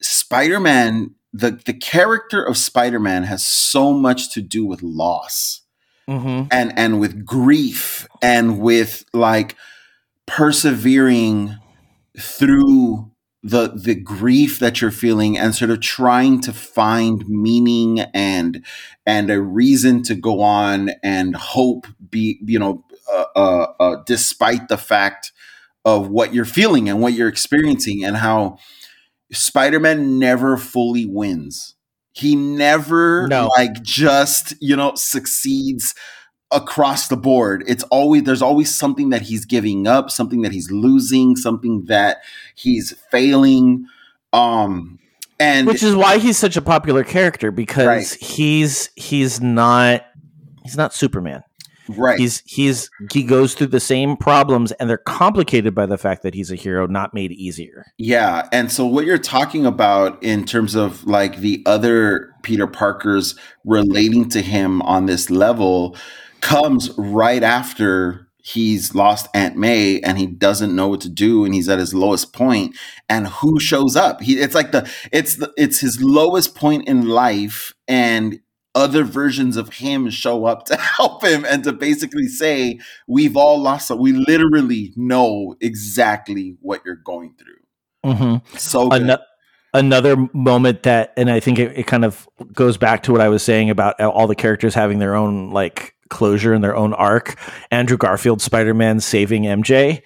[0.03, 1.15] Spider Man.
[1.33, 5.61] The the character of Spider Man has so much to do with loss
[6.09, 6.49] Mm-hmm.
[6.51, 9.55] and and with grief and with like
[10.27, 11.57] persevering
[12.19, 13.10] through
[13.43, 18.65] the the grief that you're feeling and sort of trying to find meaning and
[19.07, 24.69] and a reason to go on and hope be you know uh, uh, uh, despite
[24.69, 25.33] the fact
[25.85, 28.59] of what you're feeling and what you're experiencing and how
[29.33, 31.75] Spider-Man never fully wins.
[32.13, 33.49] He never No.
[33.57, 35.95] like just, you know, succeeds
[36.53, 37.63] across the board.
[37.67, 42.19] It's always there's always something that he's giving up, something that he's losing, something that
[42.55, 43.87] he's failing.
[44.33, 44.99] Um
[45.39, 48.07] and which is why he's such a popular character because Right.
[48.21, 50.05] he's he's not
[50.65, 51.43] he's not Superman.
[51.89, 52.19] right.
[52.19, 56.35] He's he's he goes through the same problems and they're complicated by the fact that
[56.35, 57.87] he's a hero, not made easier.
[57.97, 58.49] Yeah.
[58.53, 64.29] And so what you're talking about in terms of like the other Peter Parkers relating
[64.31, 65.97] to him on this level
[66.41, 71.55] comes right after he's lost Aunt May and he doesn't know what to do and
[71.55, 72.77] he's at his lowest point
[73.09, 74.23] and who shows up?
[74.23, 78.41] He it's like the it's the it's his lowest point in life and
[78.75, 83.61] other versions of him show up to help him and to basically say we've all
[83.61, 87.61] lost we literally know exactly what you're going through
[88.05, 88.57] Mm-hmm.
[88.57, 88.89] So.
[88.91, 89.19] Ano-
[89.75, 93.29] another moment that, and I think it, it kind of goes back to what I
[93.29, 97.37] was saying about all the characters having their own like closure in their own arc.
[97.71, 100.03] Andrew Garfield Spider Man saving MJ,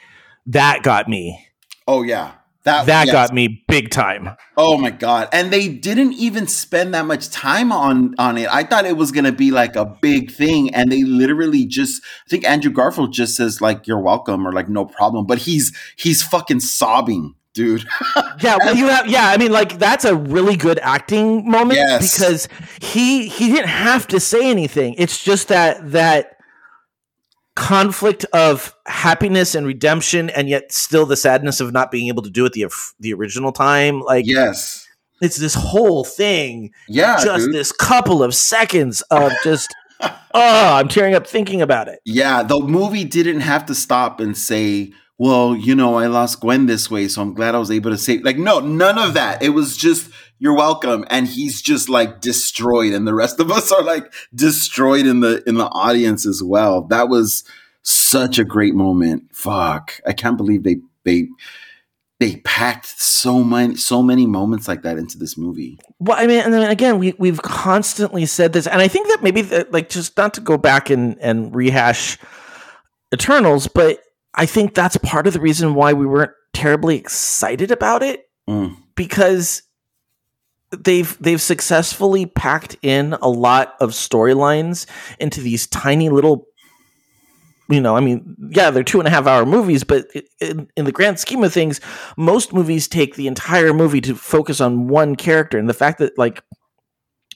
[0.47, 1.49] that got me.
[1.89, 2.33] oh yeah,
[2.65, 3.13] that That yes.
[3.13, 4.37] got me big time.
[4.57, 5.29] Oh my god!
[5.33, 8.49] And they didn't even spend that much time on on it.
[8.51, 12.03] I thought it was gonna be like a big thing, and they literally just.
[12.27, 15.77] I think Andrew Garfield just says like "You're welcome" or like "No problem," but he's
[15.97, 17.87] he's fucking sobbing, dude.
[18.41, 19.07] Yeah, well, you have.
[19.09, 22.17] Yeah, I mean, like that's a really good acting moment Yes.
[22.19, 22.49] because
[22.81, 24.95] he he didn't have to say anything.
[24.99, 26.33] It's just that that
[27.57, 32.31] conflict of happiness and redemption, and yet still the sadness of not being able to
[32.31, 32.67] do it the
[33.01, 34.01] the original time.
[34.01, 34.87] Like, yes,
[35.21, 36.73] it's this whole thing.
[36.89, 37.55] yeah, just dude.
[37.55, 39.75] this couple of seconds of just.
[40.01, 42.01] oh, I'm tearing up thinking about it.
[42.05, 46.67] Yeah, the movie didn't have to stop and say, "Well, you know, I lost Gwen
[46.67, 49.43] this way, so I'm glad I was able to save." Like, no, none of that.
[49.43, 53.71] It was just, "You're welcome," and he's just like destroyed, and the rest of us
[53.73, 56.83] are like destroyed in the in the audience as well.
[56.83, 57.45] That was
[57.83, 59.25] such a great moment.
[59.33, 61.29] Fuck, I can't believe they they
[62.21, 65.79] they packed so many so many moments like that into this movie.
[65.99, 69.23] Well, I mean, and then again, we we've constantly said this, and I think that
[69.23, 72.19] maybe that, like just not to go back and and rehash
[73.13, 74.01] Eternals, but
[74.35, 78.77] I think that's part of the reason why we weren't terribly excited about it Mm.
[78.95, 79.63] because
[80.71, 84.87] they've they've successfully packed in a lot of storylines
[85.19, 86.47] into these tiny little
[87.71, 90.07] you know i mean yeah they're two and a half hour movies but
[90.41, 91.81] in, in the grand scheme of things
[92.19, 96.19] most movies take the entire movie to focus on one character and the fact that
[96.19, 96.43] like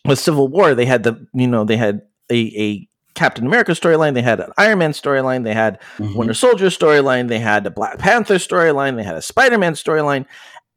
[0.04, 2.87] with civil war they had the you know they had a, a
[3.18, 6.14] captain america storyline they had an iron man storyline they had Mhm.
[6.14, 10.24] Winter Soldier storyline, they had a Black Panther storyline, they had a Spider Man storyline,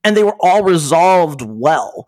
[0.04, 2.08] and they were all resolved well.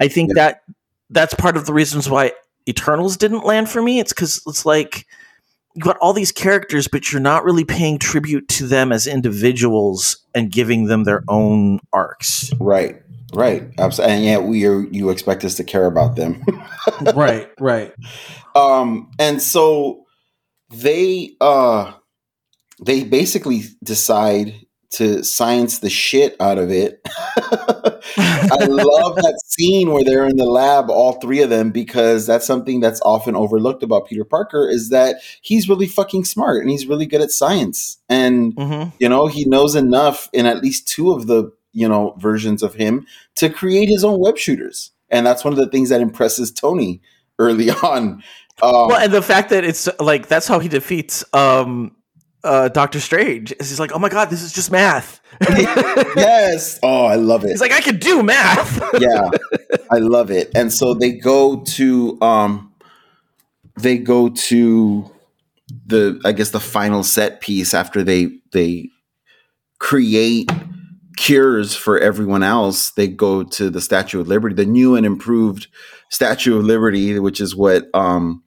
[0.00, 0.34] I think Yeah.
[0.42, 0.62] that
[1.10, 2.32] that's part of the reasons why
[2.66, 3.98] Eternals didn't land for me.
[4.00, 5.06] It's because it's like
[5.74, 10.16] you got all these characters, but you're not really paying tribute to them as individuals
[10.34, 12.50] and giving them their own arcs.
[12.60, 13.02] Right,
[13.32, 13.62] right.
[13.78, 16.42] And yet, we are you expect us to care about them.
[17.14, 17.92] right, right.
[18.54, 20.04] um and so
[20.70, 21.92] they uh
[22.84, 24.54] they basically decide
[24.90, 30.44] to science the shit out of it i love that scene where they're in the
[30.44, 34.90] lab all three of them because that's something that's often overlooked about peter parker is
[34.90, 39.26] that he's really fucking smart and he's really good at science and hmm you know
[39.26, 43.50] he knows enough in at least two of the you know versions of him to
[43.50, 44.92] create his own web shooters.
[45.10, 47.02] And that's one of the things that impresses tony
[47.38, 48.22] early on.
[48.62, 51.94] Um, Well, and the fact that it's like that's how he defeats um
[52.42, 53.52] uh Doctor Strange.
[53.60, 55.20] Is he's like, oh my god, this is just math.
[55.50, 56.78] yes.
[56.82, 57.50] Oh i love it.
[57.50, 58.80] He's like, I can do math.
[59.00, 59.28] yeah.
[59.90, 60.50] I love it.
[60.54, 62.72] And so they go to um
[63.80, 65.10] they go to
[65.86, 68.88] the i guess the final set piece after they they
[69.80, 70.48] create
[71.16, 75.68] cures for everyone else they go to the statue of liberty the new and improved
[76.10, 78.42] statue of liberty which is what um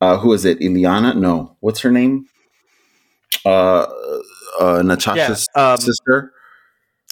[0.00, 1.16] uh who is it Ileana?
[1.16, 2.26] no what's her name
[3.44, 3.86] uh
[4.58, 6.32] uh natasha's um, sister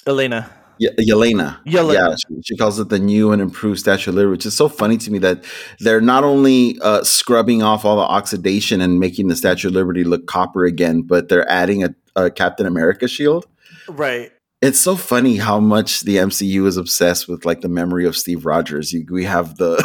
[0.07, 0.49] Elena.
[0.79, 1.63] Ye- Yelena.
[1.65, 1.93] Yelena.
[1.93, 4.69] Yeah, she, she calls it the new and improved Statue of Liberty, which is so
[4.69, 5.43] funny to me that
[5.79, 10.03] they're not only uh, scrubbing off all the oxidation and making the Statue of Liberty
[10.03, 13.45] look copper again, but they're adding a, a Captain America shield.
[13.89, 14.31] Right.
[14.61, 18.45] It's so funny how much the MCU is obsessed with like the memory of Steve
[18.45, 18.91] Rogers.
[18.91, 19.81] You, we have the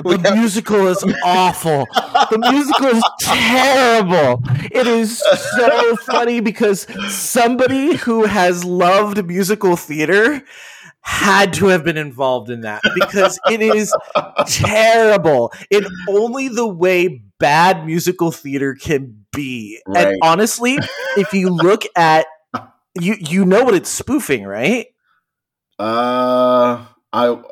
[0.04, 1.86] we The have- musical is awful.
[2.30, 4.42] The musical is terrible.
[4.70, 5.18] It is
[5.56, 10.42] so funny because somebody who has loved musical theater
[11.00, 13.92] had to have been involved in that because it is
[14.46, 19.80] terrible in only the way bad musical theater can be.
[19.86, 20.08] Right.
[20.08, 20.78] And honestly,
[21.16, 22.26] if you look at
[23.00, 24.86] you you know what it's spoofing, right?
[25.78, 27.42] uh, I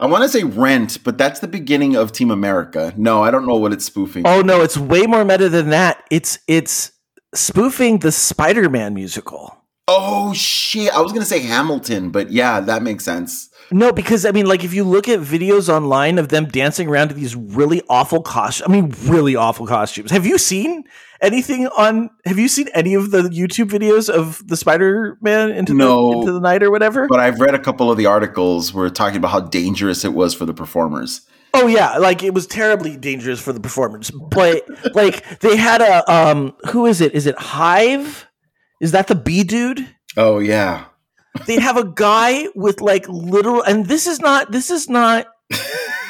[0.00, 2.92] I want to say Rent, but that's the beginning of Team America.
[2.96, 4.26] No, I don't know what it's spoofing.
[4.26, 6.04] Oh no, it's way more meta than that.
[6.10, 6.92] It's it's
[7.34, 9.56] spoofing the Spider-Man musical.
[9.86, 10.92] Oh shit!
[10.92, 13.50] I was gonna say Hamilton, but yeah, that makes sense.
[13.74, 17.08] No, because I mean, like, if you look at videos online of them dancing around
[17.08, 20.12] to these really awful costumes, I mean, really awful costumes.
[20.12, 20.84] Have you seen
[21.20, 22.10] anything on?
[22.24, 26.12] Have you seen any of the YouTube videos of the Spider-Man into No.
[26.12, 27.08] the into the night or whatever?
[27.08, 30.34] But I've read a couple of the articles where talking about how dangerous it was
[30.34, 31.22] for the performers.
[31.52, 34.08] Oh yeah, like it was terribly dangerous for the performers.
[34.30, 37.12] But like they had a um, who is it?
[37.12, 38.28] Is it Hive?
[38.80, 39.84] Is that the bee dude?
[40.16, 40.84] Oh yeah,
[41.46, 45.26] they have a guy with like literal, and this is not this is not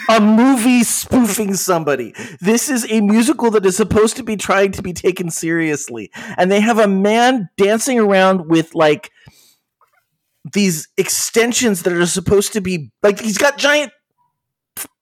[0.09, 2.15] a movie spoofing somebody.
[2.41, 6.51] This is a musical that is supposed to be trying to be taken seriously, and
[6.51, 9.11] they have a man dancing around with like
[10.53, 13.93] these extensions that are supposed to be like he's got giant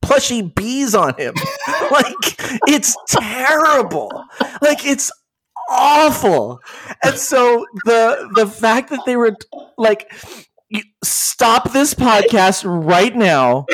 [0.01, 1.35] plushy bees on him.
[1.90, 2.36] like
[2.69, 4.11] it's terrible.
[4.61, 5.11] Like it's
[5.73, 6.61] awful.
[7.03, 9.35] And so the the fact that they were
[9.78, 10.12] like
[11.03, 13.66] stop this podcast right now.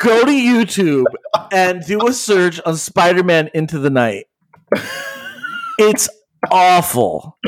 [0.00, 1.04] Go to YouTube
[1.52, 4.26] and do a search on Spider-Man Into the Night.
[5.78, 6.08] It's
[6.50, 7.38] awful.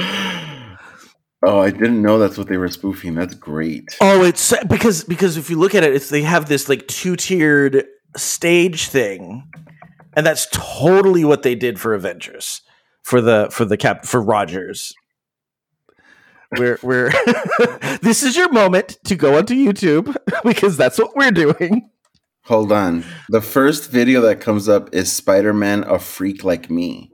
[1.44, 3.14] Oh, I didn't know that's what they were spoofing.
[3.14, 3.96] That's great.
[4.00, 7.14] Oh, it's because because if you look at it, it's they have this like two
[7.14, 7.84] tiered
[8.16, 9.48] stage thing,
[10.14, 12.62] and that's totally what they did for Avengers
[13.06, 14.92] for the for the cap for Rogers.
[16.58, 17.10] We're we're
[18.02, 21.88] this is your moment to go onto YouTube because that's what we're doing.
[22.46, 23.04] Hold on.
[23.28, 27.12] The first video that comes up is Spider-Man a freak like me.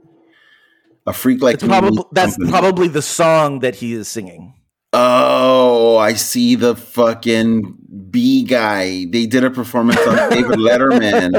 [1.06, 1.68] A freak like It's me.
[1.68, 2.50] probably that's company.
[2.50, 4.54] probably the song that he is singing.
[4.94, 7.76] Oh, I see the fucking
[8.10, 9.06] B guy.
[9.10, 11.32] They did a performance on David Letterman.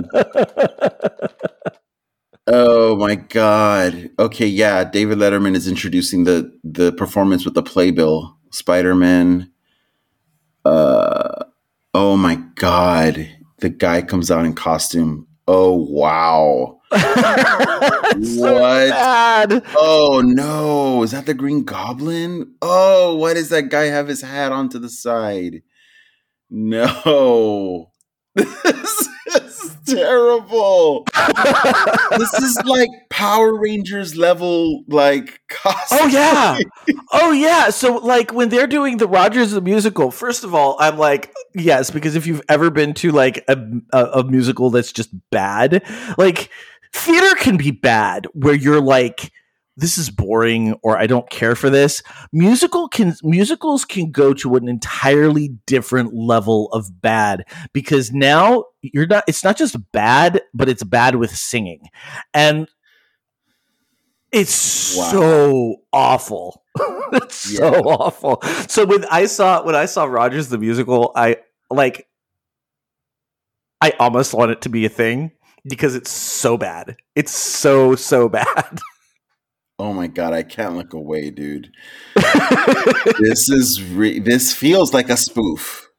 [2.47, 4.09] Oh my god.
[4.19, 8.37] Okay, yeah, David Letterman is introducing the the performance with the playbill.
[8.51, 9.51] Spider-Man.
[10.65, 11.45] Uh
[11.93, 13.29] oh my god.
[13.59, 15.27] The guy comes out in costume.
[15.47, 16.79] Oh wow.
[18.15, 18.89] It's so What?
[18.89, 19.63] bad.
[19.75, 22.55] Oh no, is that the Green Goblin?
[22.61, 25.61] Oh, why does that guy have his hat on to the side?
[26.49, 27.91] No.
[29.85, 31.05] Terrible.
[32.17, 35.99] this is like Power Rangers level like costume.
[36.01, 36.57] Oh yeah.
[37.11, 37.69] Oh yeah.
[37.69, 41.91] So like when they're doing the Rogers the musical, first of all, I'm like, yes,
[41.91, 43.57] because if you've ever been to like a,
[43.91, 45.83] a, a musical that's just bad,
[46.17, 46.49] like
[46.93, 49.31] theater can be bad where you're like
[49.75, 52.03] this is boring or I don't care for this.
[52.31, 59.07] Musical can musicals can go to an entirely different level of bad because now you're
[59.07, 61.87] not it's not just bad, but it's bad with singing.
[62.33, 62.67] And
[64.31, 65.03] it's Wow.
[65.11, 66.63] so awful.
[67.13, 68.41] it's so awful.
[68.67, 71.37] So when I saw when I saw Rogers the musical, I
[71.69, 72.07] like
[73.81, 75.31] I almost want it to be a thing
[75.67, 76.95] because it's so bad.
[77.15, 78.79] It's so so bad.
[79.79, 81.71] Oh my god, I can't look away, dude.
[83.19, 85.89] this is re- this feels like a spoof.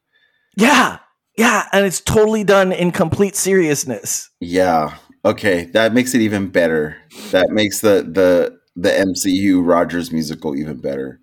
[0.57, 0.99] yeah.
[1.37, 4.29] Yeah, and it's totally done in complete seriousness.
[4.39, 4.95] Yeah.
[5.25, 6.95] Okay, that makes it even better.
[7.31, 11.19] That makes the the the MCU Rogers musical even better.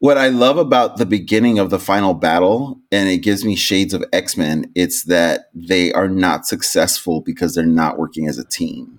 [0.00, 3.94] What I love about the beginning of the final battle, and it gives me shades
[3.94, 8.44] of X Men, it's that they are not successful because they're not working as a
[8.44, 8.98] team.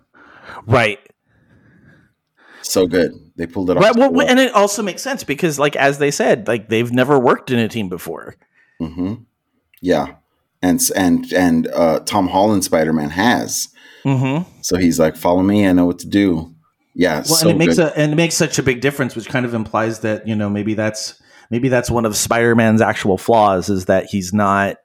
[0.65, 0.99] Right.
[2.69, 3.83] So good, they pulled it off.
[3.83, 3.95] Right.
[3.95, 4.27] Well, well.
[4.27, 7.59] and it also makes sense because, like, as they said, like they've never worked in
[7.59, 8.35] a team before.
[8.79, 9.15] hmm
[9.81, 10.15] Yeah,
[10.61, 13.69] and and and uh, Tom Holland Spider Man has.
[14.05, 14.49] Mm-hmm.
[14.61, 16.53] So he's like, "Follow me, I know what to do."
[16.95, 17.87] Yeah, Well, so and it makes good.
[17.91, 20.49] a and it makes such a big difference, which kind of implies that you know
[20.49, 24.77] maybe that's maybe that's one of Spider-Man's actual flaws is that he's not,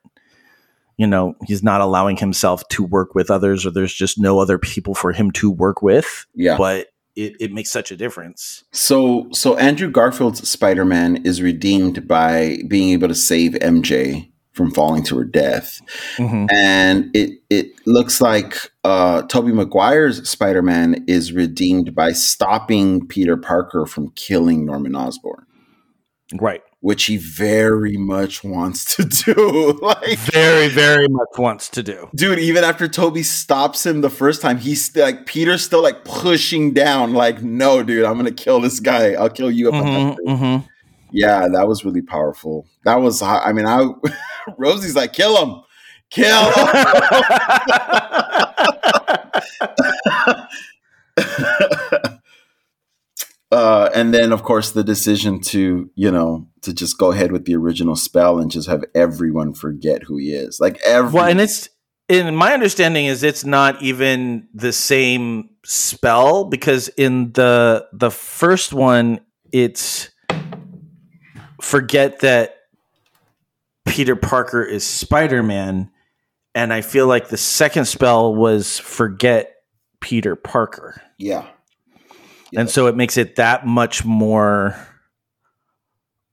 [0.96, 4.58] you know, he's not allowing himself to work with others, or there's just no other
[4.58, 6.26] people for him to work with.
[6.34, 6.56] yeah.
[6.56, 6.86] But
[7.16, 8.64] it, it makes such a difference.
[8.72, 14.70] So so Andrew Garfield's Spider Man is redeemed by being able to save MJ from
[14.70, 15.80] falling to her death,
[16.16, 16.46] Mhm.
[16.52, 23.36] and it it looks like uh, Tobey Maguire's Spider Man is redeemed by stopping Peter
[23.36, 25.44] Parker from killing Norman Osborn.
[26.40, 26.62] Right.
[26.84, 29.78] Which he very much wants to do.
[29.82, 32.10] like, Very, very much wants to do.
[32.14, 36.04] dude, even after Tobey stops him the first time, he's still, like Peter's still like
[36.04, 39.14] pushing down, like, no, dude, I'm gonna kill this guy.
[39.14, 40.68] I'll kill you if I'm not Mhm, mhm.
[41.10, 42.66] Yeah, that was really powerful.
[42.84, 43.88] That was, I mean, I
[44.58, 45.62] Rosie's like, kill him,
[46.10, 46.66] kill him.
[53.54, 57.44] uh, and then, of course, the decision to, you know, to just go ahead with
[57.44, 60.58] the original spell and just have everyone forget who he is.
[60.58, 61.68] Like every, Well, and it's
[62.08, 68.74] in my understanding is it's not even the same spell because in the the first
[68.74, 69.20] one
[69.52, 70.10] it's
[71.62, 72.56] forget that
[73.86, 75.90] Peter Parker is Spider-Man
[76.54, 79.54] and I feel like the second spell was forget
[80.00, 81.00] Peter Parker.
[81.18, 81.46] yeah,
[82.56, 84.76] And so it makes it that much more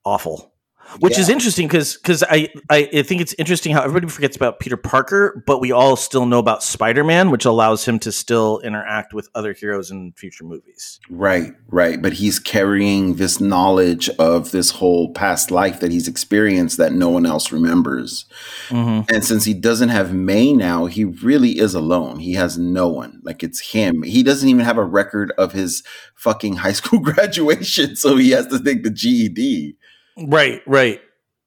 [0.04, 0.51] awful.
[1.00, 4.60] Which is interesting because because I, I I think it's interesting how everybody forgets about
[4.60, 8.60] Peter Parker, but we all still know about Spider Man, which allows him to still
[8.60, 11.00] interact with other heroes in future movies.
[11.10, 12.00] Right, right.
[12.00, 17.08] But he's carrying this knowledge of this whole past life that he's experienced that no
[17.08, 18.26] one else remembers.
[18.68, 19.12] Mm-hmm.
[19.14, 22.18] And since he doesn't have May now, he really is alone.
[22.18, 23.20] He has no one.
[23.22, 24.02] Like it's him.
[24.02, 25.82] He doesn't even have a record of his
[26.14, 29.76] fucking high school graduation, so he has to take the GED.
[30.16, 31.00] Right, right.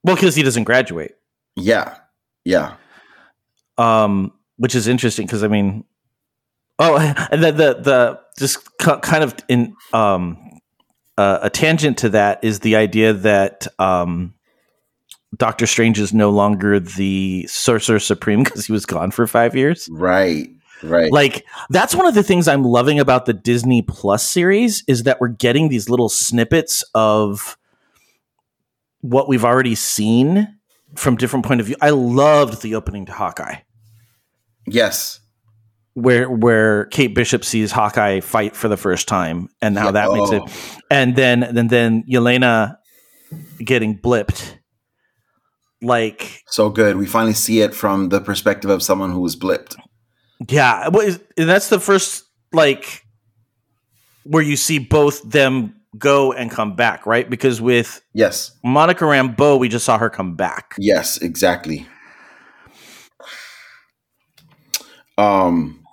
[0.04, 1.14] Well, because he doesn't graduate,
[1.56, 1.98] Yeah,
[2.44, 2.76] yeah,
[3.78, 5.84] um, which is interesting because I mean,
[6.80, 6.98] oh,
[7.32, 10.60] and the the, the just ki- kind of in um,
[11.18, 14.34] uh, a tangent to that is the idea that um,
[15.36, 19.90] Doctor Strange is no longer the Sorcerer Supreme because he was gone for five years.
[19.92, 20.50] right,
[20.84, 21.12] right.
[21.12, 25.20] Like that's one of the things I'm loving about the Disney Plus series is that
[25.20, 27.58] we're getting these little snippets of
[29.10, 30.48] what we've already seen
[30.96, 31.76] from different point of view.
[31.82, 33.58] I loved the opening to Hawkeye
[34.68, 35.20] yes,
[35.94, 39.92] where where Kate Bishop sees Hawkeye fight for the first time and how Yeah.
[39.92, 40.78] that makes it Oh.
[40.90, 42.78] and then and then Yelena
[43.60, 44.56] getting blipped
[45.82, 46.98] like so good.
[46.98, 49.76] We finally see it from the perspective of someone who was blipped.
[50.50, 53.04] Yeah, well, that's the first like
[54.24, 57.30] where you see both them go and come back, right?
[57.30, 60.76] Because with Yes, Monica Rambeau, we just saw her come back.
[60.78, 61.88] yes, exactly.
[65.18, 65.86] Um,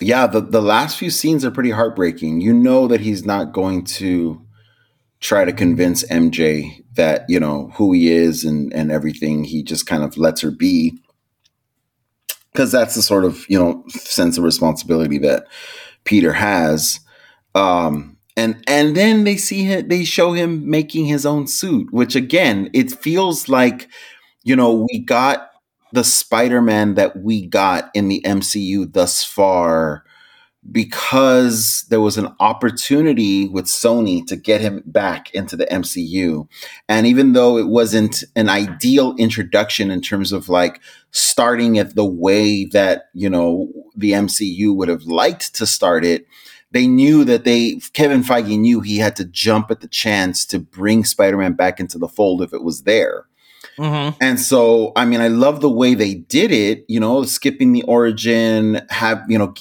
[0.00, 2.40] yeah, the the last few scenes are pretty heartbreaking.
[2.40, 4.40] You know that he's not going to
[5.20, 9.44] try to convince MJ that you know who he is and and everything.
[9.44, 10.98] He just kind of lets her be
[12.52, 15.46] because that's the sort of you know sense of responsibility that
[16.04, 17.00] Peter has.
[17.54, 22.16] Um, and and then they see him, they show him making his own suit, which
[22.16, 23.88] again, it feels like
[24.44, 25.50] you know we got
[25.92, 30.04] the Spider-Man that we got in the MCU thus far
[30.72, 36.46] because there was an opportunity with Sony to get him back into the MCU.
[36.88, 40.80] And even though it wasn't an ideal introduction in terms of like
[41.12, 46.26] starting it the way that, you know, the MCU would have liked to start it,
[46.72, 50.58] they knew that they Kevin Feige knew he had to jump at the chance to
[50.58, 53.26] bring Spider-Man back into the fold if it was there.
[53.78, 54.16] Mm-hmm.
[54.20, 57.82] And so, I mean, I love the way they did it, you know, skipping the
[57.84, 59.54] origin, have, you know,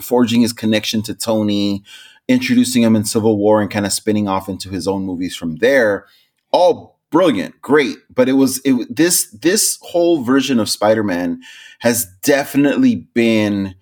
[0.00, 1.84] forging his connection to Tony,
[2.26, 5.56] introducing him in Civil War and kind of spinning off into his own movies from
[5.56, 6.06] there.
[6.50, 7.96] All brilliant, great.
[8.12, 11.40] But it was it this this whole version of Spider-Man
[11.80, 13.74] has definitely been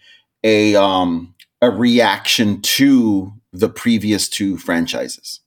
[0.45, 5.41] a um a reaction to the previous two franchises.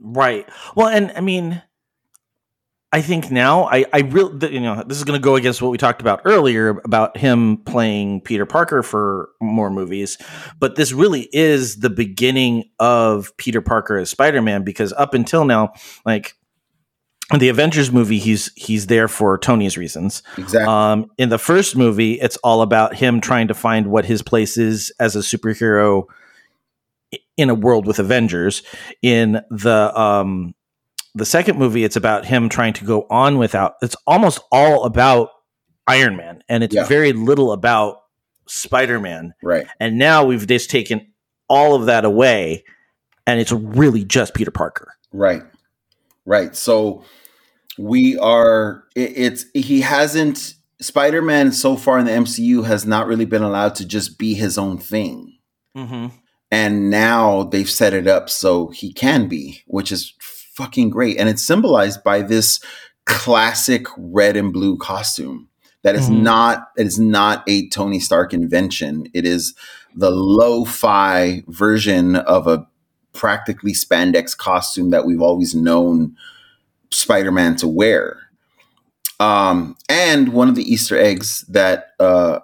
[0.00, 0.48] Right.
[0.76, 1.62] Well, and I mean,
[2.90, 5.70] I think now I I really you know this is going to go against what
[5.70, 10.16] we talked about earlier about him playing Peter Parker for more movies,
[10.58, 15.44] but this really is the beginning of Peter Parker as Spider Man because up until
[15.44, 15.72] now,
[16.06, 16.37] like
[17.36, 20.22] the Avengers movie, he's he's there for Tony's reasons.
[20.38, 20.66] Exactly.
[20.72, 24.56] Um, in the first movie, it's all about him trying to find what his place
[24.56, 26.04] is as a superhero
[27.36, 28.62] in a world with Avengers.
[29.02, 30.54] In the um,
[31.14, 33.74] the second movie, it's about him trying to go on without.
[33.82, 35.30] It's almost all about
[35.86, 36.84] Iron Man, and it's Yeah.
[36.84, 38.02] very little about
[38.46, 39.34] Spider Man.
[39.42, 39.66] right.
[39.80, 41.12] And now we've just taken
[41.48, 42.64] all of that away,
[43.26, 44.94] and it's really just Peter Parker.
[45.12, 45.42] Right.
[46.28, 46.54] Right.
[46.54, 47.04] So
[47.78, 53.24] we are it, it's he hasn't Spider-Man so far in the MCU has not really
[53.24, 55.38] been allowed to just be his own thing.
[55.76, 56.14] Mm-hmm.
[56.50, 60.14] And now they've set it up so he can be, which is
[60.54, 61.16] fucking great.
[61.18, 62.60] And it's symbolized by this
[63.06, 65.48] classic red and blue costume
[65.82, 66.20] that is Mhm.
[66.22, 69.06] not it is not a Tony Stark invention.
[69.14, 69.54] It is
[69.96, 72.66] the lo-fi version of a
[73.18, 76.16] practically spandex costume that we've always known
[76.90, 78.18] Spider-Man to wear.
[79.20, 82.38] Um, and one of the Easter eggs that uh,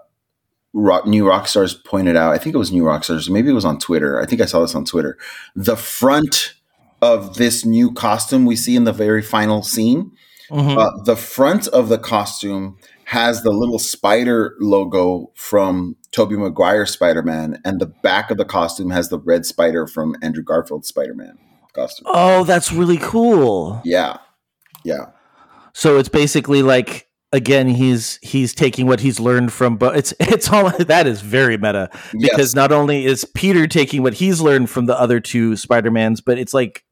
[0.73, 3.79] Rock, New Rockstars pointed out, I think it was New Rockstars, maybe it was on
[3.79, 4.21] Twitter.
[4.21, 5.17] I think I saw this on Twitter.
[5.55, 6.55] The front
[7.01, 10.11] of this new costume we see in the very final scene,
[10.51, 10.77] Mm-hmm.
[10.77, 12.77] uh, the front of the costume
[13.07, 18.91] has the little spider logo from Tobey Maguire Spider-Man, and the back of the costume
[18.91, 21.39] has the red spider from Andrew Garfield's Spider-Man
[21.75, 22.07] costume.
[22.09, 23.81] Oh, that's really cool.
[23.85, 24.19] Yeah,
[24.85, 25.07] yeah,
[25.73, 30.49] So it's basically like again he's he's taking what he's learned from but it's it's
[30.53, 34.71] all that is very meta because yes, not only is Peter taking what he's learned
[34.71, 36.85] from the other two Spider-Mans but it's like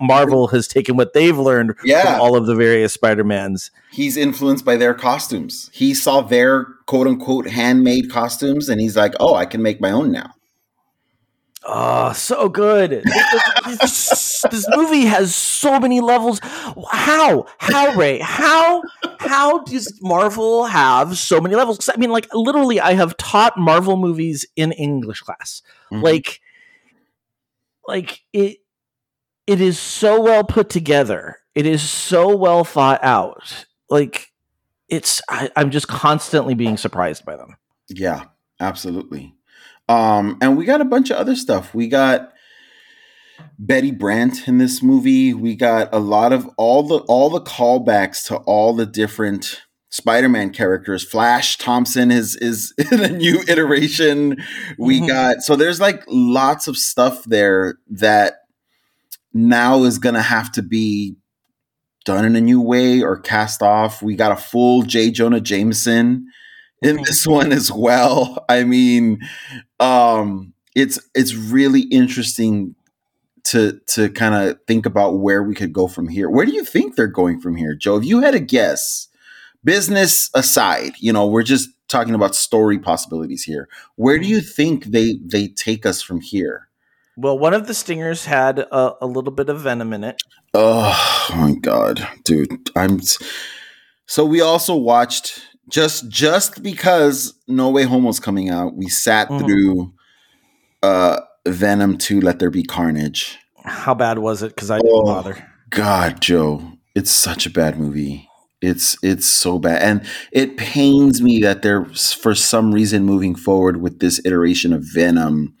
[0.00, 2.02] Marvel has taken what they've learned Yeah.
[2.02, 3.70] from all of the various Spider-Mans.
[3.92, 5.70] He's influenced by their costumes.
[5.72, 9.90] He saw their quote unquote handmade costumes and he's like, oh, I can make my
[9.92, 10.34] own now.
[11.66, 13.02] Oh, so good.
[13.80, 16.38] this, this movie has so many levels.
[16.90, 17.46] How?
[17.56, 18.18] How, Ray?
[18.18, 18.82] How?
[19.18, 21.88] How does Marvel have so many levels?
[21.88, 25.62] I mean, like, literally, I have taught Marvel movies in English class.
[25.90, 26.02] Mhm.
[26.02, 26.40] Like,
[27.88, 28.58] like it.
[29.46, 31.36] It is so well put together.
[31.54, 33.66] It is so well thought out.
[33.90, 34.32] Like,
[34.88, 35.20] it's.
[35.28, 37.56] I, I'm just constantly being surprised by them.
[37.88, 38.24] Yeah,
[38.60, 39.34] absolutely.
[39.88, 41.74] Um, and we got a bunch of other stuff.
[41.74, 42.32] We got
[43.58, 45.34] Betty Brant in this movie.
[45.34, 49.60] We got a lot of all the all the callbacks to all the different
[49.90, 51.04] Spider-Man characters.
[51.04, 54.38] Flash Thompson is is in a new iteration.
[54.78, 55.08] We Mhm.
[55.08, 58.34] got so there's like lots of stuff there that
[59.34, 61.16] now is gonna have to be
[62.04, 64.02] done in a new way or cast off.
[64.02, 65.10] We got a full J.
[65.10, 66.26] Jonah Jameson
[66.82, 68.44] in this one as well.
[68.48, 69.20] I mean,
[69.80, 72.74] um, it's it's really interesting
[73.44, 76.30] to to kind of think about where we could go from here.
[76.30, 77.96] Where do you think they're going from here, Joe?
[77.96, 79.08] If you had a guess,
[79.62, 83.68] business aside, you know, we're just talking about story possibilities here.
[83.96, 86.68] Where do you think they they take us from here?
[87.16, 90.16] Well, one of the stingers had a, a little bit of venom in it.
[90.52, 92.70] Oh my god, dude!
[92.76, 93.00] I'm
[94.06, 98.76] so we also watched just just because No Way Home was coming out.
[98.76, 99.38] We sat Mhm.
[99.40, 99.92] through
[100.82, 103.38] uh Venom to Let There Be Carnage.
[103.64, 104.48] How bad was it?
[104.54, 105.04] Because I didn't Oh.
[105.04, 105.50] bother.
[105.70, 108.28] God, Joe, it's such a bad movie.
[108.62, 113.82] It's it's so bad, and it pains me that they're for some reason moving forward
[113.82, 115.54] with this iteration of Venom,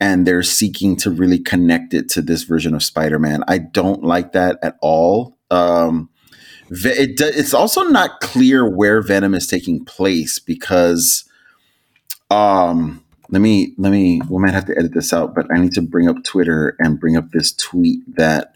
[0.00, 3.42] and they're seeking to really connect it to this version of Spider-Man.
[3.48, 5.38] I don't like that at all.
[5.50, 6.10] Um,
[6.70, 11.24] it it's also not clear where Venom is taking place because,
[12.30, 15.72] um, let me let me we might have to edit this out, but I need
[15.72, 18.54] to bring up Twitter and bring up this tweet that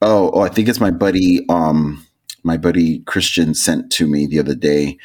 [0.00, 2.06] oh oh I think it's my buddy um
[2.42, 4.98] my buddy Christian sent to me the other day,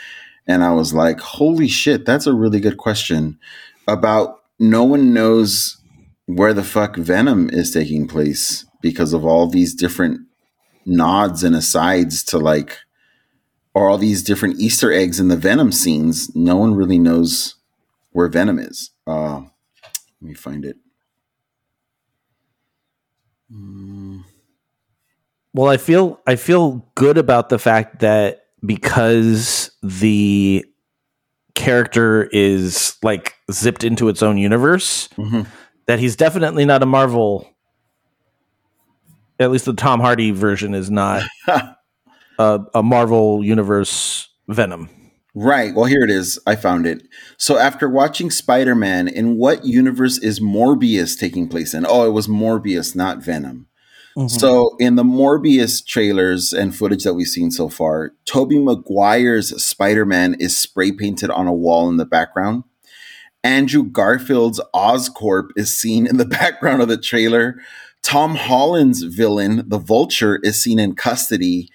[0.47, 3.39] and I was like, holy shit, that's a really good question
[3.87, 5.77] about no one knows
[6.25, 10.21] where the fuck Venom is taking place because of all these different
[10.85, 12.77] nods and asides to like
[13.73, 16.33] or all these different Easter eggs in the Venom scenes.
[16.35, 17.55] No one really knows
[18.11, 18.91] where Venom is.
[19.07, 20.77] Uh, let me find it.
[23.51, 24.23] Mm,
[25.53, 30.65] Well, I feel I feel good about the fact that because the
[31.53, 35.45] character is like zipped into its own universe, mhm.
[35.85, 37.49] that he's definitely not a Marvel.
[39.39, 41.23] At least the Tom Hardy version is not
[42.39, 44.89] a, a Marvel universe Venom.
[45.35, 45.73] Right.
[45.73, 46.39] Well, here it is.
[46.45, 47.01] I found it.
[47.37, 51.85] So, after watching Spider Man, in what universe is Morbius taking place in?
[51.87, 53.67] Oh, it was Morbius, not Venom.
[54.27, 60.05] So, in the Morbius trailers and footage that we've seen so far, Tobey Maguire's Spider
[60.05, 62.63] Man is spray painted on a wall in the background.
[63.43, 67.59] Andrew Garfield's Oscorp is seen in the background of the trailer.
[68.03, 71.69] Tom Holland's villain, the Vulture, is seen in custody.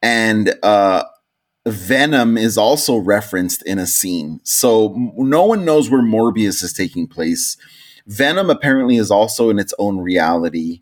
[0.00, 1.04] And uh,
[1.66, 4.40] Venom is also referenced in a scene.
[4.44, 7.56] So no one knows where Morbius is taking place.
[8.06, 10.80] Venom apparently is also in its own reality.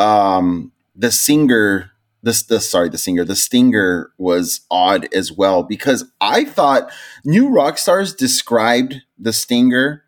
[0.00, 6.10] Um, the singer, this the sorry, the singer, the stinger was odd as well because
[6.20, 6.90] I thought
[7.24, 10.04] New Rockstars described the stinger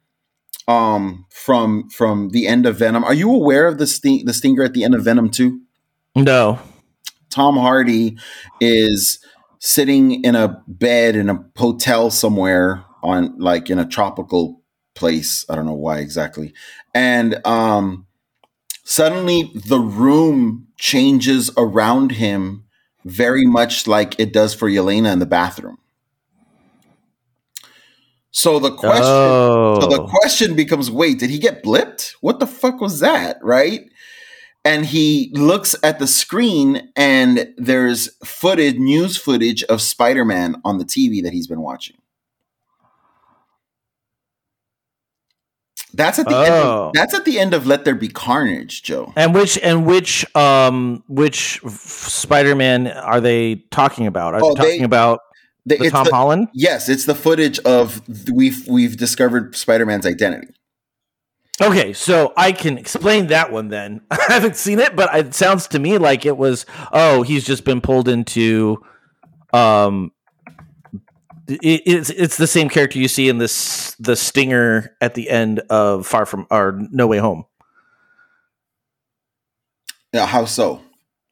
[0.68, 3.04] um from from the end of Venom.
[3.04, 5.60] Are you aware of the sting the stinger at the end of Venom 2?
[6.16, 6.58] No.
[7.30, 8.18] Tom Hardy
[8.60, 9.18] is
[9.58, 14.60] sitting in a bed in a hotel somewhere on like in a tropical
[14.94, 15.44] place.
[15.48, 16.52] I don't know why exactly.
[16.94, 18.06] And um
[18.82, 22.64] suddenly the room changes around him
[23.04, 25.78] very much like it does for Yelena in the bathroom.
[28.30, 29.78] So the question Oh.
[29.80, 30.06] so the oh.
[30.06, 32.14] question becomes wait, did he get blipped?
[32.20, 33.88] What the fuck was that, right?
[34.64, 40.78] And he looks at the screen and there's footage, news footage of Spider Man on
[40.78, 41.96] the TV that he's been watching.
[45.94, 46.86] That's at the end Oh.
[46.88, 49.12] of, that's at the end of Let There Be Carnage, Joe.
[49.16, 54.34] And which and which um which Spider-Man are they talking about?
[54.34, 55.20] Are Oh, they talking they- about
[55.66, 56.48] The- the it's Tom the- Holland?
[56.54, 60.48] Yes, it's the footage of th- we've we've discovered Spider Man's identity.
[61.60, 64.00] Okay, so I can explain that one then.
[64.10, 67.64] I haven't seen it, but it sounds to me like it was oh, he's just
[67.64, 68.78] been pulled into
[69.52, 70.10] um
[71.48, 75.60] it, it's it's the same character you see in this the stinger at the end
[75.70, 77.44] of Far From or No Way Home.
[80.12, 80.82] Yeah, how so?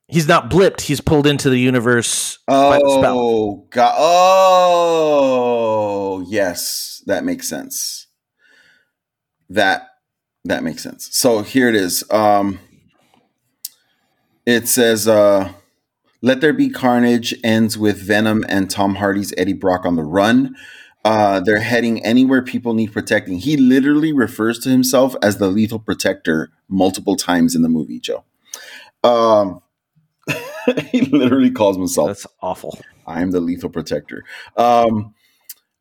[0.09, 0.81] He's not blipped.
[0.81, 3.17] He's pulled into the universe by the spell.
[3.17, 3.95] Oh, God.
[3.97, 5.31] Oh,
[6.29, 8.09] yes, that makes sense.
[9.49, 9.87] That
[10.45, 11.09] that makes sense.
[11.13, 12.03] So here it is.
[12.11, 12.59] Um,
[14.47, 15.53] it says, uh,
[16.23, 20.55] "Let there be carnage." Ends with Venom and Tom Hardy's Eddie Brock on the run.
[21.05, 23.39] Uh, they're heading anywhere people need protecting.
[23.39, 28.25] He literally refers to himself as the lethal protector multiple times in the movie, Joe.
[29.03, 29.63] Um,
[30.91, 32.09] he literally calls himself.
[32.09, 32.79] That's awful.
[33.07, 34.25] I am the lethal protector.
[34.57, 35.15] Um,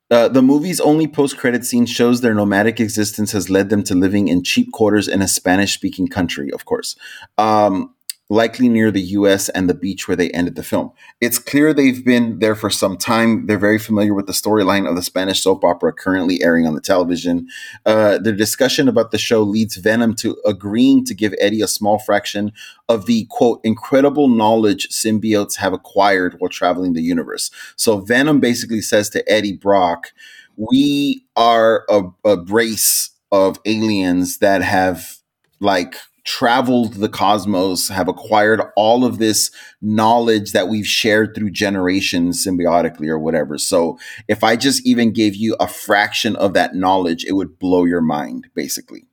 [0.09, 4.27] uh, the movie's only post-credit scene shows their nomadic existence has led them to living
[4.27, 6.95] in cheap quarters in a Spanish-speaking country, of course,
[7.37, 7.93] um,
[8.31, 9.49] likely near the U.S.
[9.49, 10.91] and the beach where they ended the film.
[11.19, 13.47] It's clear they've been there for some time.
[13.47, 16.81] They're very familiar with the storyline of the Spanish soap opera currently airing on the
[16.81, 17.47] television.
[17.87, 21.97] Uh, the discussion about the show leads Venom to agreeing to give Eddie a small
[21.97, 22.51] fraction
[22.87, 27.49] of the quote incredible knowledge symbiotes have acquired while traveling the universe.
[27.77, 30.13] So Venom basically says to Eddie Brock,
[30.55, 35.17] "We are a, a race of aliens that have
[35.59, 35.95] like."
[36.29, 39.49] Traveled the cosmos have acquired all of this
[39.81, 43.57] knowledge that we've shared through generations symbiotically or whatever.
[43.57, 43.97] So
[44.27, 48.01] if i just even gave you a fraction of that knowledge it would blow your
[48.01, 49.05] mind basically.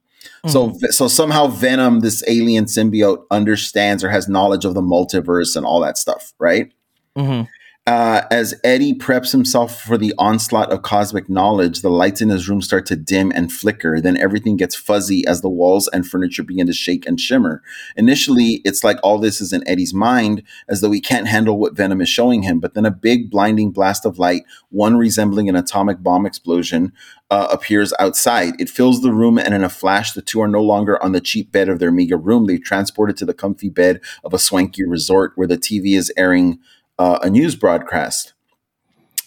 [0.46, 5.66] So, so somehow Venom, this alien symbiote, understands or has knowledge of the multiverse and
[5.66, 6.72] all that stuff, right?
[7.16, 7.42] hmm
[7.86, 12.48] Uh, as Eddie preps himself for the onslaught of cosmic knowledge, the lights in his
[12.48, 14.00] room start to dim and flicker.
[14.00, 17.62] Then everything gets fuzzy as the walls and furniture begin to shake and shimmer.
[17.96, 21.76] Initially, it's like all this is in Eddie's mind, as though he can't handle what
[21.76, 22.58] Venom is showing him.
[22.58, 26.92] But then a big blinding blast of light, one resembling an atomic bomb explosion,
[27.30, 28.60] uh, appears outside.
[28.60, 31.20] It fills the room, and in a flash, the two are no longer on the
[31.20, 32.46] cheap bed of their meager room.
[32.46, 36.58] They've transported to the comfy bed of a swanky resort where the TV is airing
[36.98, 38.32] uh, a news broadcast.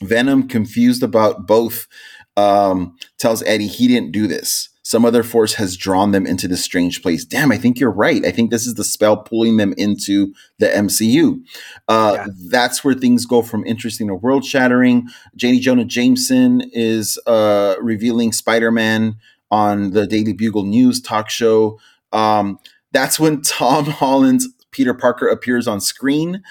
[0.01, 1.87] Venom, confused about both,
[2.37, 4.69] um, tells Eddie he didn't do this.
[4.89, 7.23] Some other force has drawn them into this strange place.
[7.23, 8.25] Damn, I think you're right.
[8.25, 11.43] I think this is the spell pulling them into the MCU.
[11.87, 15.07] Uh, That's where things go from interesting to world shattering.
[15.35, 15.59] J.
[15.59, 19.17] Jonah Jameson is uh, revealing Spider Man
[19.51, 21.79] on the Daily Bugle News talk show.
[22.11, 22.57] Um,
[22.91, 26.41] that's when Tom Holland's Peter Parker appears on screen.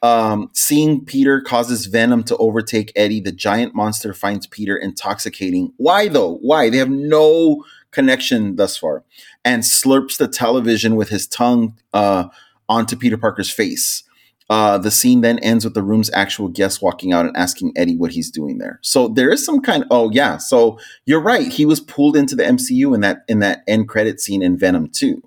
[0.00, 3.20] Um, seeing Peter causes Venom to overtake Eddie.
[3.20, 5.72] The giant monster finds Peter intoxicating.
[5.76, 6.36] Why though?
[6.36, 6.70] Why?
[6.70, 9.04] They have no connection thus far.
[9.44, 12.28] And slurps the television with his tongue uh,
[12.68, 14.04] onto Peter Parker's face.
[14.50, 17.96] Uh, the scene then ends with the room's actual guest walking out and asking Eddie
[17.96, 18.78] what he's doing there.
[18.82, 19.82] So there is some kind.
[19.82, 21.52] Of, oh yeah, so you're right.
[21.52, 24.88] He was pulled into the MCU in that in that end credit scene in Venom
[24.88, 25.22] 2.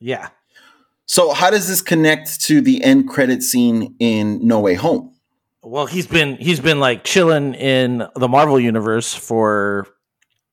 [0.00, 0.28] Yeah.
[1.06, 5.12] So how does this connect to the end credit scene in No Way Home?
[5.62, 9.86] Well, he's been he's been like chilling in the Marvel universe for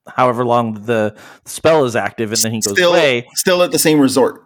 [0.08, 1.14] however long the
[1.44, 3.26] spell is active, and then he goes Still, away.
[3.34, 4.42] still at the same resort.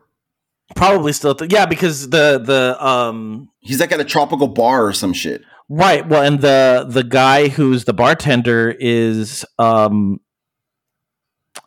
[0.75, 4.85] Probably still, at the, yeah, because the the um He's like at a tropical bar
[4.87, 5.43] or some shit.
[5.69, 6.07] right.
[6.09, 10.21] Well, and the the guy who's the bartender is um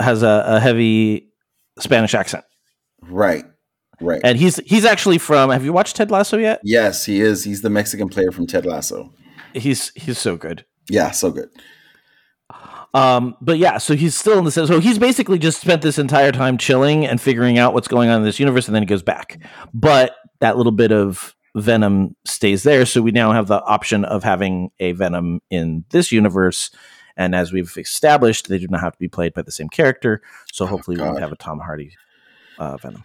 [0.02, 1.30] has a, a heavy
[1.80, 2.44] Spanish accent,
[3.02, 3.46] Right.
[4.02, 4.22] Right.
[4.24, 5.50] and he's he's actually from.
[5.50, 6.62] Have you watched Ted Lasso yet?
[6.64, 7.44] yes, he is.
[7.44, 9.14] He's the Mexican player from Ted Lasso.
[9.54, 10.66] He's he's so good.
[10.90, 11.50] Yeah, so good.
[12.94, 16.32] Um, but yeah, so he's still in the so he's basically just spent this entire
[16.32, 19.04] time chilling and figuring out what's going on in this universe, and then he goes
[19.04, 19.40] back.
[19.74, 24.24] But that little bit of Venom stays there, so we now have the option of
[24.24, 26.72] having a Venom in this universe.
[27.16, 30.22] And as we've established, they do not have to be played by the same character.
[30.52, 31.10] So hopefully, we God.
[31.10, 31.92] won't have a Tom Hardy
[32.58, 33.04] uh, Venom.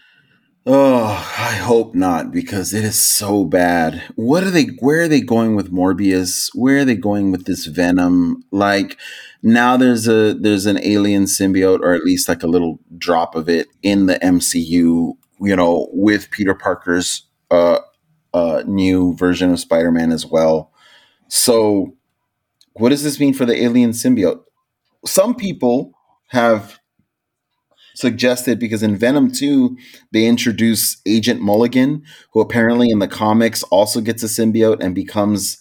[0.67, 1.05] Oh,
[1.37, 4.03] I hope not because it is so bad.
[4.17, 6.49] What are they where are they going with Morbius?
[6.55, 8.43] Where are they going with this Venom?
[8.51, 8.97] Like
[9.43, 13.47] now there's a there's an alien symbiote or at least like a little drop of
[13.51, 17.81] it in the MCU, you know, with Peter Parker's uh
[18.33, 20.73] uh new version of Spider-Man as well.
[21.29, 21.95] So
[22.73, 24.43] what does this mean for the alien symbiote?
[25.05, 25.93] Some people
[26.29, 26.81] have
[27.95, 29.77] suggested because in Venom 2,
[30.13, 32.03] they introduce Agent Mulligan,
[32.33, 35.59] who apparently in the comics also gets a symbiote and becomes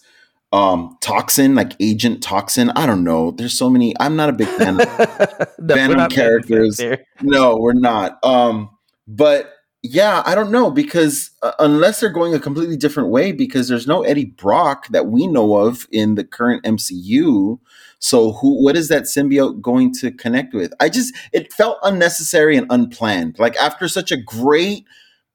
[0.52, 2.70] um, Toxin, like Agent Toxin.
[2.70, 3.32] I don't know.
[3.32, 3.92] There's so many.
[3.98, 4.88] I'm not a big fan of
[5.58, 6.80] No, Venom characters.
[7.22, 8.24] No, we're not.
[8.24, 8.70] Um,
[9.08, 9.52] but
[9.82, 13.86] yeah, I don't know because uh, unless they're going a completely different way, because there's
[13.86, 17.58] no Eddie Brock that we know of in the current MCU.
[17.98, 18.62] So who?
[18.62, 20.72] What is that symbiote going to connect with?
[20.80, 23.38] I just it felt unnecessary and unplanned.
[23.38, 24.84] Like after such a great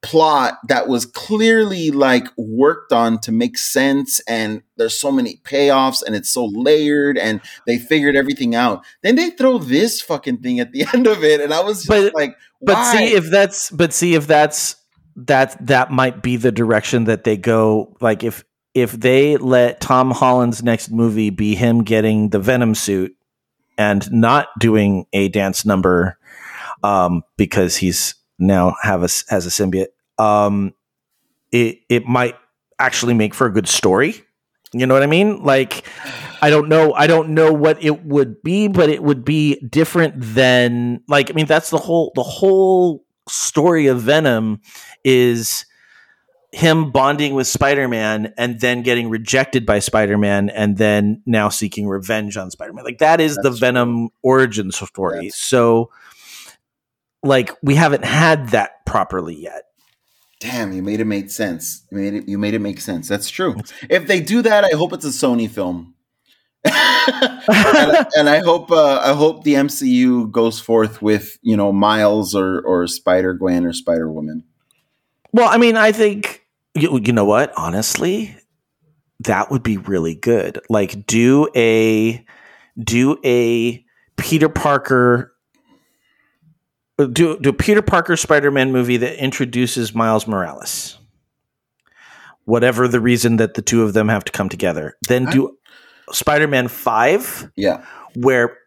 [0.02, 6.02] plot that was clearly like worked on to make sense and there's so many payoffs
[6.02, 10.58] and it's so layered and they figured everything out then they throw this fucking thing
[10.62, 13.70] at the end of it and i was just But- like But see if that's
[13.72, 14.78] but see if that's
[15.28, 17.96] that that might be the direction that they go.
[18.00, 18.44] Like if
[18.82, 23.16] if they let Tom Holland's next movie be him getting the Venom suit
[23.78, 26.18] and not doing a dance number
[26.84, 29.88] um, because he's now have a has a symbiote,
[30.18, 30.74] um,
[31.52, 32.36] it it might
[32.78, 34.24] actually make for a good story.
[34.72, 35.44] You know what I mean?
[35.44, 35.86] Like
[36.42, 40.16] I don't know I don't know what it would be, but it would be different
[40.18, 44.62] than like I mean that's the whole the whole story of Venom
[45.04, 45.66] is
[46.52, 52.38] him bonding with Spider-Man and then getting rejected by Spider-Man and then now seeking revenge
[52.38, 52.84] on Spider-Man.
[52.84, 55.16] Like that is the That's Venom origin story.
[55.16, 55.92] That's- So
[57.24, 59.64] like we haven't had that properly yet.
[60.40, 63.30] damn you made it make sense you made it you made it make sense that's
[63.30, 63.56] true
[63.90, 65.94] if they do that i hope it's a sony film
[66.66, 72.36] and, and I hope uh, I hope the MCU goes forth with you know Miles
[72.36, 74.44] or or Spider Gwen or Spider Woman.
[75.32, 76.39] Well, I mean, I think
[76.76, 77.54] you, you know what?
[77.58, 78.38] Honestly,
[79.22, 80.60] that would be really good.
[80.70, 82.26] Like do a
[82.82, 83.84] do a
[84.18, 85.34] Peter Parker
[86.98, 90.98] do do a Peter Parker Spider-Man movie that introduces Miles Morales.
[92.46, 94.98] Whatever the reason that the two of them have to come together.
[95.08, 95.58] Then do
[96.12, 97.86] Spider-Man 5 Yeah,
[98.16, 98.58] where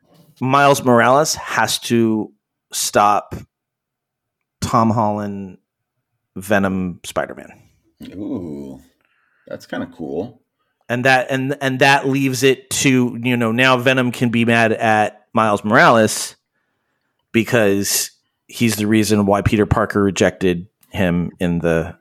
[0.40, 2.32] Miles Morales has to
[2.72, 3.34] stop
[4.60, 5.58] Tom Holland
[6.36, 7.61] Venom Spider-Man.
[8.10, 8.80] Ooh,
[9.46, 10.42] that's kind of cool.
[10.88, 14.72] And that and and that leaves it to, you know, now Venom can be mad
[14.72, 16.36] at Miles Morales
[17.32, 18.10] because
[18.46, 21.96] he's the reason why Peter Parker rejected him in the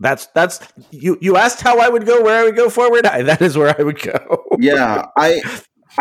[0.00, 3.22] that's that's you you asked how I would go where I would go forward I,
[3.22, 5.42] that is where I would go Yeah, I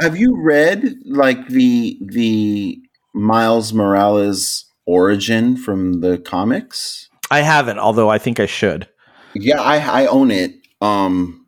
[0.02, 2.80] have you read like the the
[3.14, 7.10] Miles Morales origin from the comics?
[7.30, 8.88] I haven't although I think I should
[9.34, 10.56] Yeah, I I own it.
[10.82, 11.46] Um,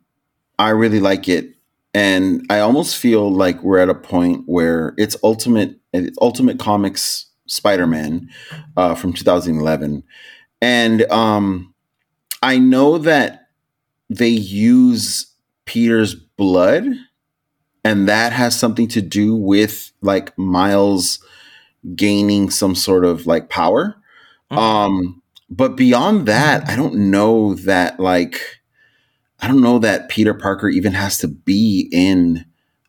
[0.58, 1.54] I really like it,
[1.94, 7.26] and I almost feel like we're at a point where it's ultimate it's Ultimate Comics
[7.46, 8.30] Spider Man
[8.76, 10.04] uh, from 2011,
[10.62, 11.74] and um,
[12.42, 13.48] I know that
[14.10, 15.28] they use
[15.66, 16.86] Peter's blood,
[17.84, 21.18] and that has something to do with like Miles
[21.96, 23.96] gaining some sort of like power.
[24.52, 24.58] Mhm.
[24.58, 25.21] Um,
[25.56, 28.40] but beyond that, I don't know that like
[29.40, 32.44] I don't know that Peter Parker even has to be in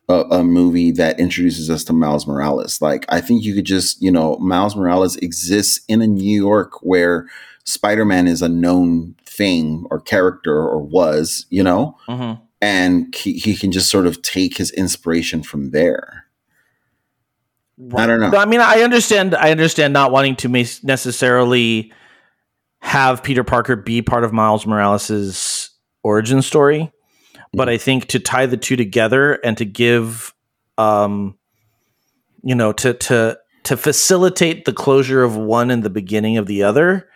[0.08, 2.80] a, a movie that introduces us to Miles Morales.
[2.80, 6.82] Like I think you could just, you know, Miles Morales exists in a New York
[6.82, 7.26] where
[7.64, 12.40] Spider-Man is a known thing or character or was, you know, Mhm.
[12.60, 16.26] and he, he can just sort of take his inspiration from there.
[17.96, 18.30] I don't know.
[18.38, 19.34] I mean, I understand.
[19.34, 21.92] I understand not wanting to necessarily
[22.84, 25.70] have Peter Parker be part of Miles Morales'
[26.02, 26.92] origin story,
[27.54, 30.34] but I think to tie the two together and to give,
[30.76, 31.38] um,
[32.42, 36.62] you know, to to to facilitate the closure of one and the beginning of the
[36.62, 37.08] other,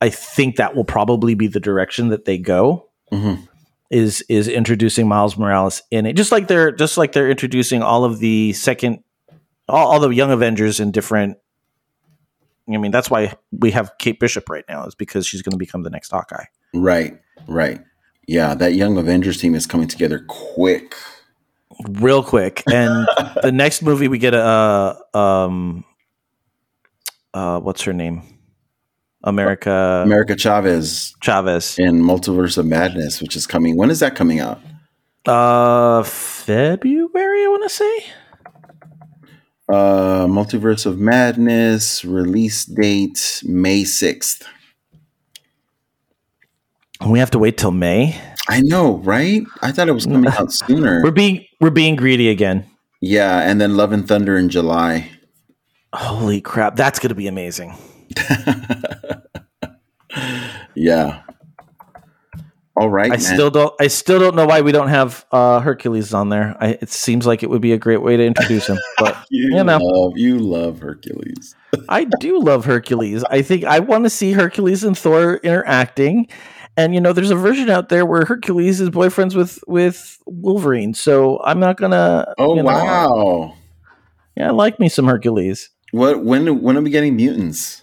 [0.00, 3.46] I think that will probably be the direction that they go Mhm.
[3.90, 8.04] is is introducing Miles Morales in it, just like they're just like they're introducing all
[8.04, 9.00] of the second,
[9.68, 11.36] all, all the young Avengers in different.
[12.68, 15.58] I mean, that's why we have Kate Bishop right now is because she's going to
[15.58, 16.44] become the next Hawkeye.
[16.74, 17.18] Right,
[17.48, 17.80] right.
[18.28, 20.94] Yeah, that young Avengers team is coming together quick.
[21.88, 22.62] real quick.
[22.72, 23.06] And
[23.42, 25.84] the next movie we get a uh, um
[27.34, 28.22] uh what's her name?
[29.24, 31.78] America America Chavez Chavez.
[31.78, 33.76] in Multiverse of Madness, which is coming.
[33.76, 34.60] When is that coming out?
[35.26, 38.04] Uh February, I want to say.
[39.72, 44.46] Uh, Multiverse of Madness release date May sixth.
[47.06, 48.20] We have to wait till May.
[48.50, 49.42] I know, right?
[49.62, 51.00] I thought it was coming out sooner.
[51.02, 52.66] We're being we're being greedy again.
[53.00, 55.10] Yeah, and then Love and Thunder in July.
[55.94, 57.74] Holy crap, that's going to be amazing.
[60.74, 61.22] Yeah,
[62.74, 63.20] All right, I man.
[63.20, 63.74] still don't.
[63.78, 66.56] I still don't know why we don't have uh, Hercules on there.
[66.58, 69.56] I, it seems like it would be a great way to introduce him, but you,
[69.56, 69.78] you know.
[69.78, 71.54] love you love Hercules.
[71.90, 73.24] I do love Hercules.
[73.24, 76.28] I think I want to see Hercules and Thor interacting.
[76.78, 80.94] And you know, there's a version out there where Hercules is boyfriends with with Wolverine.
[80.94, 82.32] So I'm not gonna.
[82.38, 83.54] Oh you know, wow!
[84.34, 85.68] Yeah, I like me some Hercules.
[85.90, 87.81] What when when are we getting mutants?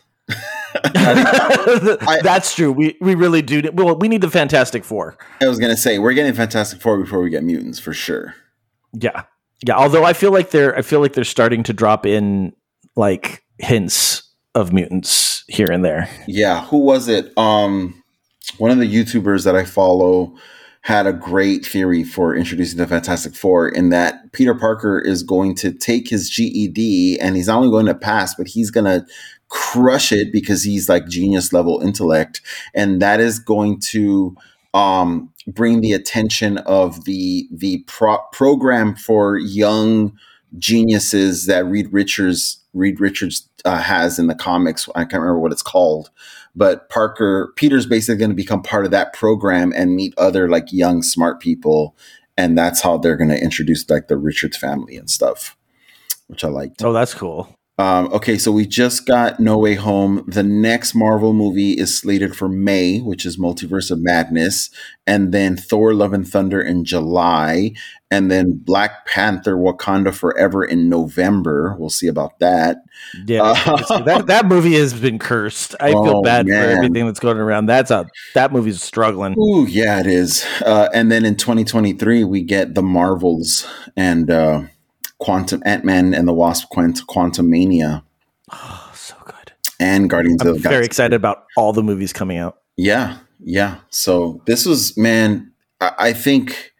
[2.23, 2.71] That's true.
[2.71, 3.61] We we really do.
[3.73, 5.17] Well, we need the Fantastic Four.
[5.41, 8.35] I was gonna say we're getting Fantastic Four before we get mutants for sure.
[8.93, 9.23] Yeah,
[9.65, 9.75] yeah.
[9.75, 12.53] Although I feel like they're I feel like they're starting to drop in
[12.95, 14.23] like hints
[14.55, 16.09] of mutants here and there.
[16.27, 17.37] Yeah, who was it?
[17.37, 18.03] Um,
[18.57, 20.35] one of the YouTubers that I follow
[20.81, 25.55] had a great theory for introducing the Fantastic Four in that Peter Parker is going
[25.55, 29.05] to take his GED and he's not only going to pass, but he's going to
[29.49, 32.41] crush it because he's like genius level intellect,
[32.73, 34.35] and that is going to
[34.73, 40.17] um, bring the attention of the the pro- program for young
[40.57, 44.87] geniuses that Reed Richards Reed Richards uh, has in the comics.
[44.95, 46.11] I can't remember what it's called,
[46.55, 50.71] but Parker Peter's basically going to become part of that program and meet other like
[50.71, 51.95] young smart people,
[52.37, 55.57] and that's how they're going to introduce like the Richards family and stuff,
[56.27, 56.83] which I liked.
[56.83, 57.55] Oh, that's cool.
[57.79, 60.25] Um, okay, so we just got No Way Home.
[60.27, 64.69] The next Marvel movie is slated for May, which is Multiverse of Madness,
[65.07, 67.71] and then Thor: Love and Thunder in July,
[68.11, 71.77] and then Black Panther: Wakanda Forever in November.
[71.79, 72.79] We'll see about that.
[73.25, 75.73] Yeah, Uh, that that movie has been cursed.
[75.79, 76.61] I feel Oh, bad man.
[76.61, 77.67] for everything that's going around.
[77.67, 79.35] That's a that movie's struggling.
[79.39, 80.45] Ooh, yeah, it is.
[80.65, 83.65] Uh, and then in 2023, we get the Marvels
[83.95, 84.63] and uh,
[85.19, 88.03] Quantum Ant Man and the Wasp: Quant- Quantum Mania
[88.51, 89.53] Oh, so good.
[89.79, 92.59] and Guardians I'm of the very excited about all the movies coming out.
[92.77, 93.77] Yeah, yeah.
[93.89, 95.51] So this was man.
[95.81, 96.71] I, I think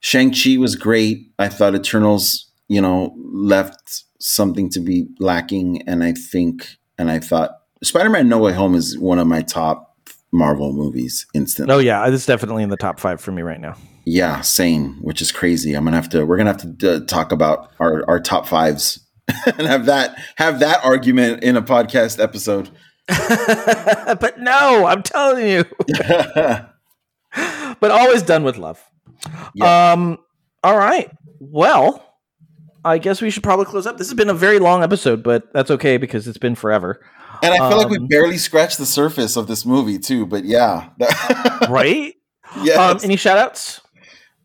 [0.00, 1.30] Shang Chi was great.
[1.38, 7.18] I thought Eternals, you know, left something to be lacking, and I think, and I
[7.20, 7.50] thought
[7.82, 9.95] Spider Man No Way Home is one of my top
[10.36, 11.74] Marvel movies instantly.
[11.74, 13.76] Oh yeah, this is definitely in the top five for me right now.
[14.04, 15.02] Yeah, same.
[15.02, 15.74] Which is crazy.
[15.74, 16.24] I'm gonna have to.
[16.24, 19.00] We're gonna have to uh, talk about our our top fives
[19.46, 22.70] and have that have that argument in a podcast episode.
[23.08, 25.64] but no, I'm telling you.
[27.80, 28.82] but always done with love.
[29.54, 29.92] Yeah.
[29.92, 30.18] Um.
[30.62, 31.10] All right.
[31.40, 32.02] Well,
[32.84, 33.98] I guess we should probably close up.
[33.98, 37.00] This has been a very long episode, but that's okay because it's been forever.
[37.42, 40.26] And I feel like we Um, barely scratched the surface of this movie too.
[40.26, 40.90] But yeah,
[41.68, 42.14] Right?
[42.62, 42.78] Yes.
[42.78, 43.80] Um, any shout outs?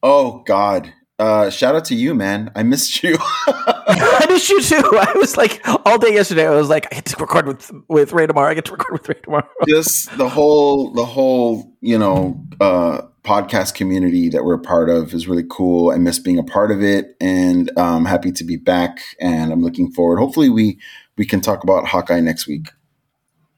[0.04, 0.94] oh God.
[1.20, 2.52] Uh, shout out to you, man.
[2.56, 3.16] I missed you.
[3.48, 4.82] I missed you too.
[4.98, 6.48] I was like all day yesterday.
[6.48, 8.50] I was like, I get to record with with Ray tomorrow.
[8.50, 9.48] I get to record with Ray tomorrow.
[9.68, 15.14] Just the whole the whole you know uh, podcast community that we're a part of
[15.14, 15.92] is really cool.
[15.92, 19.00] I miss being a part of it, and I'm happy to be back.
[19.20, 20.18] And I'm looking forward.
[20.18, 20.80] Hopefully, we
[21.18, 22.70] we can talk about Hawkeye next week.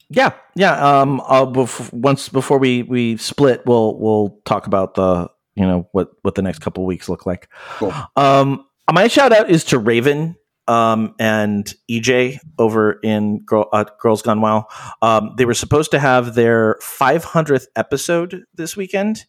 [0.09, 1.01] Yeah, yeah.
[1.01, 5.87] Um, I'll bef- once before we we split, we'll we'll talk about the you know
[5.91, 7.49] what what the next couple weeks look like.
[7.77, 7.93] Cool.
[8.15, 10.35] Um, my shout out is to Raven
[10.67, 14.65] um, and EJ over in Girl, uh, Girls Gone Wild.
[15.01, 19.25] Um, they were supposed to have their 500th episode this weekend,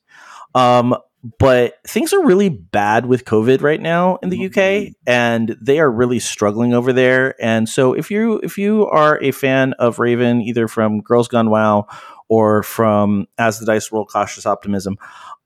[0.54, 0.96] um,
[1.38, 5.90] but things are really bad with COVID right now in the UK, and they are
[5.90, 7.34] really struggling over there.
[7.42, 11.50] And so, if you if you are a fan of Raven, either from Girls Gone
[11.50, 11.86] Wow
[12.28, 14.96] or from As the Dice Roll Cautious Optimism,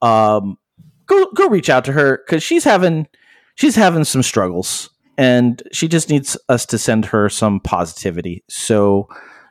[0.03, 0.59] um,
[1.07, 3.07] go go reach out to her because she's having
[3.55, 8.43] she's having some struggles and she just needs us to send her some positivity.
[8.49, 9.09] So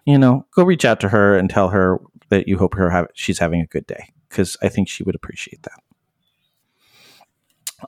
[0.07, 1.99] you know go reach out to her and tell her
[2.29, 5.13] that you hope her have, she's having a good day because i think she would
[5.13, 5.79] appreciate that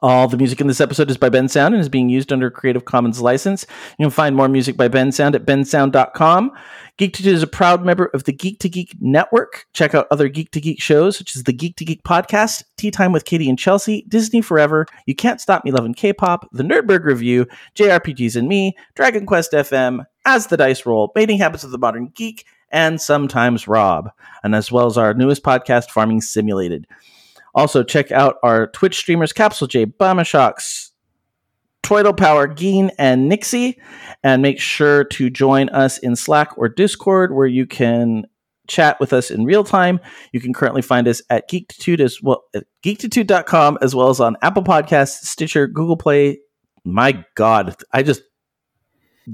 [0.02, 2.52] all the music in this episode is by Bensound and is being used under a
[2.52, 3.66] Creative Commons license.
[3.98, 6.52] You can find more music by Bensound at bensound.com.
[6.98, 9.66] Geek to Geek is a proud member of the Geek to Geek network.
[9.74, 12.91] Check out other Geek to Geek shows, such as the Geek to Geek podcast, Tea
[12.91, 17.06] Time with Katie and Chelsea, Disney Forever, You Can't Stop Me Loving K-pop, The Nerdberg
[17.06, 21.78] Review, JRPGs and Me, Dragon Quest FM, As the Dice Roll, Mating Habits of the
[21.78, 24.11] Modern Geek, and sometimes Rob,
[24.44, 26.86] and as well as our newest podcast, Farming Simulated.
[27.56, 30.92] Also, check out our Twitch streamers Capsulejay, Bama Shocks,
[31.84, 33.80] Twiddle Power, Geen, and Nixie.
[34.24, 38.26] And make sure to join us in Slack or Discord where you can
[38.68, 40.00] chat with us in real time.
[40.32, 44.38] You can currently find us at Geektitude as well at geektitude.com as well as on
[44.42, 46.40] Apple Podcasts, Stitcher, Google Play.
[46.86, 48.22] My God, I just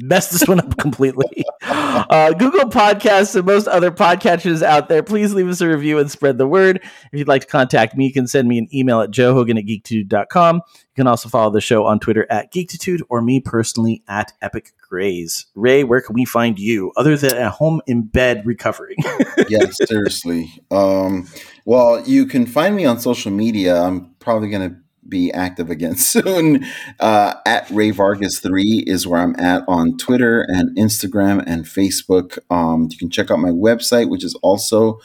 [0.04, 1.46] messed this one up completely.
[1.62, 6.10] Uh, Google Podcasts and most other podcatchers out there, please leave us a review and
[6.12, 6.82] spread the word.
[6.84, 9.66] If you'd like to contact me, you can send me an email at joehogan at
[9.66, 10.56] geektitude.com.
[10.56, 14.74] You can also follow the show on Twitter at geektitude or me personally at Epic
[14.88, 15.48] Grays.
[15.56, 18.98] Ray, where can we find you other than at home in bed recovering?
[19.50, 20.52] yes, seriously.
[20.72, 21.28] Um,
[21.66, 23.82] well, you can find me on social media.
[23.82, 24.78] I'm probably going to
[25.08, 26.66] be active again soon.
[27.00, 32.38] Uh, at Ray Vargas three is where I'm at on Twitter and Instagram and Facebook.
[32.50, 35.00] Um, you can check out my website, which is also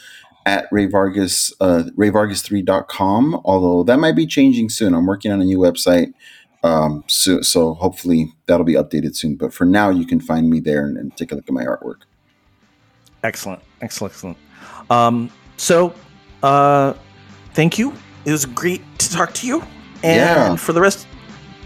[0.47, 3.43] at Ray Vargas uh, RayVargas3.com.
[3.45, 4.95] Although that might be changing soon.
[4.95, 6.13] I'm working on a new website.
[6.63, 9.37] Um, so, so hopefully that'll be updated soon.
[9.37, 11.65] But for now, you can find me there and, and take a look at my
[11.65, 12.03] artwork.
[13.23, 14.39] Excellent, excellent, excellent.
[14.91, 15.95] Um, so,
[16.43, 16.95] uh,
[17.55, 17.95] thank you.
[18.25, 19.63] It was great to talk to you.
[20.03, 20.57] And Yeah.
[20.57, 21.07] for the rest,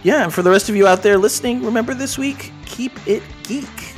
[0.02, 3.22] yeah, and for the rest of you out there listening, remember this week, keep it
[3.44, 3.93] geek.